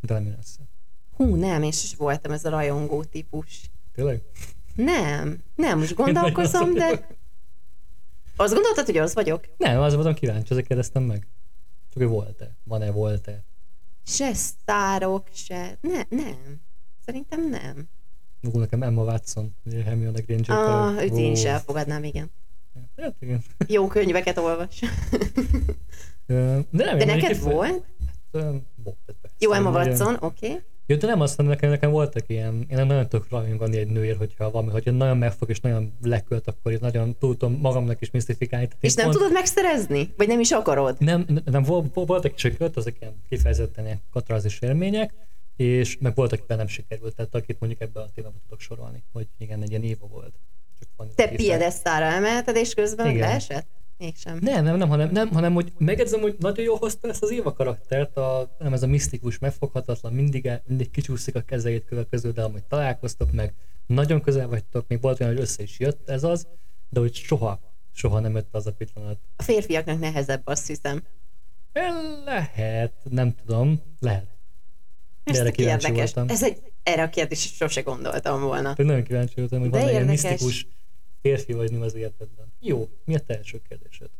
De 0.00 0.14
nem 0.14 0.36
össze. 0.38 0.60
Hú, 1.16 1.34
nem, 1.34 1.62
én 1.62 1.68
is 1.68 1.94
voltam 1.96 2.32
ez 2.32 2.44
a 2.44 2.50
rajongó 2.50 3.04
típus. 3.04 3.70
Tényleg? 3.94 4.22
Nem, 4.74 5.42
nem, 5.54 5.78
most 5.78 5.94
gondolkozom, 5.94 6.74
de 6.74 7.06
azt 8.36 8.52
gondoltad, 8.54 8.86
hogy 8.86 8.96
az 8.96 9.14
vagyok? 9.14 9.44
Nem, 9.56 9.80
az 9.80 9.94
voltam 9.94 10.14
kíváncsi, 10.14 10.50
ezért 10.50 10.66
kérdeztem 10.66 11.02
meg. 11.02 11.26
Csak 11.92 12.02
hogy 12.02 12.10
volt-e? 12.10 12.56
Van-e, 12.64 12.90
volt-e? 12.90 13.44
Se 14.06 14.34
sztárok, 14.34 15.26
se... 15.32 15.78
Ne, 15.80 16.02
nem. 16.08 16.60
Szerintem 17.04 17.48
nem. 17.48 17.88
Ú, 18.52 18.58
nekem 18.58 18.82
Emma 18.82 19.02
Watson, 19.02 19.56
Hermione 19.84 20.20
Granger. 20.20 20.56
Ah, 20.56 21.02
őt 21.02 21.16
én 21.16 21.32
is 21.32 21.44
elfogadnám, 21.44 22.04
igen. 22.04 22.30
Hát 22.96 23.14
igen. 23.20 23.42
Jó 23.66 23.86
könyveket 23.86 24.38
olvas. 24.38 24.80
De 26.26 26.64
nem, 26.70 26.98
De 26.98 27.04
neked 27.04 27.40
volt? 27.40 27.84
ö, 28.30 28.54
Volt. 28.84 28.96
Jó, 29.38 29.52
Emma 29.52 29.70
Watson, 29.70 30.16
oké. 30.20 30.46
Okay. 30.46 30.62
Jó, 30.86 30.96
de 30.96 31.06
nem 31.06 31.20
azt 31.20 31.36
mondom, 31.38 31.54
nekem, 31.54 31.70
nekem 31.70 31.90
voltak 31.90 32.24
ilyen, 32.26 32.54
én 32.70 32.76
nem 32.76 32.86
nagyon 32.86 33.08
tudok 33.08 33.28
rajongani 33.30 33.76
egy 33.76 33.86
nőért, 33.86 34.18
hogyha 34.18 34.50
valami, 34.50 34.70
hogyha 34.70 34.90
nagyon 34.90 35.16
megfog 35.16 35.48
és 35.48 35.60
nagyon 35.60 35.92
lekölt, 36.02 36.46
akkor 36.48 36.72
én 36.72 36.78
nagyon 36.80 37.16
tudtam 37.18 37.52
magamnak 37.60 38.00
is 38.00 38.10
misztifikálni. 38.10 38.66
Tehát 38.66 38.84
És 38.84 38.94
nem 38.94 39.04
pont- 39.04 39.16
tudod 39.16 39.32
megszerezni? 39.32 40.12
Vagy 40.16 40.26
nem 40.28 40.40
is 40.40 40.50
akarod? 40.50 40.96
Nem, 40.98 41.24
nem, 41.28 41.42
nem 41.44 41.62
vol- 41.62 41.94
vol- 41.94 42.06
voltak 42.06 42.34
is, 42.34 42.42
hogy 42.42 42.56
költ, 42.56 42.76
azok 42.76 42.94
ilyen 43.00 43.22
kifejezetten 43.28 43.84
ilyen 43.84 44.00
katarzis 44.10 44.60
élmények, 44.60 45.14
és 45.56 45.96
meg 46.00 46.14
voltak, 46.14 46.34
akikben 46.38 46.56
nem 46.58 46.66
sikerült, 46.66 47.14
tehát 47.14 47.34
akit 47.34 47.60
mondjuk 47.60 47.80
ebbe 47.80 48.00
a 48.00 48.08
témában 48.14 48.40
tudok 48.44 48.60
sorolni, 48.60 49.02
hogy 49.12 49.26
igen, 49.38 49.62
egy 49.62 49.70
ilyen 49.70 49.82
éva 49.82 50.06
volt. 50.06 50.34
Csak 50.80 50.88
van 50.96 51.08
Te 51.14 51.28
piedesztára 51.28 52.04
emelted, 52.04 52.56
és 52.56 52.74
közben 52.74 53.06
Igen. 53.10 53.20
leesett? 53.28 53.66
Mégsem. 54.02 54.38
Nem, 54.40 54.64
nem, 54.64 54.76
nem, 54.76 54.88
hanem, 54.88 55.10
nem, 55.10 55.28
hanem 55.28 55.54
hogy 55.54 55.72
megedzem, 55.78 56.20
hogy 56.20 56.36
nagyon 56.38 56.64
jól 56.64 56.78
hozta 56.78 57.08
ezt 57.08 57.22
az 57.22 57.30
Éva 57.30 57.52
karaktert, 57.52 58.16
a, 58.16 58.56
nem 58.58 58.72
ez 58.72 58.82
a 58.82 58.86
misztikus, 58.86 59.38
megfoghatatlan, 59.38 60.12
mindig, 60.12 60.50
mindig 60.64 60.90
kicsúszik 60.90 61.34
a 61.34 61.40
kezeit 61.40 61.84
kövek 61.84 62.08
közül, 62.08 62.32
de 62.32 62.42
amúgy 62.42 62.62
találkoztok 62.62 63.32
meg, 63.32 63.54
nagyon 63.86 64.20
közel 64.20 64.48
vagytok, 64.48 64.88
még 64.88 65.00
volt 65.00 65.20
olyan, 65.20 65.32
hogy 65.32 65.42
össze 65.42 65.62
is 65.62 65.78
jött 65.78 66.08
ez 66.08 66.24
az, 66.24 66.46
de 66.88 67.00
hogy 67.00 67.14
soha, 67.14 67.60
soha 67.92 68.20
nem 68.20 68.34
jött 68.34 68.54
az 68.54 68.66
a 68.66 68.72
pillanat. 68.72 69.18
A 69.36 69.42
férfiaknak 69.42 69.98
nehezebb, 69.98 70.42
azt 70.44 70.66
hiszem. 70.66 71.02
Lehet, 72.24 72.92
nem 73.10 73.34
tudom, 73.34 73.82
lehet. 74.00 74.26
Ez 75.24 75.38
erre 75.38 75.50
kíváncsi 75.50 75.86
érdekes. 75.86 76.12
voltam. 76.12 76.34
Ez 76.34 76.42
egy, 76.42 76.58
erre 76.82 77.02
a 77.02 77.08
kérdésre 77.08 77.54
sose 77.54 77.80
gondoltam 77.80 78.40
volna. 78.40 78.74
Pedig 78.74 78.86
nagyon 78.90 79.04
kíváncsi 79.04 79.34
voltam, 79.36 79.60
hogy 79.60 79.70
De 79.70 79.80
van 79.80 79.88
egy 79.88 80.06
misztikus 80.06 80.66
férfi 81.20 81.52
vagy 81.52 81.70
nő 81.70 81.80
az 81.80 81.94
életedben. 81.94 82.51
Jó, 82.64 82.88
mi 83.04 83.14
a 83.14 83.20
te 83.20 83.36
első 83.36 83.62
kérdésed? 83.68 84.10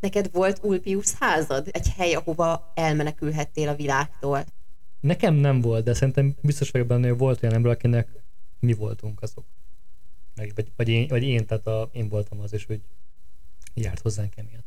Neked 0.00 0.30
volt 0.32 0.60
Ulpius 0.62 1.12
házad? 1.12 1.68
Egy 1.70 1.88
hely, 1.88 2.14
ahova 2.14 2.72
elmenekülhettél 2.74 3.68
a 3.68 3.74
világtól? 3.74 4.44
Nekem 5.00 5.34
nem 5.34 5.60
volt, 5.60 5.84
de 5.84 5.94
szerintem 5.94 6.36
biztos 6.42 6.70
vagyok 6.70 6.86
benne, 6.86 7.08
hogy 7.08 7.18
volt 7.18 7.42
olyan 7.42 7.54
ember, 7.54 7.72
akinek 7.72 8.22
mi 8.58 8.72
voltunk 8.72 9.22
azok. 9.22 9.44
Meg, 10.34 10.52
vagy, 10.54 10.72
vagy, 10.76 10.88
én, 10.88 11.08
vagy 11.08 11.22
én, 11.22 11.46
tehát 11.46 11.66
a, 11.66 11.90
én 11.92 12.08
voltam 12.08 12.40
az, 12.40 12.52
és 12.52 12.64
hogy 12.64 12.80
járt 13.74 14.00
hozzánk 14.00 14.36
emiatt. 14.36 14.66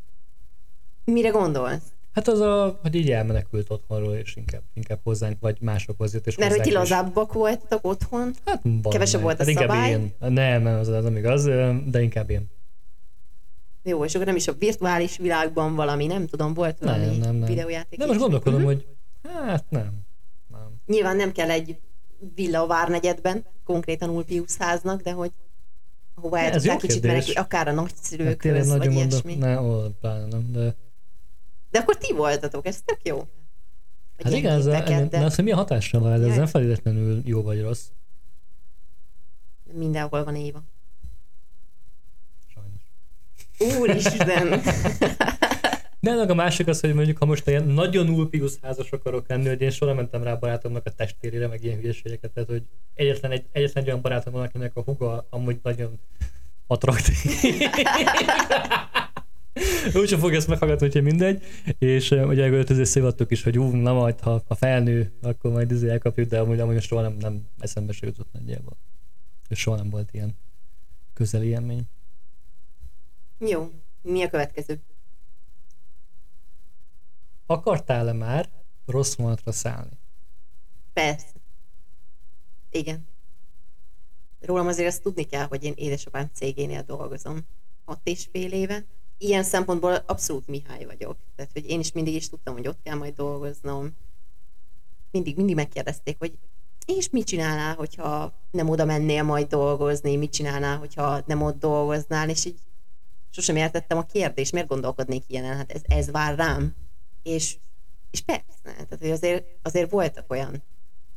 Mire 1.03 1.29
gondolsz? 1.29 1.93
Hát 2.13 2.27
az 2.27 2.39
a, 2.39 2.79
hogy 2.81 2.95
így 2.95 3.11
elmenekült 3.11 3.69
otthonról, 3.69 4.13
és 4.15 4.35
inkább, 4.35 4.61
inkább 4.73 4.99
hozzánk, 5.03 5.37
vagy 5.39 5.57
másokhoz 5.61 6.13
jött. 6.13 6.27
És 6.27 6.37
Mert 6.37 6.51
hogy 6.55 6.61
ti 6.61 6.71
lazábbak 6.71 7.33
voltatok 7.33 7.85
otthon, 7.85 8.33
Hát 8.45 8.61
valami. 8.63 8.81
Kevesebb 8.89 9.21
volt 9.21 9.39
a 9.39 9.45
hát 9.45 9.53
szabály? 9.53 9.91
Én. 9.91 10.13
Nem, 10.19 10.61
nem, 10.61 10.79
az, 10.79 10.87
az 10.87 11.03
nem 11.03 11.15
igaz, 11.17 11.43
de 11.85 12.01
inkább 12.01 12.29
én. 12.29 12.49
jó, 13.83 14.05
és 14.05 14.13
akkor 14.15 14.25
nem 14.27 14.35
is 14.35 14.47
a 14.47 14.53
virtuális 14.53 15.17
világban 15.17 15.75
valami, 15.75 16.05
nem 16.05 16.27
tudom, 16.27 16.53
volt 16.53 16.77
valami 16.79 17.05
Nem, 17.05 17.15
nem, 17.17 17.35
nem. 17.35 17.47
videójáték. 17.49 17.99
De 17.99 18.05
most 18.05 18.19
gondolkodom, 18.19 18.59
Mhm. 18.59 18.67
hogy 18.67 18.85
hát 19.23 19.65
nem. 19.69 19.91
nem. 20.51 20.81
Nyilván 20.85 21.15
nem 21.15 21.31
kell 21.31 21.49
egy 21.49 21.79
villa 22.35 22.61
a 22.61 22.67
Várnegyedben, 22.67 23.45
konkrétan 23.63 24.09
Ulpius 24.09 24.55
háznak, 24.57 25.01
de 25.01 25.11
hogy 25.11 25.31
hova 26.15 26.39
el 26.39 26.51
tudták 26.51 26.77
kicsit 26.77 27.03
menekülni, 27.03 27.39
akár 27.39 27.67
a 27.67 27.69
Hát 27.69 27.79
nagyszülőkhöz, 27.79 28.37
tényleg 28.37 28.77
vagy 28.77 28.91
ilyesmi. 28.93 29.35
ne, 29.35 29.61
ó, 29.61 29.81
pláne 30.01 30.25
nem, 30.25 30.51
de 30.51 30.75
De 31.73 31.79
akkor 31.79 31.97
ti 31.97 32.13
voltatok, 32.13 32.65
ez 32.65 32.81
tök 32.85 32.99
jó. 33.03 33.17
Vagy 34.17 34.25
hát 34.25 34.33
igen, 34.33 34.57
ez 34.57 34.65
a, 34.65 34.71
gyengébbeket, 34.71 35.09
de 35.09 35.25
az, 35.25 35.35
hogy 35.35 35.43
milyen 35.43 35.59
hatással 35.59 36.01
van, 36.01 36.23
ez 36.23 36.35
nem 36.35 36.45
feltétlenül 36.45 37.21
jó 37.25 37.41
vagy 37.41 37.61
rossz. 37.61 37.83
mindenhol 39.73 40.23
van 40.23 40.35
Éva. 40.35 40.63
Sajnos. 42.53 43.79
Úristen! 43.79 44.47
De 45.99 46.11
ennek 46.11 46.29
a 46.29 46.33
másik 46.33 46.67
az, 46.67 46.79
hogy 46.79 46.93
mondjuk, 46.93 47.17
ha 47.17 47.25
most 47.25 47.47
ilyen 47.47 47.63
nagyon 47.63 48.09
ulpius 48.09 48.53
házas 48.61 48.91
akarok 48.91 49.27
lenni, 49.27 49.47
hogy 49.47 49.61
én 49.61 49.69
soha 49.69 49.93
mentem 49.93 50.23
rá 50.23 50.31
a 50.31 50.39
barátomnak 50.39 50.85
a 50.85 50.89
testvérére, 50.89 51.47
meg 51.47 51.63
ilyen 51.63 51.79
hülyeségeket, 51.79 52.31
tehát 52.31 52.49
hogy 52.49 52.63
egyetlen 52.93 53.31
egy, 53.31 53.45
egyetlen 53.51 53.83
egy 53.83 53.89
olyan 53.89 54.01
barátom 54.01 54.33
van, 54.33 54.43
akinek 54.43 54.75
a 54.75 54.81
huga 54.81 55.27
amúgy 55.29 55.59
nagyon 55.63 55.99
attraktív. 56.67 57.15
Úgy 59.99 60.07
sem 60.07 60.19
fog 60.19 60.33
ezt 60.33 60.47
meghallgatni, 60.47 60.85
úgyhogy 60.85 61.03
mindegy. 61.03 61.43
És 61.77 62.11
uh, 62.11 62.27
ugye 62.27 62.49
öltözés 62.49 62.87
szivattuk 62.87 63.31
is, 63.31 63.43
hogy 63.43 63.59
ú, 63.59 63.75
na 63.75 63.93
majd, 63.93 64.19
ha, 64.19 64.43
ha 64.47 64.55
felnő, 64.55 65.11
akkor 65.21 65.51
majd 65.51 65.71
izé 65.71 65.89
elkapjuk, 65.89 66.29
de 66.29 66.39
amúgy, 66.39 66.59
amúgy 66.59 66.81
soha 66.81 67.01
nem, 67.01 67.13
nem 67.13 67.47
eszembe 67.59 67.93
se 67.93 68.05
jutott 68.05 68.31
nagyjából. 68.31 68.77
És 69.49 69.59
soha 69.59 69.77
nem 69.77 69.89
volt 69.89 70.13
ilyen 70.13 70.37
közeli 71.13 71.47
élmény. 71.47 71.83
jó, 73.39 73.71
mi 74.01 74.23
a 74.23 74.29
következő? 74.29 74.81
Akartál-e 77.45 78.13
már 78.13 78.49
rossz 78.85 79.15
vonatra 79.15 79.51
szállni? 79.51 79.97
Persze. 80.93 81.33
Igen. 82.69 83.07
Rólam 84.39 84.67
azért 84.67 84.87
azt 84.87 85.01
tudni 85.01 85.23
kell, 85.23 85.45
hogy 85.45 85.63
én 85.63 85.73
édesapám 85.75 86.29
cégénél 86.33 86.81
dolgozom. 86.81 87.47
Hat 87.85 87.99
és 88.03 88.27
fél 88.31 88.51
éve. 88.51 88.85
Ilyen 89.23 89.43
szempontból 89.43 89.93
abszolút 89.93 90.47
Mihály 90.47 90.85
vagyok. 90.85 91.17
Tehát, 91.35 91.51
hogy 91.53 91.69
én 91.69 91.79
is 91.79 91.91
mindig 91.91 92.13
is 92.13 92.29
tudtam, 92.29 92.53
hogy 92.53 92.67
ott 92.67 92.81
kell 92.83 92.95
majd 92.95 93.15
dolgoznom. 93.15 93.95
Mindig, 95.11 95.35
mindig 95.35 95.55
megkérdezték, 95.55 96.19
hogy 96.19 96.37
és 96.85 97.09
mit 97.09 97.25
csinálnál, 97.25 97.75
hogyha 97.75 98.33
nem 98.51 98.69
oda 98.69 98.85
mennél 98.85 99.23
majd 99.23 99.47
dolgozni, 99.47 100.15
mit 100.15 100.31
csinálnál, 100.31 100.77
hogyha 100.77 101.23
nem 101.25 101.41
ott 101.41 101.59
dolgoznál, 101.59 102.29
és 102.29 102.45
így 102.45 102.59
sosem 103.29 103.55
értettem 103.55 103.97
a 103.97 104.05
kérdést, 104.05 104.51
miért 104.51 104.67
gondolkodnék 104.67 105.23
ilyenen, 105.27 105.57
hát 105.57 105.71
ez, 105.71 105.81
ez 105.83 106.11
vár 106.11 106.35
rám. 106.35 106.75
És, 107.21 107.57
és 108.11 108.21
persze, 108.21 108.43
tehát 108.63 108.97
hogy 108.99 109.11
azért, 109.11 109.45
azért 109.61 109.91
voltak 109.91 110.31
olyan, 110.31 110.63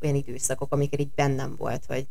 olyan 0.02 0.14
időszakok, 0.14 0.72
amikor 0.72 1.00
így 1.00 1.14
bennem 1.14 1.56
volt, 1.56 1.84
hogy 1.84 2.06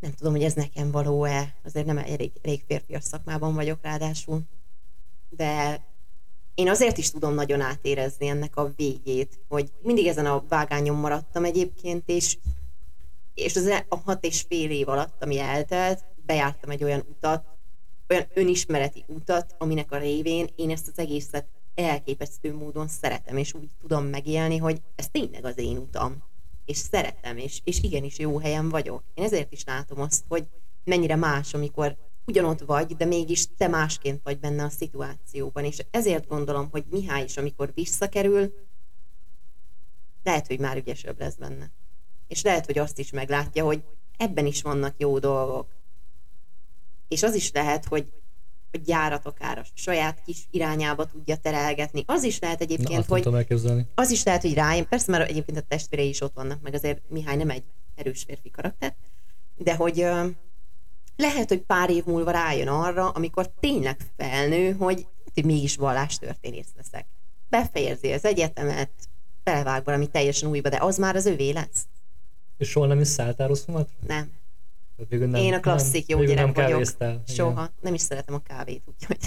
nem 0.00 0.12
tudom, 0.12 0.32
hogy 0.32 0.44
ez 0.44 0.54
nekem 0.54 0.90
való-e, 0.90 1.54
azért 1.64 1.86
nem 1.86 1.98
elég, 1.98 2.32
elég 2.42 2.62
férfias 2.66 3.04
szakmában 3.04 3.54
vagyok 3.54 3.78
ráadásul, 3.82 4.42
de 5.36 5.84
én 6.54 6.68
azért 6.68 6.98
is 6.98 7.10
tudom 7.10 7.34
nagyon 7.34 7.60
átérezni 7.60 8.26
ennek 8.26 8.56
a 8.56 8.72
végét, 8.76 9.40
hogy 9.48 9.72
mindig 9.82 10.06
ezen 10.06 10.26
a 10.26 10.44
vágányon 10.48 10.96
maradtam 10.96 11.44
egyébként, 11.44 12.02
és, 12.06 12.38
és 13.34 13.56
az 13.56 13.66
e- 13.66 13.86
a 13.88 13.96
hat 13.96 14.24
és 14.24 14.44
fél 14.48 14.70
év 14.70 14.88
alatt, 14.88 15.22
ami 15.22 15.38
eltelt, 15.38 16.04
bejártam 16.26 16.70
egy 16.70 16.84
olyan 16.84 17.04
utat, 17.10 17.44
olyan 18.08 18.26
önismereti 18.34 19.04
utat, 19.06 19.54
aminek 19.58 19.92
a 19.92 19.98
révén 19.98 20.48
én 20.56 20.70
ezt 20.70 20.88
az 20.88 20.98
egészet 20.98 21.46
elképesztő 21.74 22.54
módon 22.54 22.88
szeretem, 22.88 23.36
és 23.36 23.54
úgy 23.54 23.70
tudom 23.80 24.04
megélni, 24.04 24.56
hogy 24.56 24.82
ez 24.96 25.08
tényleg 25.08 25.44
az 25.44 25.58
én 25.58 25.76
utam. 25.76 26.22
És 26.64 26.76
szeretem, 26.76 27.36
és, 27.36 27.60
és 27.64 27.82
igenis 27.82 28.18
jó 28.18 28.38
helyen 28.38 28.68
vagyok. 28.68 29.02
Én 29.14 29.24
ezért 29.24 29.52
is 29.52 29.64
látom 29.64 30.00
azt, 30.00 30.24
hogy 30.28 30.46
mennyire 30.84 31.16
más, 31.16 31.54
amikor 31.54 31.96
ugyanott 32.26 32.60
vagy, 32.60 32.96
de 32.96 33.04
mégis 33.04 33.46
te 33.56 33.68
másként 33.68 34.20
vagy 34.22 34.38
benne 34.38 34.64
a 34.64 34.68
szituációban. 34.68 35.64
És 35.64 35.78
ezért 35.90 36.28
gondolom, 36.28 36.68
hogy 36.70 36.84
Mihály 36.90 37.24
is, 37.24 37.36
amikor 37.36 37.72
visszakerül, 37.74 38.54
lehet, 40.22 40.46
hogy 40.46 40.58
már 40.58 40.76
ügyesebb 40.76 41.18
lesz 41.18 41.34
benne. 41.34 41.70
És 42.28 42.42
lehet, 42.42 42.66
hogy 42.66 42.78
azt 42.78 42.98
is 42.98 43.10
meglátja, 43.10 43.64
hogy 43.64 43.82
ebben 44.16 44.46
is 44.46 44.62
vannak 44.62 44.94
jó 44.98 45.18
dolgok. 45.18 45.68
És 47.08 47.22
az 47.22 47.34
is 47.34 47.52
lehet, 47.52 47.84
hogy 47.84 48.12
hogy 48.72 48.82
gyárat 48.82 49.26
akár 49.26 49.58
a 49.58 49.64
saját 49.74 50.22
kis 50.24 50.46
irányába 50.50 51.06
tudja 51.06 51.36
terelgetni. 51.36 52.04
Az 52.06 52.22
is 52.22 52.38
lehet 52.38 52.58
Na, 52.58 52.64
egyébként, 52.64 52.88
nem 52.88 53.04
hogy 53.08 53.22
az 53.94 54.10
is 54.10 54.22
lehet, 54.22 54.42
hogy 54.42 54.54
rájön, 54.54 54.88
persze, 54.88 55.10
mert 55.10 55.30
egyébként 55.30 55.58
a 55.58 55.60
testvérei 55.60 56.08
is 56.08 56.20
ott 56.20 56.34
vannak, 56.34 56.60
meg 56.60 56.74
azért 56.74 57.02
Mihály 57.08 57.36
nem 57.36 57.50
egy 57.50 57.62
erős 57.94 58.22
férfi 58.22 58.50
karakter, 58.50 58.94
de 59.56 59.74
hogy 59.74 60.06
lehet, 61.16 61.48
hogy 61.48 61.60
pár 61.60 61.90
év 61.90 62.04
múlva 62.04 62.30
rájön 62.30 62.68
arra, 62.68 63.08
amikor 63.08 63.50
tényleg 63.60 63.96
felnő, 64.16 64.72
hogy, 64.72 65.06
hogy 65.34 65.44
mégis 65.44 65.76
vallástörténész 65.76 66.72
leszek. 66.76 67.06
Befejezi 67.48 68.12
az 68.12 68.24
egyetemet, 68.24 68.90
belevág 69.42 69.84
valami 69.84 70.06
teljesen 70.06 70.48
újba, 70.50 70.68
de 70.68 70.78
az 70.80 70.98
már 70.98 71.16
az 71.16 71.26
övé 71.26 71.50
lesz. 71.50 71.86
És 72.58 72.68
soha 72.68 72.86
nem 72.86 73.00
is 73.00 73.08
szálltál 73.08 73.48
rossz 73.48 73.64
vonatra? 73.64 73.94
Nem. 74.06 74.30
Végül 75.08 75.26
nem, 75.26 75.40
Én 75.42 75.54
a 75.54 75.60
klasszik 75.60 76.08
jó 76.08 76.18
végül 76.18 76.34
gyerek 76.34 76.44
nem 76.44 76.54
vagyok. 76.54 76.70
kávéztál. 76.70 77.10
Igen. 77.10 77.34
Soha. 77.34 77.70
Nem 77.80 77.94
is 77.94 78.00
szeretem 78.00 78.34
a 78.34 78.38
kávét, 78.42 78.82
úgyhogy 78.86 79.18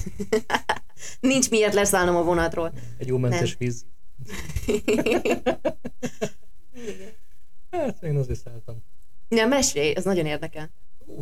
nincs 1.32 1.50
miért 1.50 1.74
leszállnom 1.74 2.16
a 2.16 2.24
vonatról. 2.24 2.74
Egy 2.98 3.08
jó 3.08 3.18
mentes 3.18 3.58
Nem. 3.58 3.58
víz. 3.58 3.86
Hát 7.72 8.04
én 8.04 8.16
azért 8.18 8.40
szálltam. 8.40 8.84
Nem, 9.28 9.50
mesélj, 9.50 9.96
ez 9.96 10.04
nagyon 10.04 10.26
érdekel. 10.26 10.70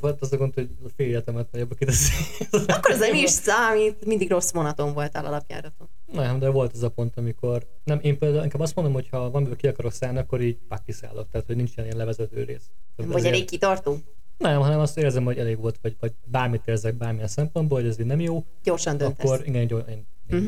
Hát 0.03 0.21
az 0.21 0.33
a 0.33 0.37
gond, 0.37 0.53
hogy 0.53 0.69
a 0.85 0.89
fél 0.95 1.07
életemet 1.07 1.51
nagyobb 1.51 1.77
kiteszi. 1.77 2.11
Akkor 2.51 2.91
ez 2.91 2.99
nem 2.99 3.13
is 3.15 3.29
számít, 3.29 4.05
mindig 4.05 4.29
rossz 4.29 4.51
vonaton 4.51 4.93
voltál 4.93 5.25
alapjáraton. 5.25 5.89
Nem, 6.11 6.39
de 6.39 6.49
volt 6.49 6.73
az 6.73 6.83
a 6.83 6.89
pont, 6.89 7.17
amikor... 7.17 7.67
Nem, 7.83 7.99
én 8.01 8.17
például 8.17 8.43
inkább 8.43 8.61
azt 8.61 8.75
mondom, 8.75 8.93
hogy 8.93 9.09
ha 9.09 9.17
valamiből 9.17 9.55
ki 9.55 9.67
akarok 9.67 9.91
szállni, 9.91 10.17
akkor 10.17 10.41
így 10.41 10.57
pakiszállok, 10.67 11.29
tehát 11.29 11.45
hogy 11.47 11.55
nincs 11.55 11.71
ilyen 11.77 11.97
levezető 11.97 12.43
rész. 12.43 12.69
Tehát 12.95 13.11
Vagy 13.11 13.19
ezért- 13.21 13.35
elég 13.35 13.47
kitartó? 13.49 13.97
Nem, 14.37 14.61
hanem 14.61 14.79
azt 14.79 14.97
érzem, 14.97 15.23
hogy 15.23 15.37
elég 15.37 15.57
volt, 15.59 15.79
vagy, 15.81 15.95
vagy 15.99 16.13
bármit 16.25 16.61
érzek 16.67 16.95
bármilyen 16.95 17.27
szempontból, 17.27 17.79
hogy 17.79 17.89
ez 17.89 17.99
így 17.99 18.05
nem 18.05 18.19
jó, 18.19 18.45
Gyorsan 18.63 18.97
döntesz. 18.97 19.29
akkor 19.29 19.47
igen, 19.47 19.67
gyors, 19.67 19.83
én, 19.89 20.07
én 20.29 20.37
Mhm. 20.37 20.47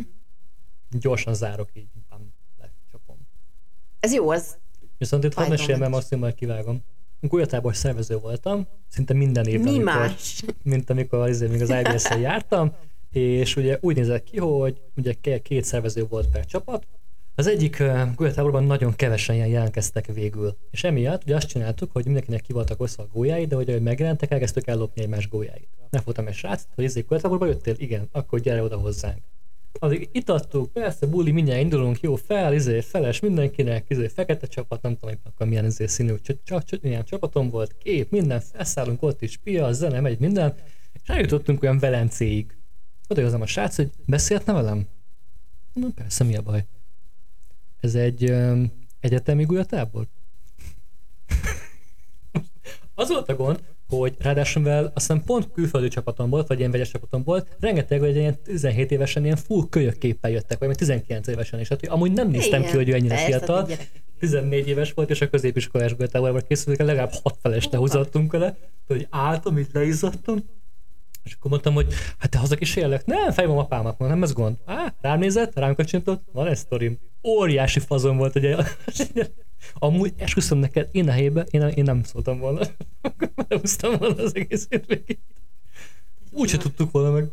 gyorsan 0.99 1.33
zárok 1.33 1.69
így, 1.73 1.87
bám, 2.09 2.33
lecsapom. 2.59 3.17
Ez 3.99 4.13
jó, 4.13 4.29
az 4.29 4.57
Viszont 4.97 5.23
itt 5.23 5.33
hadd 5.33 5.49
meséljem, 5.49 5.79
mert 5.79 5.93
azt 5.93 6.11
én 6.11 6.19
majd 6.19 6.33
kivágom. 6.35 6.83
Gulyatában 7.27 7.73
szervező 7.73 8.17
voltam, 8.17 8.67
szinte 8.89 9.13
minden 9.13 9.45
évben, 9.45 9.63
mi 9.63 9.69
amikor, 9.69 9.93
más? 9.93 10.43
mint 10.63 10.89
amikor 10.89 11.19
azért 11.19 11.51
még 11.51 11.61
az 11.61 11.69
IBS-en 11.69 12.19
jártam, 12.29 12.73
és 13.11 13.55
ugye 13.55 13.77
úgy 13.81 13.95
nézett 13.95 14.23
ki, 14.23 14.37
hogy 14.37 14.81
ugye 14.95 15.13
két 15.41 15.63
szervező 15.63 16.05
volt 16.09 16.27
per 16.27 16.45
csapat, 16.45 16.87
az 17.37 17.47
egyik 17.47 17.83
gólyatáborban 18.15 18.63
nagyon 18.63 18.95
kevesen 18.95 19.35
ilyen 19.35 19.47
jelentkeztek 19.47 20.05
végül. 20.05 20.57
És 20.71 20.83
emiatt 20.83 21.23
ugye 21.23 21.35
azt 21.35 21.47
csináltuk, 21.47 21.91
hogy 21.91 22.05
mindenkinek 22.05 22.41
ki 22.41 22.53
voltak 22.53 22.81
osztva 22.81 23.03
a 23.03 23.07
gólyái, 23.13 23.45
de 23.45 23.55
hogy 23.55 23.81
megjelentek, 23.81 24.31
elkezdtük 24.31 24.67
ellopni 24.67 25.01
egymás 25.01 25.29
gólyáit. 25.29 25.67
Megfogtam 25.89 26.27
egy 26.27 26.33
srác, 26.33 26.63
hogy 26.75 26.83
ezért 26.83 27.07
gólyatáborba 27.07 27.45
jöttél? 27.45 27.75
Igen, 27.77 28.09
akkor 28.11 28.39
gyere 28.39 28.63
oda 28.63 28.77
hozzánk. 28.77 29.17
Addig 29.79 30.09
itattuk, 30.11 30.71
persze, 30.71 31.05
buli, 31.05 31.31
mindjárt 31.31 31.61
indulunk, 31.61 32.01
jó, 32.01 32.15
fel, 32.15 32.53
izé, 32.53 32.81
feles 32.81 33.19
mindenkinek, 33.19 33.85
izé, 33.89 34.07
fekete 34.07 34.47
csapat, 34.47 34.81
nem 34.81 34.93
tudom, 34.93 35.09
éppen 35.09 35.31
akkor 35.31 35.47
milyen 35.47 35.65
izé 35.65 35.85
színű 35.85 36.15
cs- 36.15 36.39
cs- 36.43 36.65
cs- 36.65 36.83
ilyen 36.83 37.05
csapatom 37.05 37.49
volt, 37.49 37.77
kép, 37.77 38.11
minden, 38.11 38.39
felszállunk, 38.39 39.01
ott 39.01 39.21
is 39.21 39.37
pia, 39.37 39.71
zene, 39.71 39.99
megy 39.99 40.19
minden, 40.19 40.55
és 40.93 41.01
eljutottunk 41.05 41.63
olyan 41.63 41.79
Velencéig. 41.79 42.55
Oda 43.07 43.21
hozzám 43.21 43.41
a 43.41 43.45
srác, 43.45 43.75
hogy 43.75 43.91
beszélhetne 44.05 44.53
velem? 44.53 44.87
Na 45.73 45.87
persze, 45.95 46.23
mi 46.23 46.35
a 46.35 46.41
baj? 46.41 46.65
Ez 47.79 47.95
egy 47.95 48.31
um, 48.31 48.71
egyetemi 48.99 49.43
gulyatábor? 49.43 50.07
az 52.95 53.09
volt 53.09 53.29
a 53.29 53.35
gond, 53.35 53.63
hogy 53.89 54.15
ráadásul 54.19 54.61
mivel 54.61 54.83
azt 54.83 54.93
hiszem 54.93 55.23
pont 55.23 55.51
külföldi 55.53 55.87
csapatom 55.87 56.29
volt, 56.29 56.47
vagy 56.47 56.59
ilyen 56.59 56.71
vegyes 56.71 56.91
csapatom 56.91 57.23
volt, 57.23 57.47
rengeteg, 57.59 57.99
hogy 57.99 58.15
ilyen 58.15 58.41
17 58.43 58.91
évesen 58.91 59.23
ilyen 59.23 59.35
full 59.35 59.69
kölyök 59.69 59.97
képpel 59.97 60.31
jöttek, 60.31 60.59
vagy 60.59 60.67
még 60.67 60.77
19 60.77 61.27
évesen 61.27 61.59
is. 61.59 61.67
Hát 61.67 61.79
hogy 61.79 61.89
amúgy 61.89 62.11
nem 62.11 62.29
néztem 62.29 62.59
Igen, 62.59 62.71
ki, 62.71 62.77
hogy 62.77 62.89
ő 62.89 62.93
ennyire 62.93 63.17
fiatal. 63.17 63.55
hát 63.57 63.67
gyerekek. 63.67 64.03
14 64.19 64.67
éves 64.67 64.93
volt, 64.93 65.09
és 65.09 65.21
a 65.21 65.29
középiskolás 65.29 65.95
gulyatáborban 65.95 66.43
készültek, 66.47 66.85
legalább 66.85 67.13
hat 67.23 67.37
feleste 67.41 67.77
húzottunk 67.77 68.31
vele, 68.31 68.57
hogy 68.87 69.07
álltam, 69.09 69.57
itt 69.57 69.73
leizzadtam, 69.73 70.37
És 71.23 71.33
akkor 71.33 71.51
mondtam, 71.51 71.73
hogy 71.73 71.93
hát 72.17 72.31
te 72.31 72.37
hazakísérlek? 72.37 73.05
Nem, 73.05 73.31
fej 73.31 73.45
van 73.45 73.57
apámat, 73.57 73.97
nem 73.97 74.23
ez 74.23 74.33
gond. 74.33 74.57
Á, 74.65 74.93
rám 75.01 75.19
nézett, 75.19 75.55
rám 75.55 75.75
kacsintott, 75.75 76.23
van 76.31 76.47
ez 76.47 76.59
sztorim. 76.59 76.99
Óriási 77.27 77.79
fazon 77.79 78.17
volt, 78.17 78.35
ugye. 78.35 78.55
Amúgy 79.73 80.13
esküszöm 80.17 80.57
neked, 80.57 80.89
én 80.91 81.09
a 81.09 81.11
helyébe, 81.11 81.45
én, 81.51 81.61
én 81.61 81.83
nem 81.83 82.03
szóltam 82.03 82.39
volna. 82.39 82.67
Lehúztam 83.47 83.97
volna 83.97 84.23
az 84.23 84.35
egész 84.35 84.67
végét. 84.67 85.19
Úgy 86.31 86.49
se 86.49 86.57
tudtuk 86.57 86.91
volna 86.91 87.11
meg. 87.11 87.29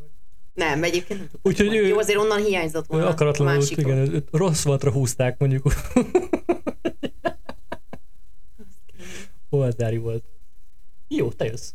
Nem, 0.54 0.82
egyébként 0.82 1.18
nem 1.20 1.28
tudtam. 1.28 1.52
Úgyhogy 1.52 1.74
ő- 1.76 1.86
Jó, 1.86 1.98
azért 1.98 2.18
onnan 2.18 2.44
hiányzott 2.44 2.86
volna 2.86 3.06
Akaratlanul, 3.08 3.54
másikról. 3.54 3.92
igen, 3.92 4.14
őt 4.14 4.28
rossz 4.32 4.62
voltra 4.64 4.90
húzták 4.92 5.38
mondjuk. 5.38 5.62
Oldári 9.50 9.96
volt. 9.96 10.24
Jó, 11.08 11.32
te 11.32 11.44
jössz. 11.44 11.72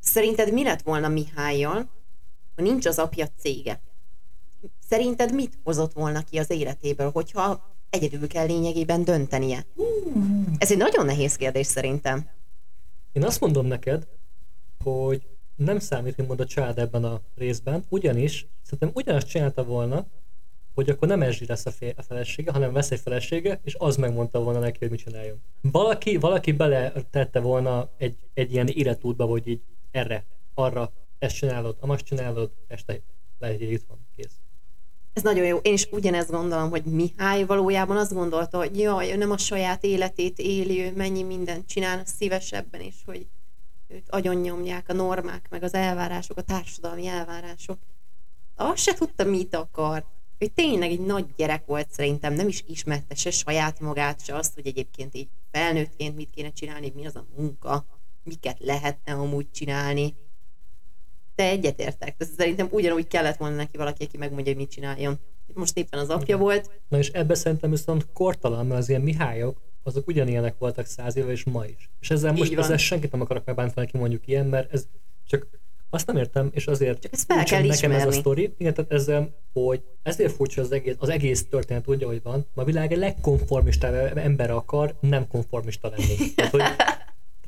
Szerinted 0.00 0.52
mi 0.52 0.62
lett 0.62 0.82
volna 0.82 1.08
Mihályjal, 1.08 1.90
ha 2.56 2.62
nincs 2.62 2.86
az 2.86 2.98
apja 2.98 3.26
cége? 3.38 3.80
Szerinted 4.88 5.34
mit 5.34 5.58
hozott 5.64 5.92
volna 5.92 6.22
ki 6.22 6.38
az 6.38 6.50
életéből, 6.50 7.10
hogyha 7.10 7.76
egyedül 7.90 8.28
kell 8.28 8.46
lényegében 8.46 9.04
döntenie? 9.04 9.66
Ez 10.58 10.70
egy 10.70 10.76
nagyon 10.76 11.06
nehéz 11.06 11.36
kérdés 11.36 11.66
szerintem. 11.66 12.28
Én 13.12 13.24
azt 13.24 13.40
mondom 13.40 13.66
neked, 13.66 14.06
hogy 14.84 15.26
nem 15.56 15.78
számít, 15.78 16.14
hogy 16.14 16.26
mond 16.26 16.40
a 16.40 16.46
család 16.46 16.78
ebben 16.78 17.04
a 17.04 17.20
részben, 17.34 17.84
ugyanis 17.88 18.46
szerintem 18.62 18.90
ugyanazt 18.94 19.28
csinálta 19.28 19.64
volna, 19.64 20.06
hogy 20.74 20.90
akkor 20.90 21.08
nem 21.08 21.22
Erzsi 21.22 21.46
lesz 21.46 21.66
a, 21.66 21.70
fél, 21.70 21.92
a 21.96 22.02
felesége, 22.02 22.52
hanem 22.52 22.72
vesz 22.72 22.90
egy 22.90 23.00
felesége, 23.00 23.60
és 23.64 23.74
az 23.78 23.96
megmondta 23.96 24.42
volna 24.42 24.58
neki, 24.58 24.78
hogy 24.78 24.90
mit 24.90 25.00
csináljon. 25.00 25.42
Valaki, 25.60 26.16
valaki 26.16 26.52
bele 26.52 26.92
tette 27.10 27.40
volna 27.40 27.90
egy, 27.96 28.16
egy 28.34 28.52
ilyen 28.52 28.66
életútba, 28.66 29.24
hogy 29.24 29.48
így 29.48 29.62
erre, 29.90 30.24
arra, 30.54 30.92
ezt 31.18 31.36
csinálod, 31.36 31.76
amazt 31.80 32.04
csinálod, 32.04 32.50
este 32.66 33.00
lehet, 33.38 33.60
itt 33.60 33.84
van. 33.88 34.07
Ez 35.18 35.24
nagyon 35.24 35.44
jó. 35.44 35.58
Én 35.62 35.72
is 35.72 35.88
ugyanezt 35.90 36.30
gondolom, 36.30 36.70
hogy 36.70 36.84
Mihály 36.84 37.44
valójában 37.44 37.96
azt 37.96 38.12
gondolta, 38.12 38.58
hogy 38.58 38.78
jaj, 38.78 39.12
ő 39.12 39.16
nem 39.16 39.30
a 39.30 39.38
saját 39.38 39.84
életét 39.84 40.38
éli, 40.38 40.80
ő 40.80 40.92
mennyi 40.96 41.22
mindent 41.22 41.66
csinál 41.66 42.02
szívesebben, 42.04 42.80
és 42.80 42.94
hogy 43.04 43.26
őt 43.88 44.10
agyonnyomják 44.10 44.88
a 44.88 44.92
normák, 44.92 45.46
meg 45.50 45.62
az 45.62 45.74
elvárások, 45.74 46.36
a 46.36 46.42
társadalmi 46.42 47.06
elvárások. 47.06 47.78
Azt 48.56 48.82
se 48.82 48.94
tudta, 48.94 49.24
mit 49.24 49.54
akar. 49.54 50.04
Ő 50.38 50.46
tényleg 50.46 50.90
egy 50.90 51.00
nagy 51.00 51.26
gyerek 51.36 51.66
volt 51.66 51.90
szerintem, 51.90 52.32
nem 52.32 52.48
is 52.48 52.64
ismerte 52.66 53.14
se 53.14 53.30
saját 53.30 53.80
magát, 53.80 54.24
se 54.24 54.34
azt, 54.34 54.54
hogy 54.54 54.66
egyébként 54.66 55.14
így 55.14 55.28
felnőttként 55.50 56.16
mit 56.16 56.30
kéne 56.30 56.50
csinálni, 56.52 56.92
mi 56.94 57.06
az 57.06 57.16
a 57.16 57.26
munka, 57.36 57.84
miket 58.22 58.56
lehetne 58.60 59.12
amúgy 59.12 59.50
csinálni. 59.50 60.14
De 61.38 61.44
egyetértek. 61.44 62.14
Ez 62.18 62.28
szerintem 62.36 62.68
ugyanúgy 62.70 63.06
kellett 63.06 63.36
volna 63.36 63.56
neki 63.56 63.76
valaki, 63.76 64.04
aki 64.04 64.16
megmondja, 64.16 64.52
hogy 64.52 64.60
mit 64.60 64.70
csináljon. 64.70 65.18
Most 65.54 65.76
éppen 65.78 66.00
az 66.00 66.08
apja 66.08 66.24
Igen. 66.24 66.38
volt, 66.38 66.70
Na 66.88 66.98
és 66.98 67.08
ebbe 67.08 67.34
szerintem 67.34 67.70
viszont 67.70 68.06
kortalan, 68.12 68.66
mert 68.66 68.80
az 68.80 68.88
ilyen 68.88 69.00
Mihályok, 69.00 69.60
azok 69.82 70.06
ugyanilyenek 70.06 70.54
voltak 70.58 70.86
száz 70.86 71.16
éve 71.16 71.30
és 71.30 71.44
ma 71.44 71.64
is. 71.64 71.90
És 72.00 72.10
ezzel 72.10 72.32
most 72.32 72.54
van. 72.54 72.64
ezzel 72.64 72.76
senkit 72.76 73.12
nem 73.12 73.20
akarok 73.20 73.44
megbántani, 73.44 73.86
aki 73.86 73.98
mondjuk 73.98 74.26
ilyen, 74.26 74.46
mert 74.46 74.72
ez 74.72 74.86
csak 75.26 75.46
azt 75.90 76.06
nem 76.06 76.16
értem, 76.16 76.48
és 76.52 76.66
azért 76.66 77.00
Csak 77.00 77.12
ezt 77.12 77.24
fel 77.32 77.44
kell 77.44 77.62
nekem 77.62 77.90
ez 77.90 77.96
a 77.96 77.98
ismerni. 77.98 78.12
sztori. 78.18 78.54
Igen, 78.58 78.74
tehát 78.74 78.92
ezzel, 78.92 79.34
hogy 79.52 79.82
ezért 80.02 80.32
furcsa 80.32 80.60
az 80.60 80.72
egész, 80.72 80.94
az 80.98 81.08
egész 81.08 81.48
történet 81.48 81.88
úgy, 81.88 82.02
ahogy 82.02 82.22
van, 82.22 82.46
ma 82.54 82.62
a 82.62 82.64
világ 82.64 82.92
a 82.92 82.96
legkonformistább 82.96 84.16
ember 84.16 84.50
akar 84.50 84.96
nem 85.00 85.28
konformista 85.28 85.88
lenni. 85.88 86.34
Tehát, 86.34 86.50
hogy 86.52 86.62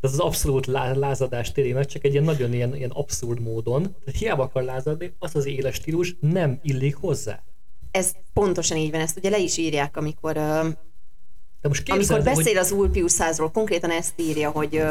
ez 0.01 0.13
az 0.13 0.19
abszolút 0.19 0.67
lá- 0.67 0.97
lázadás 0.97 1.53
téri 1.53 1.73
meg, 1.73 1.87
csak 1.87 2.05
egy 2.05 2.13
ilyen 2.13 2.25
nagyon 2.25 2.53
ilyen, 2.53 2.77
ilyen 2.77 2.91
abszurd 2.91 3.41
módon. 3.41 3.83
Tehát 3.83 4.21
hiába 4.21 4.43
akar 4.43 4.63
lázadni, 4.63 5.15
az 5.19 5.37
az 5.37 5.47
éles 5.47 5.75
stílus 5.75 6.17
nem 6.21 6.59
illik 6.63 6.97
hozzá. 6.97 7.43
ez 7.91 8.13
pontosan 8.33 8.77
így 8.77 8.91
van, 8.91 9.01
ezt 9.01 9.17
ugye 9.17 9.31
le 9.31 9.39
is 9.39 9.57
írják, 9.57 9.97
amikor, 9.97 10.33
De 10.33 11.69
most 11.69 11.91
amikor 11.91 11.99
képzeld, 11.99 12.23
hogy 12.23 12.35
beszél 12.35 12.59
az 12.59 12.71
Ulpius 12.73 13.17
házról, 13.17 13.51
konkrétan 13.51 13.91
ezt 13.91 14.21
írja, 14.21 14.51
hogy 14.51 14.83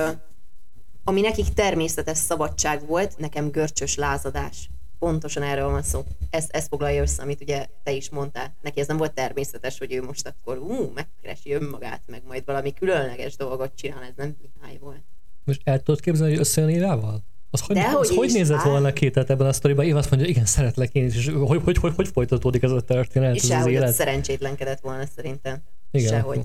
ami 1.03 1.21
nekik 1.21 1.53
természetes 1.53 2.17
szabadság 2.17 2.87
volt, 2.87 3.17
nekem 3.17 3.51
görcsös 3.51 3.95
lázadás. 3.95 4.69
Pontosan 4.99 5.43
erről 5.43 5.69
van 5.69 5.81
szó. 5.81 6.03
Ez, 6.29 6.45
ez 6.49 6.67
foglalja 6.67 7.01
össze, 7.01 7.21
amit 7.21 7.41
ugye 7.41 7.65
te 7.83 7.91
is 7.91 8.09
mondtál. 8.09 8.55
Neki 8.61 8.79
ez 8.79 8.87
nem 8.87 8.97
volt 8.97 9.13
természetes, 9.13 9.77
hogy 9.77 9.93
ő 9.93 10.03
most 10.03 10.27
akkor 10.27 10.57
ú, 10.57 10.91
megkeresi 10.93 11.53
önmagát, 11.53 12.01
meg 12.07 12.21
majd 12.27 12.45
valami 12.45 12.73
különleges 12.73 13.35
dolgot 13.35 13.71
csinál, 13.75 14.03
ez 14.03 14.13
nem 14.15 14.35
Mihály 14.41 14.77
volt. 14.81 15.03
Most 15.43 15.61
el 15.63 15.81
tudod 15.83 16.01
képzelni, 16.01 16.31
hogy 16.31 16.39
összejön 16.41 16.69
Évával? 16.69 17.23
Az 17.51 17.61
hogy, 17.61 17.75
Dehogy 17.75 18.07
az 18.07 18.15
hogy 18.15 18.31
nézett 18.31 18.59
á. 18.59 18.63
volna 18.69 18.93
ki 18.93 19.09
tehát 19.11 19.29
ebben 19.29 19.47
a 19.47 19.53
sztoriban? 19.53 19.85
Éva 19.85 19.97
azt 19.97 20.09
mondja, 20.11 20.29
igen, 20.29 20.45
szeretlek 20.45 20.93
én 20.93 21.05
is, 21.05 21.15
és 21.15 21.27
hogy, 21.27 21.61
hogy, 21.63 21.77
hogy, 21.77 21.95
hogy 21.95 22.07
folytatódik 22.07 22.63
ez 22.63 22.71
a 22.71 22.81
történet, 22.81 23.35
És 23.35 23.49
ez 23.49 23.61
az 23.61 23.67
élet? 23.67 23.93
szerencsétlenkedett 23.93 24.79
volna 24.79 25.05
szerintem. 25.15 25.61
Igen. 25.91 26.09
Sehogy. 26.09 26.41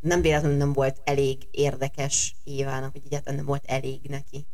Nem 0.00 0.20
véletlenül 0.20 0.56
nem 0.56 0.72
volt 0.72 1.00
elég 1.04 1.38
érdekes 1.50 2.36
Évának, 2.44 2.92
hogy 2.92 3.02
egyáltalán 3.04 3.36
nem 3.36 3.46
volt 3.46 3.64
elég 3.66 4.00
neki. 4.08 4.46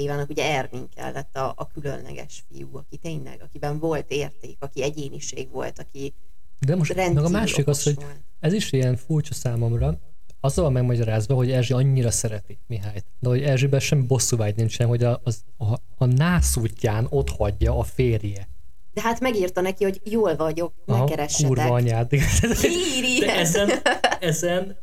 Évának 0.00 0.28
ugye 0.30 0.44
Ervin 0.44 0.88
kellett 0.94 1.36
a, 1.36 1.52
a 1.56 1.66
különleges 1.66 2.44
fiú, 2.52 2.76
aki 2.76 2.96
tényleg, 2.96 3.42
akiben 3.42 3.78
volt 3.78 4.10
érték, 4.10 4.56
aki 4.60 4.82
egyéniség 4.82 5.50
volt, 5.50 5.78
aki 5.78 6.14
De 6.58 6.76
most 6.76 6.94
meg 6.94 7.16
a 7.18 7.28
másik 7.28 7.66
az, 7.66 7.82
hogy 7.82 7.94
volt. 7.94 8.20
ez 8.40 8.52
is 8.52 8.72
ilyen 8.72 8.96
furcsa 8.96 9.34
számomra, 9.34 9.98
azzal 10.40 10.64
van 10.64 10.72
megmagyarázva, 10.72 11.34
hogy 11.34 11.50
Erzsi 11.50 11.72
annyira 11.72 12.10
szereti 12.10 12.58
Mihályt, 12.66 13.04
de 13.18 13.28
hogy 13.28 13.42
Erzsiben 13.42 13.80
sem 13.80 14.06
bosszúvágy 14.06 14.56
nincsen, 14.56 14.86
hogy 14.86 15.04
a, 15.04 15.20
az, 15.24 15.44
a, 15.58 15.74
a 15.96 16.04
nászútján 16.04 17.06
ott 17.10 17.30
hagyja 17.30 17.78
a 17.78 17.82
férje. 17.82 18.48
De 18.92 19.00
hát 19.00 19.20
megírta 19.20 19.60
neki, 19.60 19.84
hogy 19.84 20.00
jól 20.04 20.36
vagyok, 20.36 20.72
ne 20.84 20.94
Aha, 20.94 21.04
keressetek. 21.04 21.46
Kurva 21.46 21.74
anyád. 21.74 22.08
De 23.20 23.36
ezen, 23.36 23.70
ezen, 24.20 24.76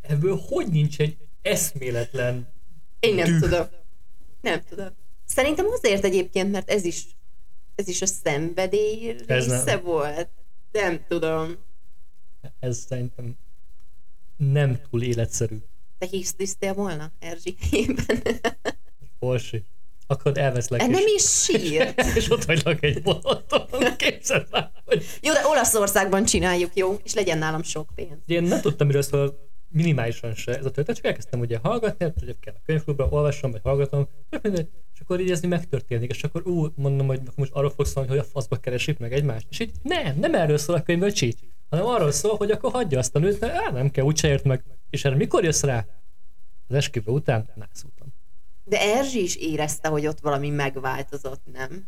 ebből 0.00 0.40
hogy 0.48 0.66
nincs 0.66 0.98
egy 0.98 1.16
eszméletlen 1.42 2.48
Én 3.00 3.14
nem 3.14 3.26
düh? 3.26 3.40
tudom. 3.40 3.66
Nem 4.42 4.60
tudom. 4.68 4.88
Szerintem 5.26 5.66
azért 5.66 6.04
egyébként, 6.04 6.50
mert 6.52 6.70
ez 6.70 6.84
is, 6.84 7.06
ez 7.74 7.88
is 7.88 8.02
a 8.02 8.06
szenvedély 8.06 9.08
Ez 9.26 9.46
nem. 9.46 9.56
része 9.58 9.76
volt. 9.76 10.28
Nem 10.72 11.04
tudom. 11.08 11.56
Ez 12.60 12.78
szerintem 12.88 13.36
nem 14.36 14.80
túl 14.90 15.02
életszerű. 15.02 15.56
Te 15.98 16.06
hisztisztél 16.06 16.74
volna 16.74 17.12
Erzsi 17.18 17.56
helyében? 17.70 18.22
Orsi. 19.18 19.64
Akkor 20.06 20.38
elveszlek 20.38 20.80
E, 20.80 20.84
és, 20.84 20.90
nem 20.90 21.04
is 21.16 21.22
sír. 21.42 21.94
és 22.14 22.30
ott 22.30 22.44
hagylak 22.44 22.82
egy 22.82 23.02
Balaton. 23.02 23.96
Képzeld 23.96 24.46
el, 24.50 24.72
hogy 24.84 25.04
Jó, 25.22 25.32
de 25.32 25.46
Olaszországban 25.46 26.24
csináljuk, 26.24 26.74
jó? 26.76 26.98
És 27.04 27.14
legyen 27.14 27.38
nálam 27.38 27.62
sok 27.62 27.90
pénz. 27.94 28.18
Én 28.26 28.42
nem 28.42 28.60
tudtam 28.60 28.86
miről 28.86 29.02
szól 29.02 29.50
minimálisan 29.72 30.34
se 30.34 30.58
ez 30.58 30.64
a 30.64 30.70
történet, 30.70 30.96
csak 30.96 31.06
elkezdtem 31.06 31.40
ugye 31.40 31.58
hallgatni, 31.62 32.04
hát, 32.04 32.14
hogy 32.18 32.38
kell 32.40 32.54
a 32.56 32.62
könyvklubra, 32.66 33.08
olvasom, 33.08 33.50
vagy 33.50 33.60
hallgatom, 33.62 34.08
mindegy, 34.42 34.68
és 34.94 35.00
akkor 35.00 35.20
így 35.20 35.30
ez 35.30 35.40
megtörténik, 35.40 36.10
és 36.10 36.24
akkor 36.24 36.46
ú, 36.46 36.66
mondom, 36.74 37.06
hogy 37.06 37.20
most 37.34 37.52
arról 37.52 37.70
fogsz 37.70 37.90
szólni, 37.90 38.08
hogy 38.08 38.18
a 38.18 38.24
faszba 38.24 38.56
keresik 38.56 38.98
meg 38.98 39.12
egymást, 39.12 39.46
és 39.50 39.60
így 39.60 39.72
nem, 39.82 40.18
nem 40.18 40.34
erről 40.34 40.58
szól 40.58 40.76
a 40.76 40.82
könyv, 40.82 41.12
csícs, 41.12 41.38
hanem 41.68 41.86
arról 41.86 42.10
szól, 42.10 42.36
hogy 42.36 42.50
akkor 42.50 42.72
hagyja 42.72 42.98
azt 42.98 43.16
a 43.16 43.18
nőt, 43.18 43.40
mert 43.40 43.54
á, 43.54 43.70
nem 43.70 43.90
kell, 43.90 44.04
úgyse 44.04 44.28
ért 44.28 44.44
meg. 44.44 44.64
És 44.90 45.04
erre 45.04 45.16
mikor 45.16 45.44
jössz 45.44 45.62
rá? 45.62 45.86
Az 46.68 46.74
esküvő 46.74 47.12
után 47.12 47.48
nászúton. 47.54 48.14
De 48.64 48.80
Erzsi 48.80 49.22
is 49.22 49.36
érezte, 49.36 49.88
hogy 49.88 50.06
ott 50.06 50.20
valami 50.20 50.48
megváltozott, 50.48 51.42
nem? 51.52 51.86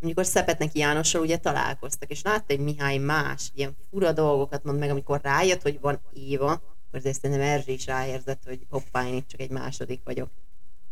Amikor 0.00 0.26
Szepetnek 0.26 0.74
Jánossal 0.74 1.20
ugye 1.20 1.36
találkoztak, 1.36 2.10
és 2.10 2.22
látta, 2.22 2.54
hogy 2.54 2.64
Mihály 2.64 2.98
más, 2.98 3.50
ilyen 3.54 3.76
fura 3.90 4.12
dolgokat 4.12 4.64
mond 4.64 4.78
meg, 4.78 4.90
amikor 4.90 5.20
rájött, 5.22 5.62
hogy 5.62 5.80
van 5.80 6.00
Éva, 6.12 6.50
akkor 6.50 6.98
azért 6.98 7.20
szerintem 7.20 7.46
Erzsi 7.46 7.72
is 7.72 7.86
ráérzett, 7.86 8.42
hogy 8.46 8.66
hoppá, 8.70 9.06
én 9.06 9.14
itt 9.14 9.28
csak 9.28 9.40
egy 9.40 9.50
második 9.50 10.00
vagyok. 10.04 10.30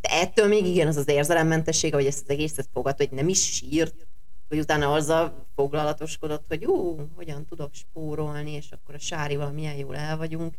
De 0.01 0.09
ettől 0.09 0.49
még 0.49 0.67
igen, 0.67 0.87
az 0.87 0.97
az 0.97 1.09
érzelemmentessége, 1.09 1.97
hogy 1.97 2.07
ezt 2.07 2.23
az 2.23 2.31
egészet 2.31 2.69
fogadta, 2.73 3.05
hogy 3.07 3.17
nem 3.17 3.29
is 3.29 3.53
sírt, 3.53 4.07
hogy 4.49 4.59
utána 4.59 4.93
azzal 4.93 5.47
foglalatoskodott, 5.55 6.45
hogy 6.49 6.65
ú, 6.65 7.09
hogyan 7.15 7.45
tudok 7.47 7.75
spórolni, 7.75 8.51
és 8.51 8.67
akkor 8.71 8.95
a 8.95 8.99
Sárival 8.99 9.51
milyen 9.51 9.77
jól 9.77 9.97
el 9.97 10.17
vagyunk. 10.17 10.55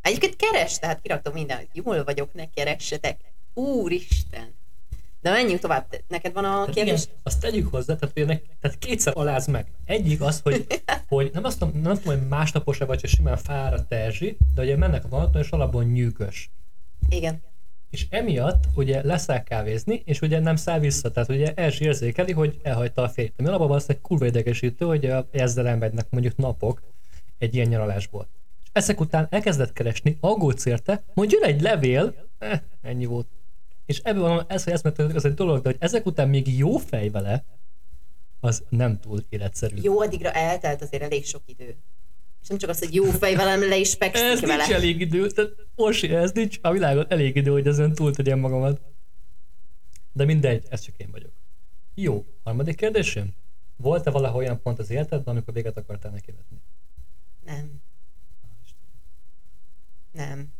Egyébként 0.00 0.36
keres, 0.36 0.78
tehát 0.78 1.00
kiraktam 1.00 1.32
minden, 1.32 1.56
hogy 1.56 1.68
jól 1.72 2.04
vagyok, 2.04 2.32
ne 2.32 2.50
keressetek. 2.50 3.20
Úristen! 3.54 4.54
De 5.26 5.32
menjünk 5.32 5.60
tovább. 5.60 5.86
Neked 6.08 6.32
van 6.32 6.44
a 6.44 6.48
Tehát 6.48 6.68
igen, 6.68 6.84
kérdés? 6.84 7.08
azt 7.22 7.40
tegyük 7.40 7.70
hozzá, 7.70 7.94
tehát, 7.94 8.14
hogy 8.14 8.22
ennek, 8.22 8.42
tehát 8.60 8.78
kétszer 8.78 9.12
aláz 9.16 9.46
meg. 9.46 9.66
Egyik 9.84 10.20
az, 10.20 10.40
hogy, 10.42 10.66
hogy 11.08 11.30
nem 11.32 11.44
azt 11.44 11.60
mondom, 11.60 11.80
nem 11.80 11.96
tudom, 11.96 12.18
hogy 12.18 12.28
másnapos-e 12.28 12.84
vagy, 12.84 13.00
hogy 13.00 13.10
simán 13.10 13.36
fáradt 13.36 13.92
Erzsi, 13.92 14.36
de 14.54 14.62
ugye 14.62 14.76
mennek 14.76 15.04
a 15.04 15.08
vonaton, 15.08 15.42
és 15.42 15.50
alapból 15.50 15.84
nyűgös. 15.84 16.50
Igen. 17.08 17.42
És 17.90 18.06
emiatt 18.10 18.64
ugye 18.74 19.04
leszáll 19.04 19.42
kávézni, 19.42 20.02
és 20.04 20.20
ugye 20.20 20.38
nem 20.40 20.56
száll 20.56 20.78
vissza. 20.78 21.10
Tehát 21.10 21.28
ugye 21.28 21.52
Erzsi 21.54 21.84
érzékeli, 21.84 22.32
hogy 22.32 22.60
elhagyta 22.62 23.02
a 23.02 23.08
férjét. 23.08 23.34
Ami 23.36 23.48
alapban 23.48 23.70
az 23.70 23.90
egy 23.90 24.00
kurva 24.00 24.26
idegesítő, 24.26 24.84
hogy 24.84 25.12
ezzel 25.30 25.68
elmegynek 25.68 26.06
mondjuk 26.10 26.36
napok 26.36 26.82
egy 27.38 27.54
ilyen 27.54 27.68
nyaralásból. 27.68 28.28
És 28.62 28.70
ezek 28.72 29.00
után 29.00 29.26
elkezdett 29.30 29.72
keresni, 29.72 30.16
aggódsz 30.20 30.66
érte, 30.66 31.02
mondj 31.14 31.34
jön 31.34 31.44
egy 31.44 31.60
levél, 31.60 32.14
eh, 32.38 32.60
ennyi 32.82 33.04
volt. 33.04 33.26
És 33.86 33.98
ebből 33.98 34.22
van 34.22 34.44
ez, 34.48 34.64
hogy 34.64 34.72
ezt 34.72 34.86
az 34.98 35.24
egy 35.24 35.34
dolog, 35.34 35.62
de 35.62 35.68
hogy 35.68 35.78
ezek 35.80 36.06
után 36.06 36.28
még 36.28 36.58
jó 36.58 36.76
fej 36.76 37.08
vele, 37.08 37.44
az 38.40 38.64
nem 38.68 39.00
túl 39.00 39.24
életszerű. 39.28 39.76
Jó, 39.82 40.00
addigra 40.00 40.30
eltelt 40.32 40.82
azért 40.82 41.02
elég 41.02 41.24
sok 41.24 41.42
idő. 41.46 41.76
És 42.42 42.48
nem 42.48 42.58
csak 42.58 42.70
az, 42.70 42.78
hogy 42.78 42.94
jó 42.94 43.04
fej 43.04 43.34
velem, 43.34 43.60
le 43.68 43.76
is 43.76 43.94
pekszik 43.94 44.24
Ez 44.26 44.40
vele. 44.40 44.56
nincs 44.56 44.70
elég 44.70 45.00
idő, 45.00 45.30
tehát 45.30 45.52
Orsi, 45.74 46.14
ez 46.14 46.32
nincs 46.32 46.58
a 46.62 46.72
világon 46.72 47.06
elég 47.08 47.36
idő, 47.36 47.50
hogy 47.50 47.66
ezen 47.66 47.94
túl 47.94 48.14
tegyem 48.14 48.38
magamat. 48.38 48.80
De 50.12 50.24
mindegy, 50.24 50.66
ez 50.68 50.80
csak 50.80 50.94
én 50.96 51.10
vagyok. 51.10 51.32
Jó, 51.94 52.24
harmadik 52.44 52.76
kérdésem. 52.76 53.34
Volt-e 53.76 54.10
valahol 54.10 54.38
olyan 54.38 54.60
pont 54.62 54.78
az 54.78 54.90
életedben, 54.90 55.34
amikor 55.34 55.54
véget 55.54 55.76
akartál 55.76 56.12
neki 56.12 56.32
vetni? 56.32 56.56
Nem. 57.44 57.82
Nem. 60.12 60.52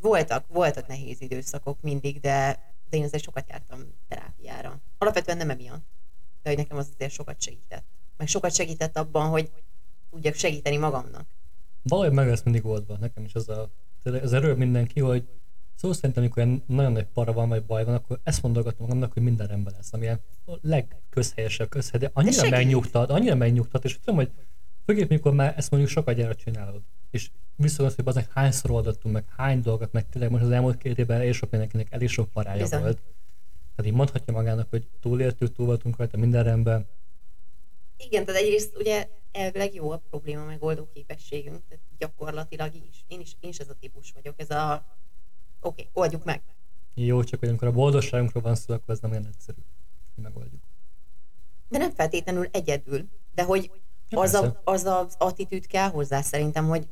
Voltak, 0.00 0.44
voltak 0.48 0.86
nehéz 0.86 1.20
időszakok 1.20 1.80
mindig, 1.80 2.20
de, 2.20 2.62
de 2.90 2.96
én 2.96 3.04
azért 3.04 3.22
sokat 3.22 3.48
jártam 3.48 3.80
terápiára. 4.08 4.80
Alapvetően 4.98 5.36
nem 5.36 5.50
emiatt, 5.50 5.84
de 6.42 6.48
hogy 6.48 6.58
nekem 6.58 6.76
az 6.76 6.90
azért 6.94 7.12
sokat 7.12 7.40
segített. 7.40 7.84
Meg 8.16 8.28
sokat 8.28 8.54
segített 8.54 8.96
abban, 8.96 9.28
hogy 9.28 9.50
tudjak 10.10 10.34
segíteni 10.34 10.76
magamnak. 10.76 11.26
Valahogy 11.82 12.12
meg 12.12 12.28
lesz 12.28 12.42
mindig 12.42 12.66
oldva. 12.66 12.96
Nekem 12.96 13.24
is 13.24 13.34
az 13.34 13.48
a, 13.48 13.70
az 14.04 14.32
erő 14.32 14.54
mindenki, 14.54 15.00
hogy 15.00 15.28
szó 15.74 15.92
szerintem, 15.92 16.22
amikor 16.22 16.42
ilyen 16.42 16.62
nagyon 16.66 16.92
nagy 16.92 17.06
para 17.06 17.32
van, 17.32 17.48
vagy 17.48 17.64
baj 17.64 17.84
van, 17.84 17.94
akkor 17.94 18.20
ezt 18.22 18.42
mondogatom 18.42 18.86
magamnak, 18.86 19.12
hogy 19.12 19.22
minden 19.22 19.46
rendben 19.46 19.72
lesz, 19.76 19.92
ami 19.92 20.06
a 20.06 20.20
legközhelyesebb 20.60 21.68
közhely, 21.68 22.00
de 22.00 22.10
annyira 22.12 22.32
segít. 22.32 22.50
megnyugtat, 22.50 23.10
annyira 23.10 23.34
megnyugtat, 23.34 23.84
és 23.84 23.98
tudom, 23.98 24.14
hogy 24.14 24.30
főképp, 24.84 25.08
mikor 25.08 25.32
már 25.32 25.54
ezt 25.56 25.70
mondjuk 25.70 25.92
sokat 25.92 26.14
gyára 26.14 26.34
csinálod, 26.34 26.82
és 27.10 27.30
viszont, 27.56 27.94
hogy 27.94 28.06
azok 28.06 28.32
hányszor 28.32 28.70
oldottunk 28.70 29.14
meg, 29.14 29.24
hány 29.36 29.60
dolgot, 29.60 29.92
meg 29.92 30.08
tényleg 30.08 30.30
most 30.30 30.42
az 30.42 30.50
elmúlt 30.50 30.78
két 30.78 30.98
évben 30.98 31.16
elég 31.16 31.32
sok 31.32 31.50
mindenkinek 31.50 31.92
elég 31.92 32.08
sok 32.08 32.30
parája 32.30 32.62
Bizony. 32.62 32.80
volt. 32.80 33.00
Tehát 33.76 33.92
így 33.92 33.98
mondhatja 33.98 34.32
magának, 34.32 34.70
hogy 34.70 34.88
túléltük, 35.00 35.52
túl 35.52 35.66
voltunk 35.66 35.96
rajta 35.96 36.16
minden 36.16 36.44
rendben. 36.44 36.88
Igen, 37.96 38.24
tehát 38.24 38.40
egyrészt 38.40 38.76
ugye 38.76 39.08
elvileg 39.32 39.74
jó 39.74 39.90
a 39.90 40.02
probléma 40.10 40.44
megoldó 40.44 40.88
képességünk, 40.94 41.60
tehát 41.68 41.84
gyakorlatilag 41.98 42.74
is. 42.74 43.04
Én 43.08 43.20
is, 43.20 43.36
én 43.40 43.50
is 43.50 43.58
ez 43.58 43.68
a 43.68 43.74
típus 43.80 44.12
vagyok, 44.12 44.34
ez 44.36 44.50
a 44.50 44.84
oké, 45.60 45.82
okay, 45.82 45.88
oldjuk 45.92 46.24
meg. 46.24 46.42
Jó, 46.94 47.24
csak 47.24 47.40
hogy 47.40 47.48
amikor 47.48 47.68
a 47.68 47.72
boldogságunkról 47.72 48.42
van 48.42 48.54
szó, 48.54 48.74
akkor 48.74 48.94
ez 48.94 49.00
nem 49.00 49.10
olyan 49.10 49.26
egyszerű, 49.26 49.58
hogy 50.14 50.24
megoldjuk. 50.24 50.62
De 51.68 51.78
nem 51.78 51.90
feltétlenül 51.90 52.48
egyedül, 52.50 53.08
de 53.34 53.42
hogy 53.42 53.70
Ja, 54.10 54.20
az, 54.20 54.34
a, 54.34 54.60
az 54.64 54.84
az 54.84 55.14
attitűd 55.18 55.66
kell 55.66 55.88
hozzá 55.88 56.20
szerintem, 56.20 56.68
hogy 56.68 56.88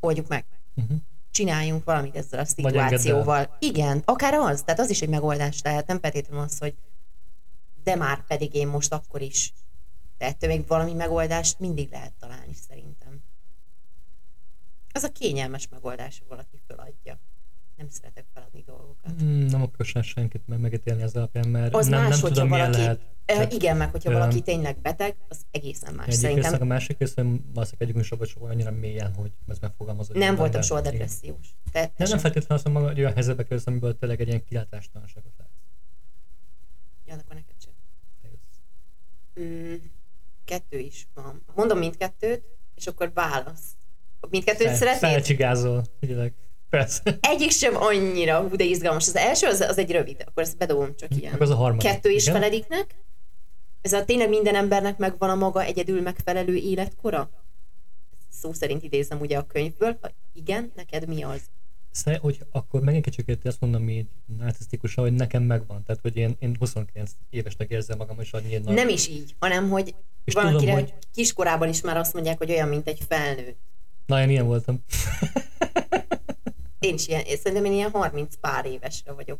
oldjuk 0.00 0.28
meg. 0.28 0.44
Uh-huh. 0.74 0.96
Csináljunk 1.30 1.84
valamit 1.84 2.16
ezzel 2.16 2.40
a 2.40 2.44
szituációval. 2.44 3.56
Igen, 3.58 4.02
akár 4.04 4.34
az, 4.34 4.62
tehát 4.62 4.80
az 4.80 4.90
is 4.90 5.02
egy 5.02 5.08
megoldás 5.08 5.62
lehet, 5.62 5.86
nem 5.86 6.00
feltétlenül 6.00 6.44
az, 6.44 6.58
hogy 6.58 6.74
de 7.82 7.94
már 7.94 8.26
pedig 8.26 8.54
én 8.54 8.68
most 8.68 8.92
akkor 8.92 9.20
is. 9.20 9.52
De 10.18 10.26
ettől 10.26 10.50
még 10.50 10.66
valami 10.66 10.92
megoldást 10.92 11.58
mindig 11.58 11.90
lehet 11.90 12.12
találni 12.18 12.54
szerintem. 12.68 13.22
Az 14.92 15.02
a 15.02 15.12
kényelmes 15.12 15.68
megoldás, 15.68 16.22
valaki 16.28 16.60
föladja. 16.66 17.18
Nem 17.80 17.88
szeretek 17.88 18.24
feladni 18.34 18.62
dolgokat. 18.66 19.22
Mm, 19.22 19.46
Nem 19.46 19.62
akarok 19.62 19.86
sem 19.86 20.02
senkit 20.02 20.46
meg 20.46 20.58
megítélni 20.60 21.02
az 21.02 21.16
alapján, 21.16 21.48
mert 21.48 21.74
Az 21.74 21.86
nem, 21.86 22.00
más, 22.02 22.20
nem 22.20 22.32
tudom, 22.32 22.48
milyen 22.48 22.64
valaki- 22.70 22.82
lehet. 22.82 23.00
Ö, 23.00 23.32
Tehát 23.32 23.52
igen, 23.52 23.76
meg 23.76 23.90
hogyha 23.90 24.12
valaki 24.12 24.40
tényleg 24.40 24.78
beteg, 24.78 25.16
az 25.28 25.40
egészen 25.50 25.94
más. 25.94 26.06
Egyik 26.06 26.18
Szerintem 26.20 26.60
a 26.60 26.64
másik 26.64 26.98
rész, 26.98 27.14
hogy 27.14 27.24
valószínűleg 27.24 27.76
egyikünk 27.78 28.04
sem 28.04 28.18
volt 28.18 28.52
annyira 28.52 28.70
mélyen, 28.70 29.14
hogy 29.14 29.32
ez 29.48 29.58
megfogalmazott. 29.58 30.16
nem 30.16 30.36
voltam 30.36 30.62
soha 30.62 30.80
depressziós. 30.80 31.54
Te, 31.72 31.80
Nem, 31.96 32.08
nem 32.08 32.18
feltétlenül 32.18 32.56
azt 32.56 32.64
mondom, 32.64 32.84
hogy 32.84 32.98
olyan 33.00 33.12
helyzetbe 33.12 33.42
kerülsz, 33.42 33.66
amiből 33.66 33.98
tényleg 33.98 34.20
egy 34.20 34.28
ilyen 34.28 34.44
kilátástalanságot 34.44 35.32
látsz. 35.38 35.50
Ja, 37.06 37.14
akkor 37.14 37.34
neked 37.34 37.54
sem. 37.64 37.72
Mm, 39.40 39.74
kettő 40.44 40.78
is 40.78 41.08
van. 41.14 41.42
Mondom 41.54 41.78
mindkettőt, 41.78 42.42
és 42.74 42.86
akkor 42.86 43.12
válasz. 43.14 43.76
Mindkettőt 44.30 44.66
Fel- 44.66 44.76
szeretnéd? 44.76 45.10
Felcsigázol, 45.12 45.84
figyelek. 46.00 46.34
Persze. 46.70 47.18
Egyik 47.20 47.50
sem 47.50 47.76
annyira, 47.76 48.40
hú, 48.40 48.56
de 48.56 48.64
izgalmas. 48.64 49.06
Az 49.08 49.16
első 49.16 49.46
az, 49.46 49.60
az 49.60 49.78
egy 49.78 49.90
rövid, 49.90 50.24
akkor 50.26 50.42
ezt 50.42 50.56
bedobom 50.56 50.96
csak 50.96 51.16
ilyen. 51.16 51.32
Akkor 51.32 51.46
az 51.46 51.50
a 51.50 51.54
harmadik. 51.56 51.90
Kettő 51.90 52.10
is 52.10 52.22
igen? 52.26 52.34
felediknek. 52.34 52.94
Ez 53.82 53.92
a 53.92 54.04
tényleg 54.04 54.28
minden 54.28 54.54
embernek 54.54 54.96
megvan 54.98 55.30
a 55.30 55.34
maga 55.34 55.62
egyedül 55.62 56.00
megfelelő 56.02 56.54
életkora? 56.54 57.30
Szó 58.40 58.52
szerint 58.52 58.82
idézem 58.82 59.20
ugye 59.20 59.38
a 59.38 59.46
könyvből. 59.46 59.98
Ha 60.00 60.10
igen, 60.32 60.72
neked 60.76 61.06
mi 61.08 61.22
az? 61.22 61.40
Szer- 61.90 62.20
hogy 62.20 62.38
akkor 62.50 62.80
megint 62.80 63.04
kicsit 63.04 63.28
érti 63.28 63.48
azt 63.48 63.60
mondom 63.60 63.88
így 63.88 64.06
narcisztikusan, 64.38 65.04
hogy 65.04 65.12
nekem 65.14 65.42
megvan. 65.42 65.82
Tehát, 65.84 66.02
hogy 66.02 66.16
én, 66.16 66.36
én 66.38 66.56
29 66.58 67.10
évesnek 67.30 67.70
érzem 67.70 67.98
magam, 67.98 68.20
és 68.20 68.32
annyi 68.32 68.56
nagy... 68.56 68.74
Nem 68.74 68.88
is 68.88 69.08
így, 69.08 69.34
hanem 69.38 69.68
hogy 69.70 69.94
És 70.24 70.34
van, 70.34 70.52
tudom, 70.56 70.70
hogy- 70.74 70.94
kiskorában 71.14 71.68
is 71.68 71.80
már 71.80 71.96
azt 71.96 72.12
mondják, 72.12 72.38
hogy 72.38 72.50
olyan, 72.50 72.68
mint 72.68 72.88
egy 72.88 73.00
felnőtt. 73.08 73.58
Na, 74.06 74.22
én 74.22 74.28
ilyen 74.30 74.46
voltam. 74.46 74.84
Én 76.80 76.94
is 76.94 77.08
ilyen, 77.08 77.20
én 77.20 77.36
szerintem 77.36 77.64
én 77.64 77.72
ilyen 77.72 77.90
30 77.90 78.34
pár 78.40 78.66
évesre 78.66 79.12
vagyok 79.12 79.38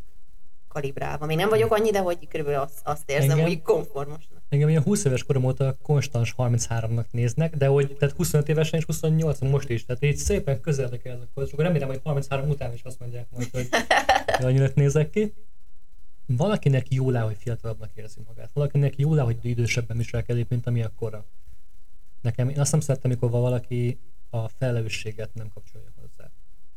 kalibrálva. 0.69 1.27
Még 1.27 1.37
nem 1.37 1.49
vagyok 1.49 1.73
annyi, 1.73 1.91
de 1.91 1.99
hogy 1.99 2.29
körülbelül 2.29 2.61
azt, 2.61 2.81
azt 2.85 3.11
érzem, 3.11 3.31
Engem? 3.31 3.47
hogy 3.47 3.63
komformosnak. 3.63 4.43
Engem 4.49 4.69
ilyen 4.69 4.83
20 4.83 5.05
éves 5.05 5.25
korom 5.25 5.45
óta 5.45 5.77
konstans 5.83 6.35
33-nak 6.39 7.05
néznek, 7.11 7.57
de 7.57 7.67
hogy 7.67 7.97
tehát 7.99 8.17
25 8.17 8.49
évesen 8.49 8.79
és 8.79 8.85
28 8.85 9.41
most 9.41 9.69
is, 9.69 9.85
tehát 9.85 10.05
így 10.05 10.17
szépen 10.17 10.61
közelre 10.61 10.97
kell 10.97 11.21
akkor, 11.21 11.45
és 11.45 11.53
akkor 11.53 11.65
remélem, 11.65 11.89
hogy 11.89 12.01
33 12.05 12.49
után 12.49 12.73
is 12.73 12.83
azt 12.83 13.01
mondják 13.01 13.27
majd, 13.31 13.51
hogy 13.53 13.69
annyira 14.47 14.69
nézek 14.75 15.11
ki. 15.11 15.35
Valakinek 16.27 16.93
jól 16.93 17.17
áll, 17.17 17.25
hogy 17.25 17.37
fiatalabbnak 17.39 17.91
érzi 17.95 18.21
magát. 18.27 18.51
Valakinek 18.53 18.99
jól 18.99 19.19
áll, 19.19 19.25
hogy 19.25 19.39
idősebben 19.43 19.97
viselkedik, 19.97 20.49
mint 20.49 20.67
ami 20.67 20.83
akkora. 20.83 21.25
Nekem, 22.21 22.49
én 22.49 22.61
azt 22.61 22.73
nem 22.73 22.81
szeretem, 22.81 23.11
amikor 23.11 23.31
valaki 23.31 23.99
a 24.31 24.49
felelősséget 24.49 25.35
nem 25.35 25.49
kapcsolja. 25.55 25.89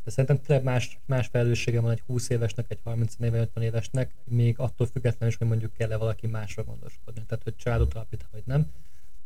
De 0.03 0.11
szerintem 0.11 0.41
tényleg 0.41 0.65
más, 0.65 0.99
más 1.05 1.27
felelőssége 1.27 1.81
van 1.81 1.91
egy 1.91 1.99
20 1.99 2.29
évesnek, 2.29 2.71
egy 2.71 2.79
30 2.83 3.15
éve, 3.19 3.39
50 3.39 3.63
évesnek, 3.63 4.15
még 4.23 4.59
attól 4.59 4.87
függetlenül 4.87 5.27
is, 5.27 5.35
hogy 5.35 5.47
mondjuk 5.47 5.73
kell-e 5.73 5.97
valaki 5.97 6.27
másra 6.27 6.63
gondoskodni. 6.63 7.25
Tehát, 7.25 7.43
hogy 7.43 7.55
családot 7.55 7.93
alapít, 7.93 8.27
vagy 8.31 8.43
nem. 8.45 8.71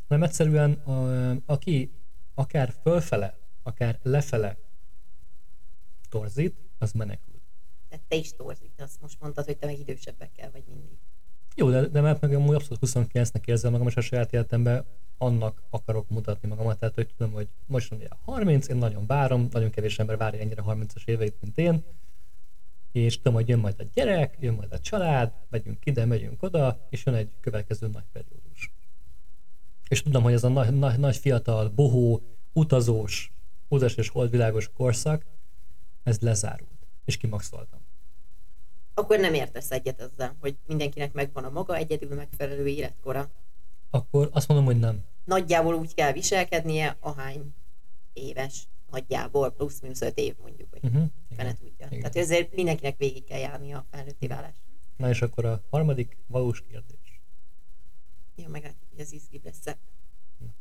Hanem 0.08 0.22
egyszerűen, 0.22 0.72
a, 0.72 1.36
aki 1.46 1.92
akár 2.34 2.74
fölfele, 2.82 3.38
akár 3.62 3.98
lefele 4.02 4.56
torzít, 6.08 6.56
az 6.78 6.92
menekül. 6.92 7.40
Tehát 7.88 8.04
te 8.08 8.16
is 8.16 8.32
torzítasz. 8.32 8.98
Most 9.00 9.20
mondtad, 9.20 9.44
hogy 9.44 9.58
te 9.58 9.66
meg 9.66 9.78
idősebbekkel 9.78 10.50
vagy 10.50 10.64
mindig. 10.66 10.98
Jó, 11.58 11.70
de, 11.70 11.86
de 11.86 12.00
mert 12.00 12.20
meg 12.20 12.34
amúgy 12.34 12.54
abszolút 12.54 12.78
29-nek 12.86 13.46
érzem 13.46 13.72
magam, 13.72 13.86
és 13.86 13.96
a 13.96 14.00
saját 14.00 14.32
életemben 14.32 14.84
annak 15.16 15.62
akarok 15.70 16.08
mutatni 16.08 16.48
magamat, 16.48 16.78
tehát 16.78 16.94
hogy 16.94 17.08
tudom, 17.16 17.32
hogy 17.32 17.48
most 17.66 17.92
ugye 17.92 18.06
30, 18.24 18.68
én 18.68 18.76
nagyon 18.76 19.06
várom, 19.06 19.48
nagyon 19.52 19.70
kevés 19.70 19.98
ember 19.98 20.16
várja 20.16 20.40
ennyire 20.40 20.62
30-as 20.66 21.04
éveit, 21.04 21.36
mint 21.40 21.58
én, 21.58 21.84
és 22.92 23.16
tudom, 23.16 23.34
hogy 23.34 23.48
jön 23.48 23.58
majd 23.58 23.74
a 23.78 23.84
gyerek, 23.94 24.36
jön 24.40 24.54
majd 24.54 24.72
a 24.72 24.78
család, 24.78 25.32
megyünk 25.48 25.86
ide, 25.86 26.04
megyünk 26.04 26.42
oda, 26.42 26.86
és 26.90 27.04
jön 27.06 27.14
egy 27.14 27.30
következő 27.40 27.86
nagy 27.86 28.06
periódus. 28.12 28.72
És 29.88 30.02
tudom, 30.02 30.22
hogy 30.22 30.32
ez 30.32 30.44
a 30.44 30.48
nagy, 30.48 30.78
nagy, 30.78 30.98
nagy 30.98 31.16
fiatal, 31.16 31.68
bohó, 31.68 32.22
utazós, 32.52 33.32
utas 33.68 33.94
és 33.94 34.08
holdvilágos 34.08 34.70
korszak, 34.76 35.26
ez 36.02 36.18
lezárult, 36.20 36.86
és 37.04 37.16
kimaxoltam. 37.16 37.77
Akkor 38.98 39.18
nem 39.18 39.34
értesz 39.34 39.70
egyet 39.70 40.00
ezzel, 40.00 40.36
hogy 40.40 40.56
mindenkinek 40.66 41.12
megvan 41.12 41.44
a 41.44 41.50
maga 41.50 41.76
egyedül 41.76 42.14
megfelelő 42.14 42.68
életkora. 42.68 43.30
Akkor 43.90 44.28
azt 44.32 44.48
mondom, 44.48 44.66
hogy 44.66 44.78
nem. 44.78 45.04
Nagyjából 45.24 45.74
úgy 45.74 45.94
kell 45.94 46.12
viselkednie, 46.12 46.96
ahány 47.00 47.54
éves. 48.12 48.68
Nagyjából 48.90 49.50
plusz-minusz 49.50 50.00
öt 50.00 50.18
év 50.18 50.34
mondjuk, 50.42 50.68
hogy 50.70 50.84
Uh-huh. 50.84 51.10
fene 51.36 51.54
tudja. 51.54 51.86
Igen. 51.86 51.98
Tehát 51.98 52.16
ezért 52.16 52.54
mindenkinek 52.54 52.96
végig 52.96 53.24
kell 53.24 53.38
járni 53.38 53.72
a 53.72 53.84
felnőtti 53.90 54.26
válást. 54.26 54.60
Na 54.96 55.08
és 55.08 55.22
akkor 55.22 55.44
a 55.44 55.62
harmadik 55.70 56.16
valós 56.26 56.62
kérdés. 56.70 57.20
Ja, 58.36 58.48
meglátjuk, 58.48 58.90
hogy 58.90 59.00
ez 59.00 59.12
izgibb 59.12 59.44
lesz 59.44 59.76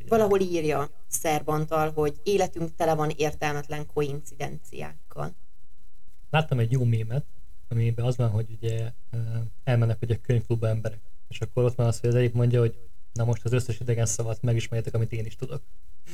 Valahol 0.07 0.39
írja 0.39 0.89
Szerbantal, 1.07 1.91
hogy 1.91 2.19
életünk 2.23 2.75
tele 2.75 2.95
van 2.95 3.09
értelmetlen 3.15 3.85
koincidenciákkal. 3.93 5.35
Láttam 6.29 6.59
egy 6.59 6.71
jó 6.71 6.83
mémet, 6.83 7.25
amiben 7.69 8.05
az 8.05 8.17
van, 8.17 8.29
hogy 8.29 8.45
ugye 8.61 8.91
elmennek 9.63 9.97
ugye 10.01 10.15
könyvklubba 10.15 10.67
emberek. 10.67 10.99
És 11.27 11.41
akkor 11.41 11.63
ott 11.63 11.75
van 11.75 11.87
az, 11.87 11.99
hogy 11.99 12.09
az 12.09 12.15
egyik 12.15 12.33
mondja, 12.33 12.59
hogy 12.59 12.75
na 13.13 13.25
most 13.25 13.45
az 13.45 13.51
összes 13.53 13.79
idegen 13.79 14.05
szavat 14.05 14.41
megismerjetek, 14.41 14.93
amit 14.93 15.11
én 15.11 15.25
is 15.25 15.35
tudok. 15.35 15.61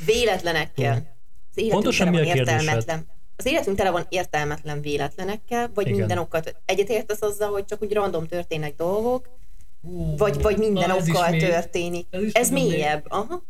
Véletlenekkel. 0.05 0.93
Az 0.95 1.57
életünk 1.57 1.71
Pontosan 1.73 2.07
mi 2.07 2.17
a 2.19 2.23
értelmetlen. 2.35 3.07
Az 3.35 3.45
életünk 3.45 3.77
tele 3.77 3.89
van 3.89 4.05
értelmetlen 4.09 4.81
véletlenekkel, 4.81 5.71
vagy 5.73 5.85
Igen. 5.85 5.99
minden 5.99 6.17
okkal. 6.17 6.41
Egyetértesz 6.65 7.21
azzal, 7.21 7.51
hogy 7.51 7.65
csak 7.65 7.81
úgy 7.81 7.93
random 7.93 8.27
történnek 8.27 8.75
dolgok, 8.75 9.29
Ú, 9.81 10.17
vagy, 10.17 10.41
vagy 10.41 10.57
minden 10.57 10.87
na, 10.87 10.97
is 10.97 11.09
okkal 11.09 11.29
mély. 11.29 11.39
történik. 11.39 12.07
Ez 12.09 12.21
is 12.23 12.33
Ez 12.33 12.49
mélyebb. 12.49 13.05
Aha. 13.07 13.43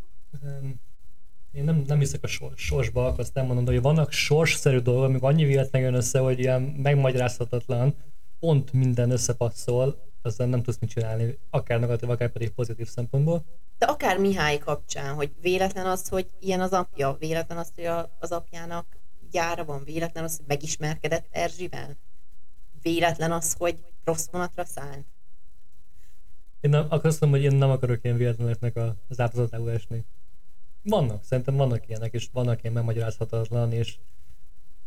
Én 1.53 1.63
nem, 1.63 1.83
nem 1.87 1.99
hiszek 1.99 2.23
a 2.23 2.27
sors, 2.27 2.65
sorsba, 2.65 3.13
azt 3.13 3.33
nem 3.33 3.45
mondom, 3.45 3.65
de 3.65 3.71
hogy 3.71 3.81
vannak 3.81 4.11
sorsszerű 4.11 4.77
dolgok, 4.77 5.03
amik 5.03 5.21
annyi 5.21 5.45
véletlen 5.45 5.81
jön 5.81 5.93
össze, 5.93 6.19
hogy 6.19 6.39
ilyen 6.39 6.61
megmagyarázhatatlan, 6.61 7.95
pont 8.39 8.73
minden 8.73 9.11
összepasszol, 9.11 10.11
aztán 10.21 10.49
nem 10.49 10.61
tudsz 10.61 10.79
mit 10.79 10.89
csinálni, 10.89 11.37
akár 11.49 11.79
negatív, 11.79 12.09
akár 12.09 12.29
pedig 12.29 12.49
pozitív 12.49 12.87
szempontból. 12.87 13.43
De 13.77 13.85
akár 13.85 14.19
Mihály 14.19 14.57
kapcsán, 14.57 15.13
hogy 15.13 15.31
véletlen 15.41 15.85
az, 15.85 16.07
hogy 16.07 16.29
ilyen 16.39 16.61
az 16.61 16.71
apja, 16.71 17.15
véletlen 17.19 17.57
az, 17.57 17.71
hogy 17.75 17.85
a, 17.85 18.15
az 18.19 18.31
apjának 18.31 18.85
gyára 19.31 19.65
van, 19.65 19.83
véletlen 19.83 20.23
az, 20.23 20.37
hogy 20.37 20.45
megismerkedett 20.47 21.27
Erzsivel, 21.31 21.97
véletlen 22.81 23.31
az, 23.31 23.53
hogy 23.57 23.83
rossz 24.03 24.27
vonatra 24.31 24.65
szállt. 24.65 25.05
Én 26.61 26.69
nem, 26.69 26.85
azt 26.89 27.21
mondom, 27.21 27.39
hogy 27.39 27.51
én 27.51 27.57
nem 27.57 27.69
akarok 27.69 28.03
ilyen 28.03 28.17
véletleneknek 28.17 28.75
az 29.09 29.19
áldozatául 29.19 29.71
esni. 29.71 30.05
Vannak, 30.83 31.23
szerintem 31.23 31.55
vannak 31.55 31.87
ilyenek, 31.87 32.13
és 32.13 32.29
vannak 32.31 32.61
ilyen 32.61 32.73
megmagyarázhatatlan, 32.73 33.71
és 33.71 33.97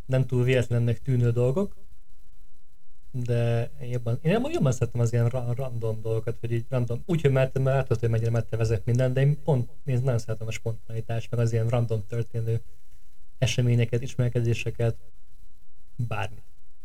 nem 0.07 0.27
túl 0.27 0.45
véletlennek 0.45 1.03
tűnő 1.03 1.31
dolgok, 1.31 1.77
de 3.25 3.71
jobban, 3.91 4.19
én 4.23 4.47
jobban 4.53 4.73
szeretem 4.73 5.01
az 5.01 5.13
ilyen 5.13 5.29
random 5.29 6.01
dolgokat, 6.01 6.37
hogy 6.41 6.53
így 6.53 6.65
random, 6.69 7.03
úgyhogy 7.07 7.31
mert, 7.31 7.59
mert 7.59 7.77
látod, 7.77 8.01
hogy 8.01 8.09
mennyire 8.09 8.45
vezet 8.51 8.85
minden, 8.85 9.13
de 9.13 9.21
én 9.21 9.43
pont, 9.43 9.71
én 9.85 10.01
nagyon 10.03 10.19
szeretem 10.19 10.47
a 10.47 10.51
spontanitást, 10.51 11.31
meg 11.31 11.41
az 11.41 11.53
ilyen 11.53 11.69
random 11.69 12.07
történő 12.07 12.61
eseményeket, 13.39 14.03
ismerkedéseket, 14.03 14.97
bármi. 15.97 16.43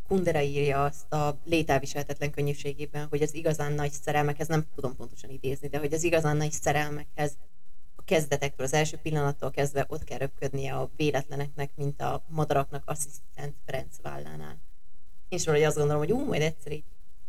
Kundera 0.07 0.41
írja 0.41 0.83
azt 0.83 1.13
a 1.13 1.39
lételviselhetetlen 1.45 2.31
könnyűségében, 2.31 3.07
hogy 3.09 3.21
az 3.21 3.33
igazán 3.33 3.73
nagy 3.73 3.91
szerelmekhez, 3.91 4.47
nem 4.47 4.65
tudom 4.75 4.95
pontosan 4.95 5.29
idézni, 5.29 5.67
de 5.67 5.77
hogy 5.77 5.93
az 5.93 6.03
igazán 6.03 6.37
nagy 6.37 6.51
szerelmekhez 6.51 7.37
kezdetektől, 8.11 8.65
az 8.65 8.73
első 8.73 8.97
pillanattól 8.97 9.51
kezdve 9.51 9.85
ott 9.87 10.03
kell 10.03 10.17
röpködnie 10.17 10.73
a 10.73 10.89
véletleneknek, 10.95 11.69
mint 11.75 12.01
a 12.01 12.23
madaraknak 12.27 12.83
asszisztent 12.85 13.55
Ferenc 13.65 13.95
vállánál. 14.01 14.57
És 15.29 15.45
valahogy 15.45 15.65
azt 15.65 15.77
gondolom, 15.77 16.01
hogy 16.01 16.11
ú, 16.11 16.25
majd 16.25 16.41
egyszer 16.41 16.71
így 16.71 16.83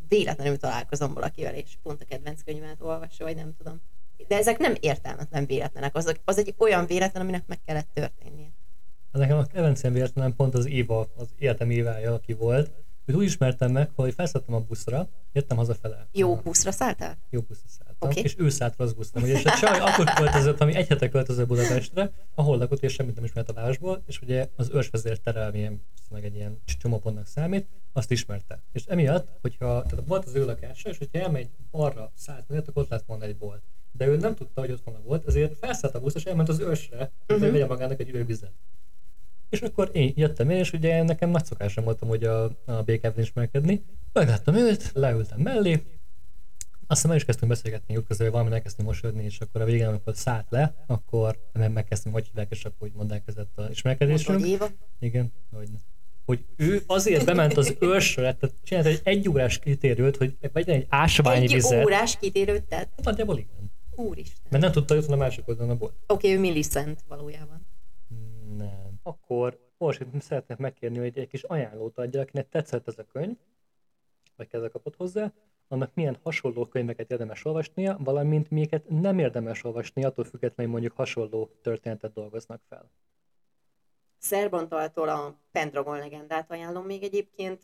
véletlenül 0.08 0.56
találkozom 0.56 1.14
valakivel, 1.14 1.54
és 1.54 1.78
pont 1.82 2.02
a 2.02 2.04
kedvenc 2.04 2.42
könyvemet 2.42 2.80
olvassa, 2.80 3.24
vagy 3.24 3.36
nem 3.36 3.54
tudom. 3.58 3.80
De 4.28 4.36
ezek 4.36 4.58
nem 4.58 4.74
értelmetlen 4.80 5.46
véletlenek, 5.46 5.96
az, 5.96 6.14
az 6.24 6.38
egy 6.38 6.54
olyan 6.58 6.86
véletlen, 6.86 7.22
aminek 7.22 7.46
meg 7.46 7.58
kellett 7.64 7.88
történnie. 7.92 8.50
Nekem 9.12 9.38
a 9.38 9.44
kedvencem 9.44 9.92
véletlenem 9.92 10.36
pont 10.36 10.54
az 10.54 10.66
Éva, 10.66 11.08
az 11.16 11.28
életem 11.38 11.70
Évája, 11.70 12.12
aki 12.12 12.32
volt, 12.32 12.70
Őt 13.04 13.16
úgy 13.16 13.24
ismertem 13.24 13.72
meg, 13.72 13.90
hogy 13.94 14.14
felszálltam 14.14 14.54
a 14.54 14.60
buszra, 14.60 15.08
jöttem 15.32 15.56
hazafele. 15.56 16.08
Jó 16.12 16.36
buszra 16.36 16.70
szálltál? 16.70 17.18
Jó 17.30 17.40
buszra 17.40 17.68
szálltam, 17.68 17.91
okay. 18.10 18.22
és 18.22 18.34
ő 18.38 18.48
szállt 18.48 18.76
rossz 18.76 18.92
buszra. 18.92 19.20
Ugye, 19.20 19.32
és 19.32 19.44
a 19.44 19.58
csaj 19.58 19.78
akkor 19.78 20.04
költözött, 20.04 20.60
ami 20.60 20.74
egy 20.74 20.88
hete 20.88 21.08
költözött 21.08 21.46
Budapestre, 21.46 22.10
ahol 22.34 22.58
lakott, 22.58 22.82
és 22.82 22.92
semmit 22.92 23.14
nem 23.14 23.24
ismert 23.24 23.48
a 23.48 23.52
városból, 23.52 24.02
és 24.06 24.20
ugye 24.20 24.48
az 24.56 24.70
ősvezér 24.74 25.18
terelményem, 25.18 25.80
meg 26.10 26.24
egy 26.24 26.34
ilyen 26.34 26.60
csomópontnak 26.78 27.26
számít, 27.26 27.66
azt 27.92 28.10
ismerte. 28.10 28.62
És 28.72 28.84
emiatt, 28.86 29.28
hogyha 29.40 29.82
tehát 29.82 30.04
volt 30.06 30.24
az 30.24 30.34
ő 30.34 30.44
lakása, 30.44 30.88
és 30.88 30.98
hogyha 30.98 31.18
elmegy 31.18 31.48
arra 31.70 32.12
100 32.14 32.44
métert, 32.48 32.68
akkor 32.68 32.82
ott 32.82 32.90
lett 32.90 33.04
volna 33.06 33.24
egy 33.24 33.36
bolt. 33.36 33.62
De 33.92 34.06
ő 34.06 34.16
nem 34.16 34.34
tudta, 34.34 34.60
hogy 34.60 34.70
ott 34.70 34.84
van 34.84 34.94
a 34.94 35.00
volt, 35.04 35.26
ezért 35.26 35.58
felszállt 35.58 35.94
a 35.94 36.00
busz, 36.00 36.14
és 36.14 36.24
elment 36.24 36.48
az 36.48 36.58
ősre, 36.58 36.96
uh-huh. 36.96 37.40
hogy 37.40 37.52
vegye 37.52 37.66
magának 37.66 38.00
egy 38.00 38.08
üvegvizet. 38.08 38.52
És 39.48 39.60
akkor 39.60 39.90
én 39.92 40.12
jöttem 40.16 40.50
én, 40.50 40.58
és 40.58 40.72
ugye 40.72 41.02
nekem 41.02 41.30
nagy 41.30 41.44
szokásom 41.44 41.84
voltam, 41.84 42.08
hogy 42.08 42.24
a, 42.24 42.44
a 42.64 42.82
BKV-n 42.84 43.20
ismerkedni. 43.20 43.84
Megláttam 44.12 44.54
őt, 44.54 44.90
leültem 44.94 45.40
mellé, 45.40 45.82
aztán 46.92 47.10
meg 47.10 47.20
is 47.20 47.24
kezdtünk 47.24 47.50
beszélgetni 47.50 47.96
úgy 47.96 48.04
közül, 48.06 48.24
hogy 48.24 48.34
valami 48.34 48.52
elkezdtünk 48.54 48.88
mosodni, 48.88 49.24
és 49.24 49.40
akkor 49.40 49.60
a 49.60 49.64
végén, 49.64 49.86
amikor 49.86 50.16
szállt 50.16 50.46
le, 50.48 50.84
akkor 50.86 51.38
megkezdtünk, 51.52 52.14
hogy 52.14 52.26
hívják, 52.26 52.50
és 52.50 52.64
akkor 52.64 52.88
úgy 52.94 53.10
elkezdett 53.10 53.58
a 53.58 53.68
ismerkedésünk. 53.70 54.46
Igen, 54.98 55.32
hogy 55.50 55.68
hogy 56.24 56.44
ő 56.56 56.82
azért 56.86 57.24
bement 57.24 57.56
az 57.56 57.76
őrsre, 57.80 58.34
tehát 58.34 58.56
csinált 58.62 58.86
egy 58.86 59.00
egy 59.04 59.28
órás 59.28 59.58
kitérőt, 59.58 60.16
hogy 60.16 60.36
vegyen 60.52 60.74
egy 60.74 60.86
ásványi 60.88 61.44
egy 61.44 61.52
vizet. 61.52 61.78
Egy 61.78 61.84
órás 61.84 62.18
kitérőt 62.18 62.62
tett? 62.62 62.90
Hát 62.96 63.04
nagyjából 63.04 63.38
igen. 63.38 63.72
Úristen. 63.94 64.46
Mert 64.50 64.62
nem 64.62 64.72
tudta, 64.72 64.94
hogy 64.94 65.04
a 65.08 65.16
másik 65.16 65.48
oldalon 65.48 65.70
a 65.70 65.76
bolt. 65.76 65.92
Oké, 66.06 66.12
okay, 66.12 66.38
ő 66.38 66.40
Millicent 66.40 67.04
valójában. 67.08 67.66
Nem 68.56 69.00
akkor 69.02 69.58
Orsit 69.78 70.08
szeretnék 70.20 70.58
megkérni, 70.58 70.98
hogy 70.98 71.18
egy 71.18 71.28
kis 71.28 71.42
ajánlót 71.42 71.98
adja, 71.98 72.20
akinek 72.20 72.48
tetszett 72.48 72.88
ez 72.88 72.98
a 72.98 73.04
könyv, 73.12 73.36
vagy 74.36 74.48
kezdve 74.48 74.68
kapott 74.68 74.96
hozzá, 74.96 75.32
annak 75.72 75.94
milyen 75.94 76.18
hasonló 76.22 76.66
könyveket 76.66 77.10
érdemes 77.10 77.44
olvasnia, 77.44 77.96
valamint 78.00 78.50
miket 78.50 78.88
nem 78.88 79.18
érdemes 79.18 79.64
olvasni, 79.64 80.04
attól 80.04 80.24
függetlenül 80.24 80.72
mondjuk 80.72 80.96
hasonló 80.96 81.50
történetet 81.62 82.12
dolgoznak 82.12 82.60
fel. 82.68 82.90
Szerbantaltól 84.18 85.08
a 85.08 85.38
Pendragon 85.52 85.98
legendát 85.98 86.50
ajánlom 86.50 86.84
még 86.84 87.02
egyébként. 87.02 87.62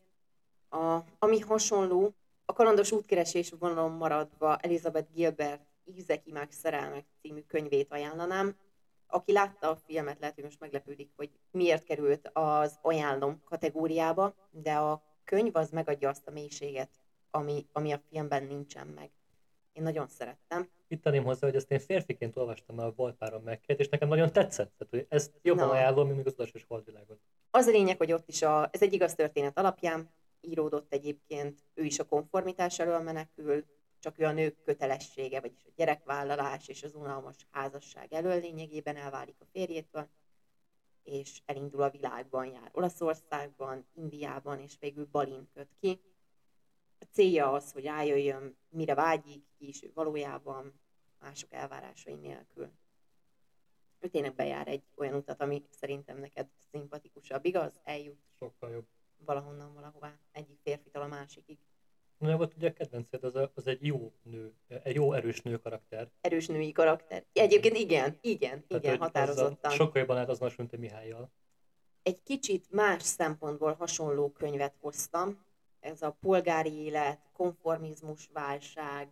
A, 0.70 0.98
ami 1.18 1.38
hasonló, 1.38 2.14
a 2.44 2.52
kalandos 2.52 2.92
útkeresés 2.92 3.52
vonalon 3.58 3.90
maradva 3.90 4.56
Elizabeth 4.56 5.12
Gilbert 5.14 5.62
Ízek, 5.84 6.26
imák, 6.26 6.52
szerelmek 6.52 7.04
című 7.20 7.40
könyvét 7.40 7.92
ajánlanám 7.92 8.56
aki 9.10 9.32
látta 9.32 9.70
a 9.70 9.76
filmet, 9.76 10.18
lehet, 10.20 10.34
hogy 10.34 10.44
most 10.44 10.60
meglepődik, 10.60 11.10
hogy 11.16 11.30
miért 11.50 11.84
került 11.84 12.30
az 12.32 12.78
ajánlom 12.82 13.42
kategóriába, 13.44 14.34
de 14.50 14.74
a 14.74 15.02
könyv 15.24 15.56
az 15.56 15.70
megadja 15.70 16.08
azt 16.08 16.26
a 16.26 16.30
mélységet, 16.30 16.90
ami, 17.30 17.66
ami 17.72 17.92
a 17.92 18.00
filmben 18.10 18.44
nincsen 18.44 18.86
meg. 18.86 19.10
Én 19.72 19.82
nagyon 19.82 20.08
szerettem. 20.08 20.68
Itt 20.88 21.02
tenném 21.02 21.24
hozzá, 21.24 21.46
hogy 21.46 21.56
ezt 21.56 21.70
én 21.70 21.78
férfiként 21.78 22.36
olvastam 22.36 22.78
a 22.78 22.90
Volt 22.90 23.16
párom 23.16 23.42
megkért, 23.42 23.80
és 23.80 23.88
nekem 23.88 24.08
nagyon 24.08 24.32
tetszett. 24.32 24.72
Tehát, 24.78 24.92
hogy 24.92 25.06
ezt 25.08 25.38
jobban 25.42 25.66
Na. 25.66 25.72
ajánlom, 25.72 26.08
mint 26.08 26.26
az 26.26 26.32
utasos 26.32 26.64
holdvilágot. 26.68 27.20
Az 27.50 27.66
a 27.66 27.70
lényeg, 27.70 27.96
hogy 27.96 28.12
ott 28.12 28.28
is 28.28 28.42
a, 28.42 28.68
ez 28.72 28.82
egy 28.82 28.92
igaz 28.92 29.14
történet 29.14 29.58
alapján 29.58 30.10
íródott 30.40 30.92
egyébként, 30.92 31.64
ő 31.74 31.84
is 31.84 31.98
a 31.98 32.04
konformitás 32.04 32.78
elől 32.78 33.00
menekül, 33.00 33.64
csak 34.00 34.18
ő 34.18 34.24
a 34.24 34.32
nők 34.32 34.62
kötelessége, 34.62 35.40
vagyis 35.40 35.64
a 35.64 35.72
gyerekvállalás 35.76 36.68
és 36.68 36.82
az 36.82 36.94
unalmas 36.94 37.36
házasság 37.50 38.12
elől 38.12 38.40
lényegében 38.40 38.96
elválik 38.96 39.36
a 39.38 39.44
férjétől, 39.52 40.08
és 41.02 41.40
elindul 41.46 41.82
a 41.82 41.90
világban, 41.90 42.46
jár 42.46 42.70
Olaszországban, 42.72 43.86
Indiában, 43.94 44.60
és 44.60 44.76
végül 44.80 45.08
Balin 45.10 45.48
köt 45.54 45.76
ki. 45.80 46.00
A 47.00 47.04
célja 47.10 47.52
az, 47.52 47.72
hogy 47.72 47.84
rájöjjön, 47.84 48.56
mire 48.68 48.94
vágyik, 48.94 49.44
ő 49.58 49.90
valójában, 49.94 50.80
mások 51.20 51.52
elvárásai 51.52 52.14
nélkül. 52.14 52.70
Ő 54.00 54.08
tényleg 54.08 54.34
bejár 54.34 54.68
egy 54.68 54.82
olyan 54.96 55.14
utat, 55.14 55.40
ami 55.40 55.64
szerintem 55.70 56.18
neked 56.18 56.48
szimpatikusabb, 56.70 57.44
igaz? 57.44 57.80
Eljut. 57.84 58.18
Sokkal 58.38 58.70
jobb. 58.70 58.86
Valahonnan 59.24 59.74
valahová, 59.74 60.18
egyik 60.32 60.58
férfitől 60.62 61.02
a 61.02 61.06
másikig. 61.06 61.58
Na, 62.18 62.36
volt 62.36 62.54
ugye 62.54 62.68
a 62.68 62.72
kedvenced, 62.72 63.24
az, 63.24 63.34
a, 63.34 63.50
az 63.54 63.66
egy 63.66 63.86
jó 63.86 64.12
nő, 64.22 64.54
egy 64.82 64.94
jó 64.94 65.12
erős 65.12 65.40
nő 65.40 65.58
karakter. 65.58 66.10
Erős 66.20 66.46
női 66.46 66.72
karakter. 66.72 67.24
Egyébként 67.32 67.76
igen, 67.76 68.18
igen, 68.20 68.66
Tehát, 68.66 68.84
igen, 68.84 68.98
határozottan. 68.98 69.70
Sokkal 69.70 70.00
jobban 70.00 70.16
állt 70.16 70.28
az 70.28 70.56
mint 70.56 70.72
a 70.72 70.76
Mihályjal. 70.76 71.30
Egy 72.02 72.22
kicsit 72.22 72.70
más 72.70 73.02
szempontból 73.02 73.72
hasonló 73.72 74.32
könyvet 74.32 74.76
hoztam. 74.80 75.46
Ez 75.80 76.02
a 76.02 76.16
polgári 76.20 76.72
élet, 76.72 77.20
konformizmus, 77.32 78.28
válság. 78.32 79.08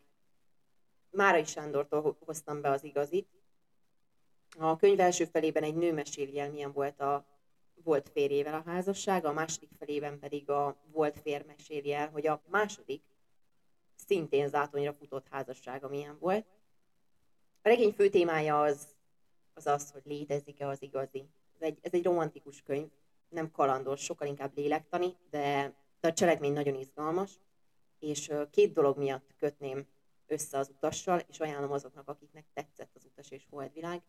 Márai 1.11 1.45
Sándortól 1.45 2.17
hoztam 2.25 2.61
be 2.61 2.71
az 2.71 2.85
igazit. 2.85 3.29
A 4.59 4.77
könyv 4.77 5.01
első 5.01 5.25
felében 5.25 5.63
egy 5.63 5.75
nő 5.75 5.93
meséli 5.93 6.39
el, 6.39 6.51
milyen 6.51 6.73
volt 6.73 7.01
a 7.01 7.25
volt 7.83 8.09
férjével 8.09 8.55
a 8.55 8.71
házassága, 8.71 9.29
a 9.29 9.33
második 9.33 9.71
felében 9.79 10.19
pedig 10.19 10.51
a 10.51 10.77
volt 10.93 11.19
fér 11.19 11.45
meséli 11.47 11.93
el, 11.93 12.11
hogy 12.11 12.27
a 12.27 12.43
második 12.49 13.03
szintén 14.07 14.49
zátonyra 14.49 14.93
futott 14.93 15.27
házassága 15.31 15.89
milyen 15.89 16.19
volt. 16.19 16.47
A 17.63 17.69
regény 17.69 17.93
fő 17.93 18.09
témája 18.09 18.63
az 18.63 18.97
az, 19.57 19.67
az 19.67 19.91
hogy 19.91 20.03
létezik-e 20.05 20.69
az 20.69 20.83
igazi. 20.83 21.29
Ez 21.55 21.67
egy, 21.67 21.79
ez 21.83 21.93
egy 21.93 22.05
romantikus 22.05 22.63
könyv, 22.63 22.89
nem 23.29 23.51
kalandos, 23.51 24.01
sokkal 24.01 24.29
inkább 24.29 24.57
lélektani, 24.57 25.17
de, 25.31 25.75
de 26.01 26.09
a 26.09 26.13
cselekmény 26.13 26.53
nagyon 26.53 26.75
izgalmas, 26.75 27.31
és 27.99 28.33
két 28.51 28.73
dolog 28.73 28.99
miatt 28.99 29.35
kötném 29.39 29.87
össze 30.27 30.59
az 30.59 30.69
utassal, 30.69 31.23
és 31.29 31.41
ajánlom 31.41 31.73
azoknak, 31.73 32.09
akiknek 32.09 32.45
tetszett 32.55 32.91
az 32.95 33.05
utas 33.05 33.31
és 33.31 33.47
holdvilág 33.51 34.03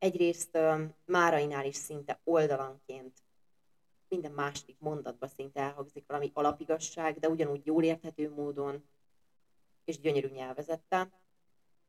egyrészt 0.00 0.58
Márainál 1.04 1.64
is 1.66 1.76
szinte 1.76 2.20
oldalanként 2.24 3.22
minden 4.08 4.32
második 4.32 4.76
mondatban 4.78 5.28
szinte 5.28 5.60
elhangzik 5.60 6.04
valami 6.06 6.30
alapigasság, 6.34 7.18
de 7.18 7.28
ugyanúgy 7.28 7.66
jól 7.66 7.84
érthető 7.84 8.30
módon 8.30 8.84
és 9.84 10.00
gyönyörű 10.00 10.28
nyelvezettel. 10.28 11.12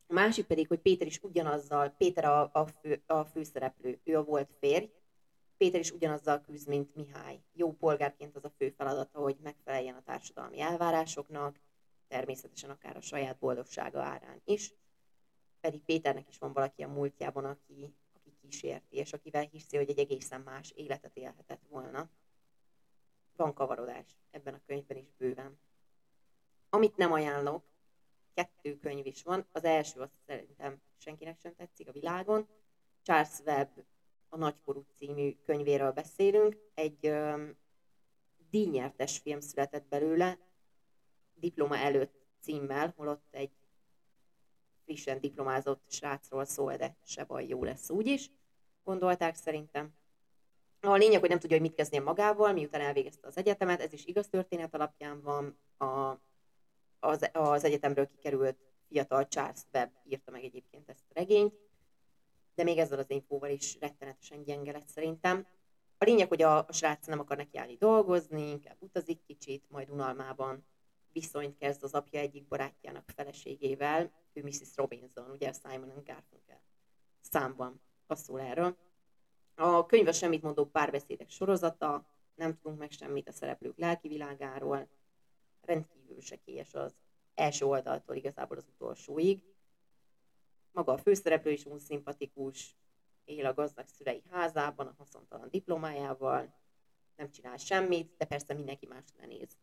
A 0.08 0.14
másik 0.14 0.46
pedig, 0.46 0.68
hogy 0.68 0.80
Péter 0.80 1.08
is 1.08 1.20
ugyanazzal, 1.22 1.90
Péter 1.90 2.26
a, 2.26 2.50
a, 2.54 2.66
fő, 2.66 3.04
a 3.06 3.24
főszereplő, 3.24 4.00
ő 4.04 4.18
a 4.18 4.24
volt 4.24 4.50
férj, 4.60 4.90
Péter 5.62 5.80
is 5.80 5.91
ugyanazzal 5.91 6.41
küzd, 6.41 6.68
mint 6.68 6.95
Mihály. 6.95 7.41
Jó 7.53 7.74
polgárként 7.74 8.36
az 8.36 8.45
a 8.45 8.49
fő 8.49 8.70
feladata, 8.70 9.20
hogy 9.20 9.38
megfeleljen 9.41 9.95
a 9.95 10.01
társadalmi 10.01 10.59
elvárásoknak, 10.59 11.59
természetesen 12.07 12.70
akár 12.70 12.97
a 12.97 13.01
saját 13.01 13.38
boldogsága 13.38 14.01
árán 14.01 14.41
is. 14.45 14.74
Pedig 15.59 15.84
Péternek 15.84 16.28
is 16.28 16.38
van 16.38 16.53
valaki 16.53 16.84
a 16.84 16.88
múltjában, 16.88 17.45
aki 17.45 17.95
kísérti, 18.41 18.95
és 18.95 19.14
akivel 19.14 19.41
hiszi, 19.41 19.78
hogy 19.78 19.89
egy 19.89 19.99
egészen 19.99 20.41
más 20.41 20.72
életet 20.72 21.18
élhetett 21.18 21.66
volna. 21.70 22.09
Van 23.36 23.53
kavarodás 23.53 24.18
ebben 24.32 24.53
a 24.53 24.62
könyvben 24.66 24.97
is 24.97 25.14
bőven. 25.18 25.59
Amit 26.70 26.97
nem 26.97 27.12
ajánlok, 27.12 27.64
kettő 28.34 28.78
könyv 28.78 29.05
is 29.05 29.24
van. 29.24 29.45
Az 29.51 29.64
első 29.64 29.99
azt 29.99 30.18
szerintem 30.26 30.82
senkinek 30.97 31.39
sem 31.39 31.55
tetszik 31.55 31.88
a 31.88 31.91
világon. 31.91 32.47
Charles 33.01 33.39
Webb 33.39 33.86
a 34.34 34.38
Nagykorú 34.38 34.86
című 34.96 35.36
könyvéről 35.46 35.92
beszélünk. 35.92 36.58
Egy 36.74 37.08
um, 37.08 37.58
díjnyertes 38.50 39.18
film 39.18 39.40
született 39.40 39.88
belőle, 39.88 40.40
diploma 41.34 41.78
előtt 41.78 42.14
címmel, 42.42 42.94
holott 42.96 43.28
egy 43.32 43.52
frissen 44.84 45.20
diplomázott 45.20 45.84
srácról 45.88 46.46
szól, 46.46 46.76
de 46.76 46.96
se 47.04 47.24
baj, 47.24 47.48
jó 47.48 47.64
lesz 47.64 47.90
úgyis. 47.90 48.32
Gondolták 48.84 49.36
szerintem. 49.36 49.94
A 50.82 50.96
lényeg, 50.96 51.20
hogy 51.20 51.30
nem 51.30 51.40
tudja, 51.40 51.58
hogy 51.58 51.68
mit 51.68 51.76
kezdjen 51.76 52.04
magával, 52.04 52.54
miután 52.54 52.82
elvégezte 52.82 53.28
az 53.28 53.38
egyetemet, 53.38 53.82
ez 53.82 53.94
is 53.94 54.06
igaz 54.06 54.28
történet 54.28 54.74
alapján 54.74 55.22
van. 55.22 55.58
A, 55.78 56.20
az, 57.00 57.30
az 57.34 57.64
egyetemről 57.64 58.08
kikerült 58.08 58.58
fiatal 58.88 59.28
Charles 59.28 59.62
Webb 59.74 59.92
írta 60.04 60.32
meg 60.32 60.44
egyébként 60.44 60.90
ezt 60.90 61.06
a 61.10 61.14
regényt, 61.14 61.54
de 62.56 62.64
még 62.64 62.78
ezzel 62.78 62.99
az 62.99 63.10
infóval 63.10 63.49
is 63.49 63.78
rettenetesen 63.80 64.43
gyenge 64.43 64.72
lett 64.72 64.88
szerintem. 64.88 65.47
A 65.97 66.04
lényeg, 66.04 66.28
hogy 66.28 66.41
a, 66.41 66.58
a 66.58 66.72
srác 66.72 67.08
nem 67.08 67.20
akar 67.20 67.38
nekiállni 67.38 67.76
dolgozni, 67.76 68.49
inkább 68.49 68.78
utazik 68.80 69.22
kicsit, 69.24 69.66
majd 69.70 69.89
unalmában 69.89 70.66
viszonyt 71.14 71.58
kezd 71.58 71.84
az 71.84 71.93
apja 71.93 72.20
egyik 72.20 72.47
barátjának 72.47 73.10
feleségével, 73.16 74.12
ő 74.34 74.43
Mrs. 74.43 74.76
Robinson, 74.76 75.30
ugye 75.32 75.52
Simon 75.54 76.04
Garfunkel 76.06 76.62
számban 77.22 77.82
az 78.08 78.20
szól 78.20 78.41
erről. 78.41 78.78
A 79.56 79.86
könyv 79.86 80.08
a 80.08 80.12
semmit 80.12 80.41
mondó 80.41 80.66
párbeszédek 80.66 81.30
sorozata, 81.30 82.06
nem 82.36 82.56
tudunk 82.56 82.80
meg 82.80 82.91
semmit 82.91 83.28
a 83.28 83.32
szereplők 83.32 83.78
lelki 83.78 84.08
világáról, 84.08 84.88
rendkívül 85.62 86.22
sekélyes 86.22 86.74
az 86.74 86.95
első 87.34 87.66
oldaltól 87.66 88.16
igazából 88.16 88.58
az 88.58 88.68
utolsóig. 88.74 89.43
Maga 90.72 90.92
a 90.92 90.98
főszereplő 90.98 91.52
is 91.52 91.66
unszimpatikus, 91.66 92.76
él 93.26 93.46
a 93.46 93.54
gazdag 93.54 93.88
szülei 93.88 94.24
házában, 94.30 94.88
a 94.88 94.96
haszontalan 94.98 95.50
diplomájával, 95.50 96.54
nem 97.16 97.32
csinál 97.32 97.58
semmit, 97.58 98.16
de 98.18 98.26
persze 98.26 98.54
mindenki 98.54 98.86
más 98.86 99.06
lenéz. 99.20 99.58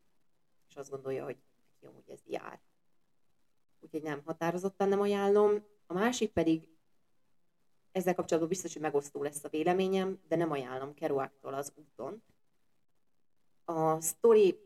És 0.69 0.77
azt 0.77 0.91
gondolja, 0.91 1.25
hogy 1.25 1.37
neki 1.73 1.87
amúgy 1.87 2.11
ez 2.11 2.21
jár. 2.27 2.61
Úgyhogy 3.81 4.03
nem, 4.03 4.23
határozottan 4.25 4.89
nem 4.89 5.01
ajánlom. 5.01 5.65
A 5.87 5.93
másik 5.93 6.33
pedig, 6.33 6.69
ezzel 7.93 8.15
kapcsolatban 8.15 8.49
biztos, 8.51 8.73
hogy 8.73 8.83
megosztó 8.83 9.23
lesz 9.23 9.45
a 9.45 9.49
véleményem, 9.49 10.21
de 10.29 10.37
nem 10.37 10.51
ajánlom 10.51 10.95
Kerouac-tól 10.95 11.55
az 11.55 11.73
úton. 11.75 12.23
A 13.65 14.01
sztori 14.01 14.59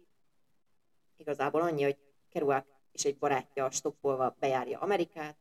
igazából 1.16 1.60
annyi, 1.60 1.82
hogy 1.82 1.98
Kerouac 2.28 2.66
és 2.92 3.04
egy 3.04 3.18
barátja 3.18 3.70
stoppolva 3.70 4.36
bejárja 4.38 4.78
Amerikát, 4.78 5.36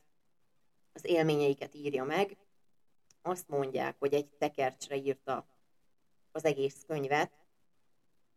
az 0.94 1.06
élményeiket 1.06 1.76
írja 1.76 2.04
meg, 2.04 2.38
azt 3.22 3.48
mondják, 3.48 3.96
hogy 4.00 4.14
egy 4.14 4.28
tekercsre 4.28 4.96
írta 4.96 5.46
az 6.32 6.46
egész 6.46 6.84
könyvet, 6.88 7.32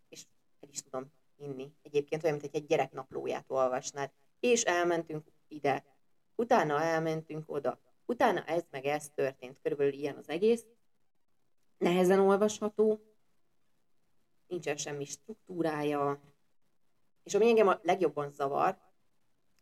és 0.09 0.24
el 0.61 0.68
is 0.68 0.82
tudom 0.82 1.12
inni. 1.36 1.72
Egyébként 1.82 2.24
olyan, 2.24 2.38
mint 2.40 2.55
egy 2.55 2.66
gyerek 2.66 2.92
naplóját 2.92 3.44
olvasnád. 3.50 4.11
És 4.40 4.62
elmentünk 4.62 5.26
ide, 5.48 5.84
utána 6.34 6.80
elmentünk 6.80 7.44
oda, 7.52 7.80
utána 8.07 8.44
ez 8.44 8.64
meg 8.70 8.84
ez 8.84 9.11
történt. 9.14 9.61
Körülbelül 9.62 9.92
ilyen 9.92 10.16
az 10.16 10.28
egész. 10.28 10.64
Nehezen 11.78 12.18
olvasható, 12.18 13.00
nincsen 14.46 14.76
semmi 14.76 15.05
struktúrája, 15.05 16.20
és 17.22 17.34
ami 17.34 17.48
engem 17.48 17.68
a 17.68 17.78
legjobban 17.82 18.30
zavar, 18.30 18.78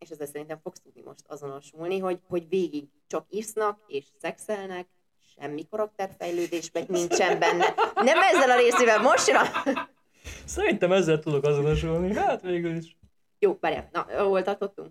és 0.03 0.09
ezzel 0.09 0.27
szerintem 0.27 0.59
fogsz 0.63 0.81
tudni 0.81 1.03
most 1.05 1.25
azonosulni, 1.27 1.99
hogy, 1.99 2.21
hogy 2.29 2.49
végig 2.49 2.85
csak 3.07 3.27
isznak 3.31 3.79
és 3.87 4.05
szexelnek, 4.21 4.87
semmi 5.39 5.67
karakterfejlődés 5.71 6.71
meg 6.73 6.89
nincsen 6.89 7.39
benne. 7.39 7.75
Nem 7.95 8.19
ezzel 8.21 8.51
a 8.51 8.57
részével, 8.57 9.01
most 9.01 9.27
jön 9.29 9.37
a... 9.37 9.47
Szerintem 10.45 10.93
ezzel 10.93 11.19
tudok 11.19 11.45
azonosulni, 11.45 12.15
hát 12.15 12.43
végül 12.43 12.77
is. 12.77 12.97
Jó, 13.39 13.57
várjál, 13.61 13.89
na, 13.93 14.23
hol 14.23 14.43
tartottunk? 14.43 14.91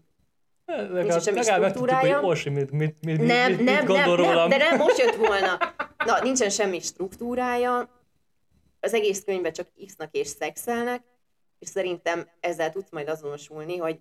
Legalább, 0.66 1.26
legalább 1.26 1.62
megtudtuk, 1.62 1.95
hogy 1.95 2.09
Orsi 2.22 2.49
mit, 2.49 2.72
mit, 2.72 2.97
mit, 3.01 3.18
nem, 3.18 3.51
mit, 3.51 3.64
nem, 3.64 3.76
mit 3.76 3.86
gondol 3.86 4.16
nem, 4.16 4.26
rólam. 4.26 4.49
nem, 4.49 4.49
de 4.49 4.57
nem 4.57 4.78
most 4.78 4.97
jött 4.97 5.16
volna. 5.16 5.57
Na, 6.05 6.22
nincsen 6.22 6.49
semmi 6.49 6.80
struktúrája, 6.80 7.89
az 8.80 8.93
egész 8.93 9.24
könyvben 9.24 9.53
csak 9.53 9.68
isznak 9.76 10.09
és 10.12 10.28
szexelnek, 10.28 11.03
és 11.59 11.68
szerintem 11.68 12.30
ezzel 12.39 12.72
tudsz 12.72 12.91
majd 12.91 13.09
azonosulni, 13.09 13.78
hogy 13.78 13.99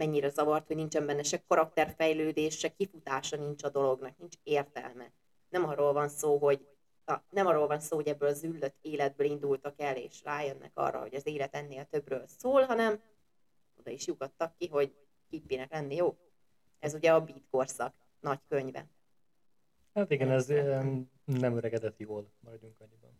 mennyire 0.00 0.28
zavart, 0.28 0.66
hogy 0.66 0.76
nincsen 0.76 1.06
benne 1.06 1.22
se 1.22 1.42
karakterfejlődés, 1.46 2.58
se 2.58 2.68
kifutása 2.68 3.36
nincs 3.36 3.62
a 3.62 3.68
dolognak, 3.68 4.18
nincs 4.18 4.34
értelme. 4.42 5.12
Nem 5.48 5.64
arról 5.64 5.92
van 5.92 6.08
szó, 6.08 6.38
hogy 6.38 6.66
a, 7.04 7.14
nem 7.30 7.46
arról 7.46 7.66
van 7.66 7.80
szó, 7.80 7.96
hogy 7.96 8.08
ebből 8.08 8.28
az 8.28 8.44
üllött 8.44 8.76
életből 8.80 9.26
indultak 9.26 9.80
el, 9.80 9.96
és 9.96 10.22
rájönnek 10.24 10.70
arra, 10.74 11.00
hogy 11.00 11.14
az 11.14 11.26
élet 11.26 11.54
ennél 11.54 11.84
többről 11.84 12.26
szól, 12.26 12.62
hanem 12.62 13.00
oda 13.78 13.90
is 13.90 14.06
lyukadtak 14.06 14.56
ki, 14.56 14.68
hogy 14.68 14.94
hippinek 15.28 15.72
lenni 15.72 15.94
jó. 15.94 16.16
Ez 16.78 16.94
ugye 16.94 17.12
a 17.12 17.24
beat 17.24 17.46
korszak 17.50 17.94
nagy 18.20 18.40
könyve. 18.48 18.86
Hát 19.94 20.10
igen, 20.10 20.30
ez 20.30 20.50
em, 20.50 21.10
nem 21.24 21.56
öregedett 21.56 21.98
jól, 21.98 22.30
maradjunk 22.40 22.80
annyiban. 22.80 23.10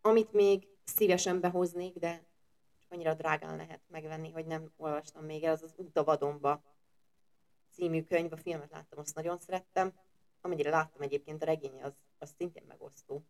Amit 0.00 0.32
még 0.32 0.68
szívesen 0.84 1.40
behoznék, 1.40 1.98
de 1.98 2.22
annyira 2.90 3.14
drágán 3.14 3.56
lehet 3.56 3.80
megvenni, 3.86 4.30
hogy 4.30 4.46
nem 4.46 4.72
olvastam 4.76 5.24
még 5.24 5.44
el, 5.44 5.52
az 5.52 5.62
az 5.62 5.74
Út 5.76 5.96
a 5.96 6.04
vadonba 6.04 6.62
című 7.70 8.02
könyv, 8.02 8.32
a 8.32 8.36
filmet 8.36 8.70
láttam, 8.70 8.98
azt 8.98 9.14
nagyon 9.14 9.38
szerettem. 9.38 9.92
Amennyire 10.40 10.70
láttam 10.70 11.00
egyébként 11.00 11.42
a 11.42 11.44
regény, 11.44 11.82
az, 11.82 11.94
az 12.18 12.34
szintén 12.36 12.64
megosztó. 12.66 13.24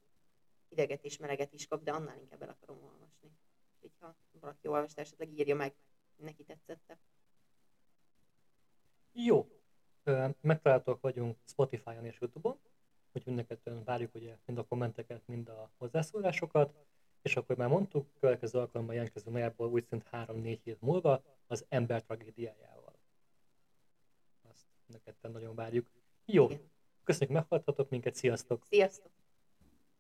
Ideget 0.69 1.05
és 1.05 1.17
meleget 1.17 1.53
is 1.53 1.67
kap, 1.67 1.83
de 1.83 1.93
annál 1.93 2.19
inkább 2.19 2.43
el 2.43 2.49
akarom 2.49 2.83
olvasni. 2.83 3.31
Úgyhogy 3.75 3.93
ha 3.99 4.15
valaki 4.41 4.69
olvasta, 4.69 5.01
esetleg 5.01 5.39
írja 5.39 5.55
meg, 5.55 5.75
neki 6.17 6.45
tetszette. 6.45 6.99
Jó. 9.13 9.49
Ö, 10.05 10.29
Megtalálhatók 10.41 11.01
vagyunk 11.01 11.37
Spotify-on 11.45 12.05
és 12.05 12.21
Youtube-on, 12.21 12.59
hogy 13.13 13.23
mindeket 13.25 13.71
várjuk 13.85 14.15
ugye 14.15 14.39
mind 14.45 14.59
a 14.59 14.65
kommenteket, 14.65 15.27
mind 15.27 15.49
a 15.49 15.71
hozzászólásokat, 15.79 16.75
és 17.23 17.37
akkor 17.37 17.57
már 17.57 17.69
mondtuk, 17.69 18.07
következő 18.21 18.59
alkalommal 18.59 18.95
jelentkezünk 18.95 19.33
nagyjából 19.33 19.69
úgy 19.69 19.85
szint 19.89 20.05
3-4 20.13 20.59
hét 20.65 20.81
múlva 20.81 21.23
az 21.47 21.65
ember 21.69 22.03
tragédiájával. 22.03 22.93
Azt 24.49 24.67
ketten 25.05 25.31
nagyon 25.31 25.55
várjuk. 25.55 25.91
Jó, 26.25 26.49
köszönjük, 27.05 27.37
meghallgattatok 27.37 27.91
minket, 27.91 28.15
sziasztok! 28.15 28.67
Sziasztok! 28.69 29.11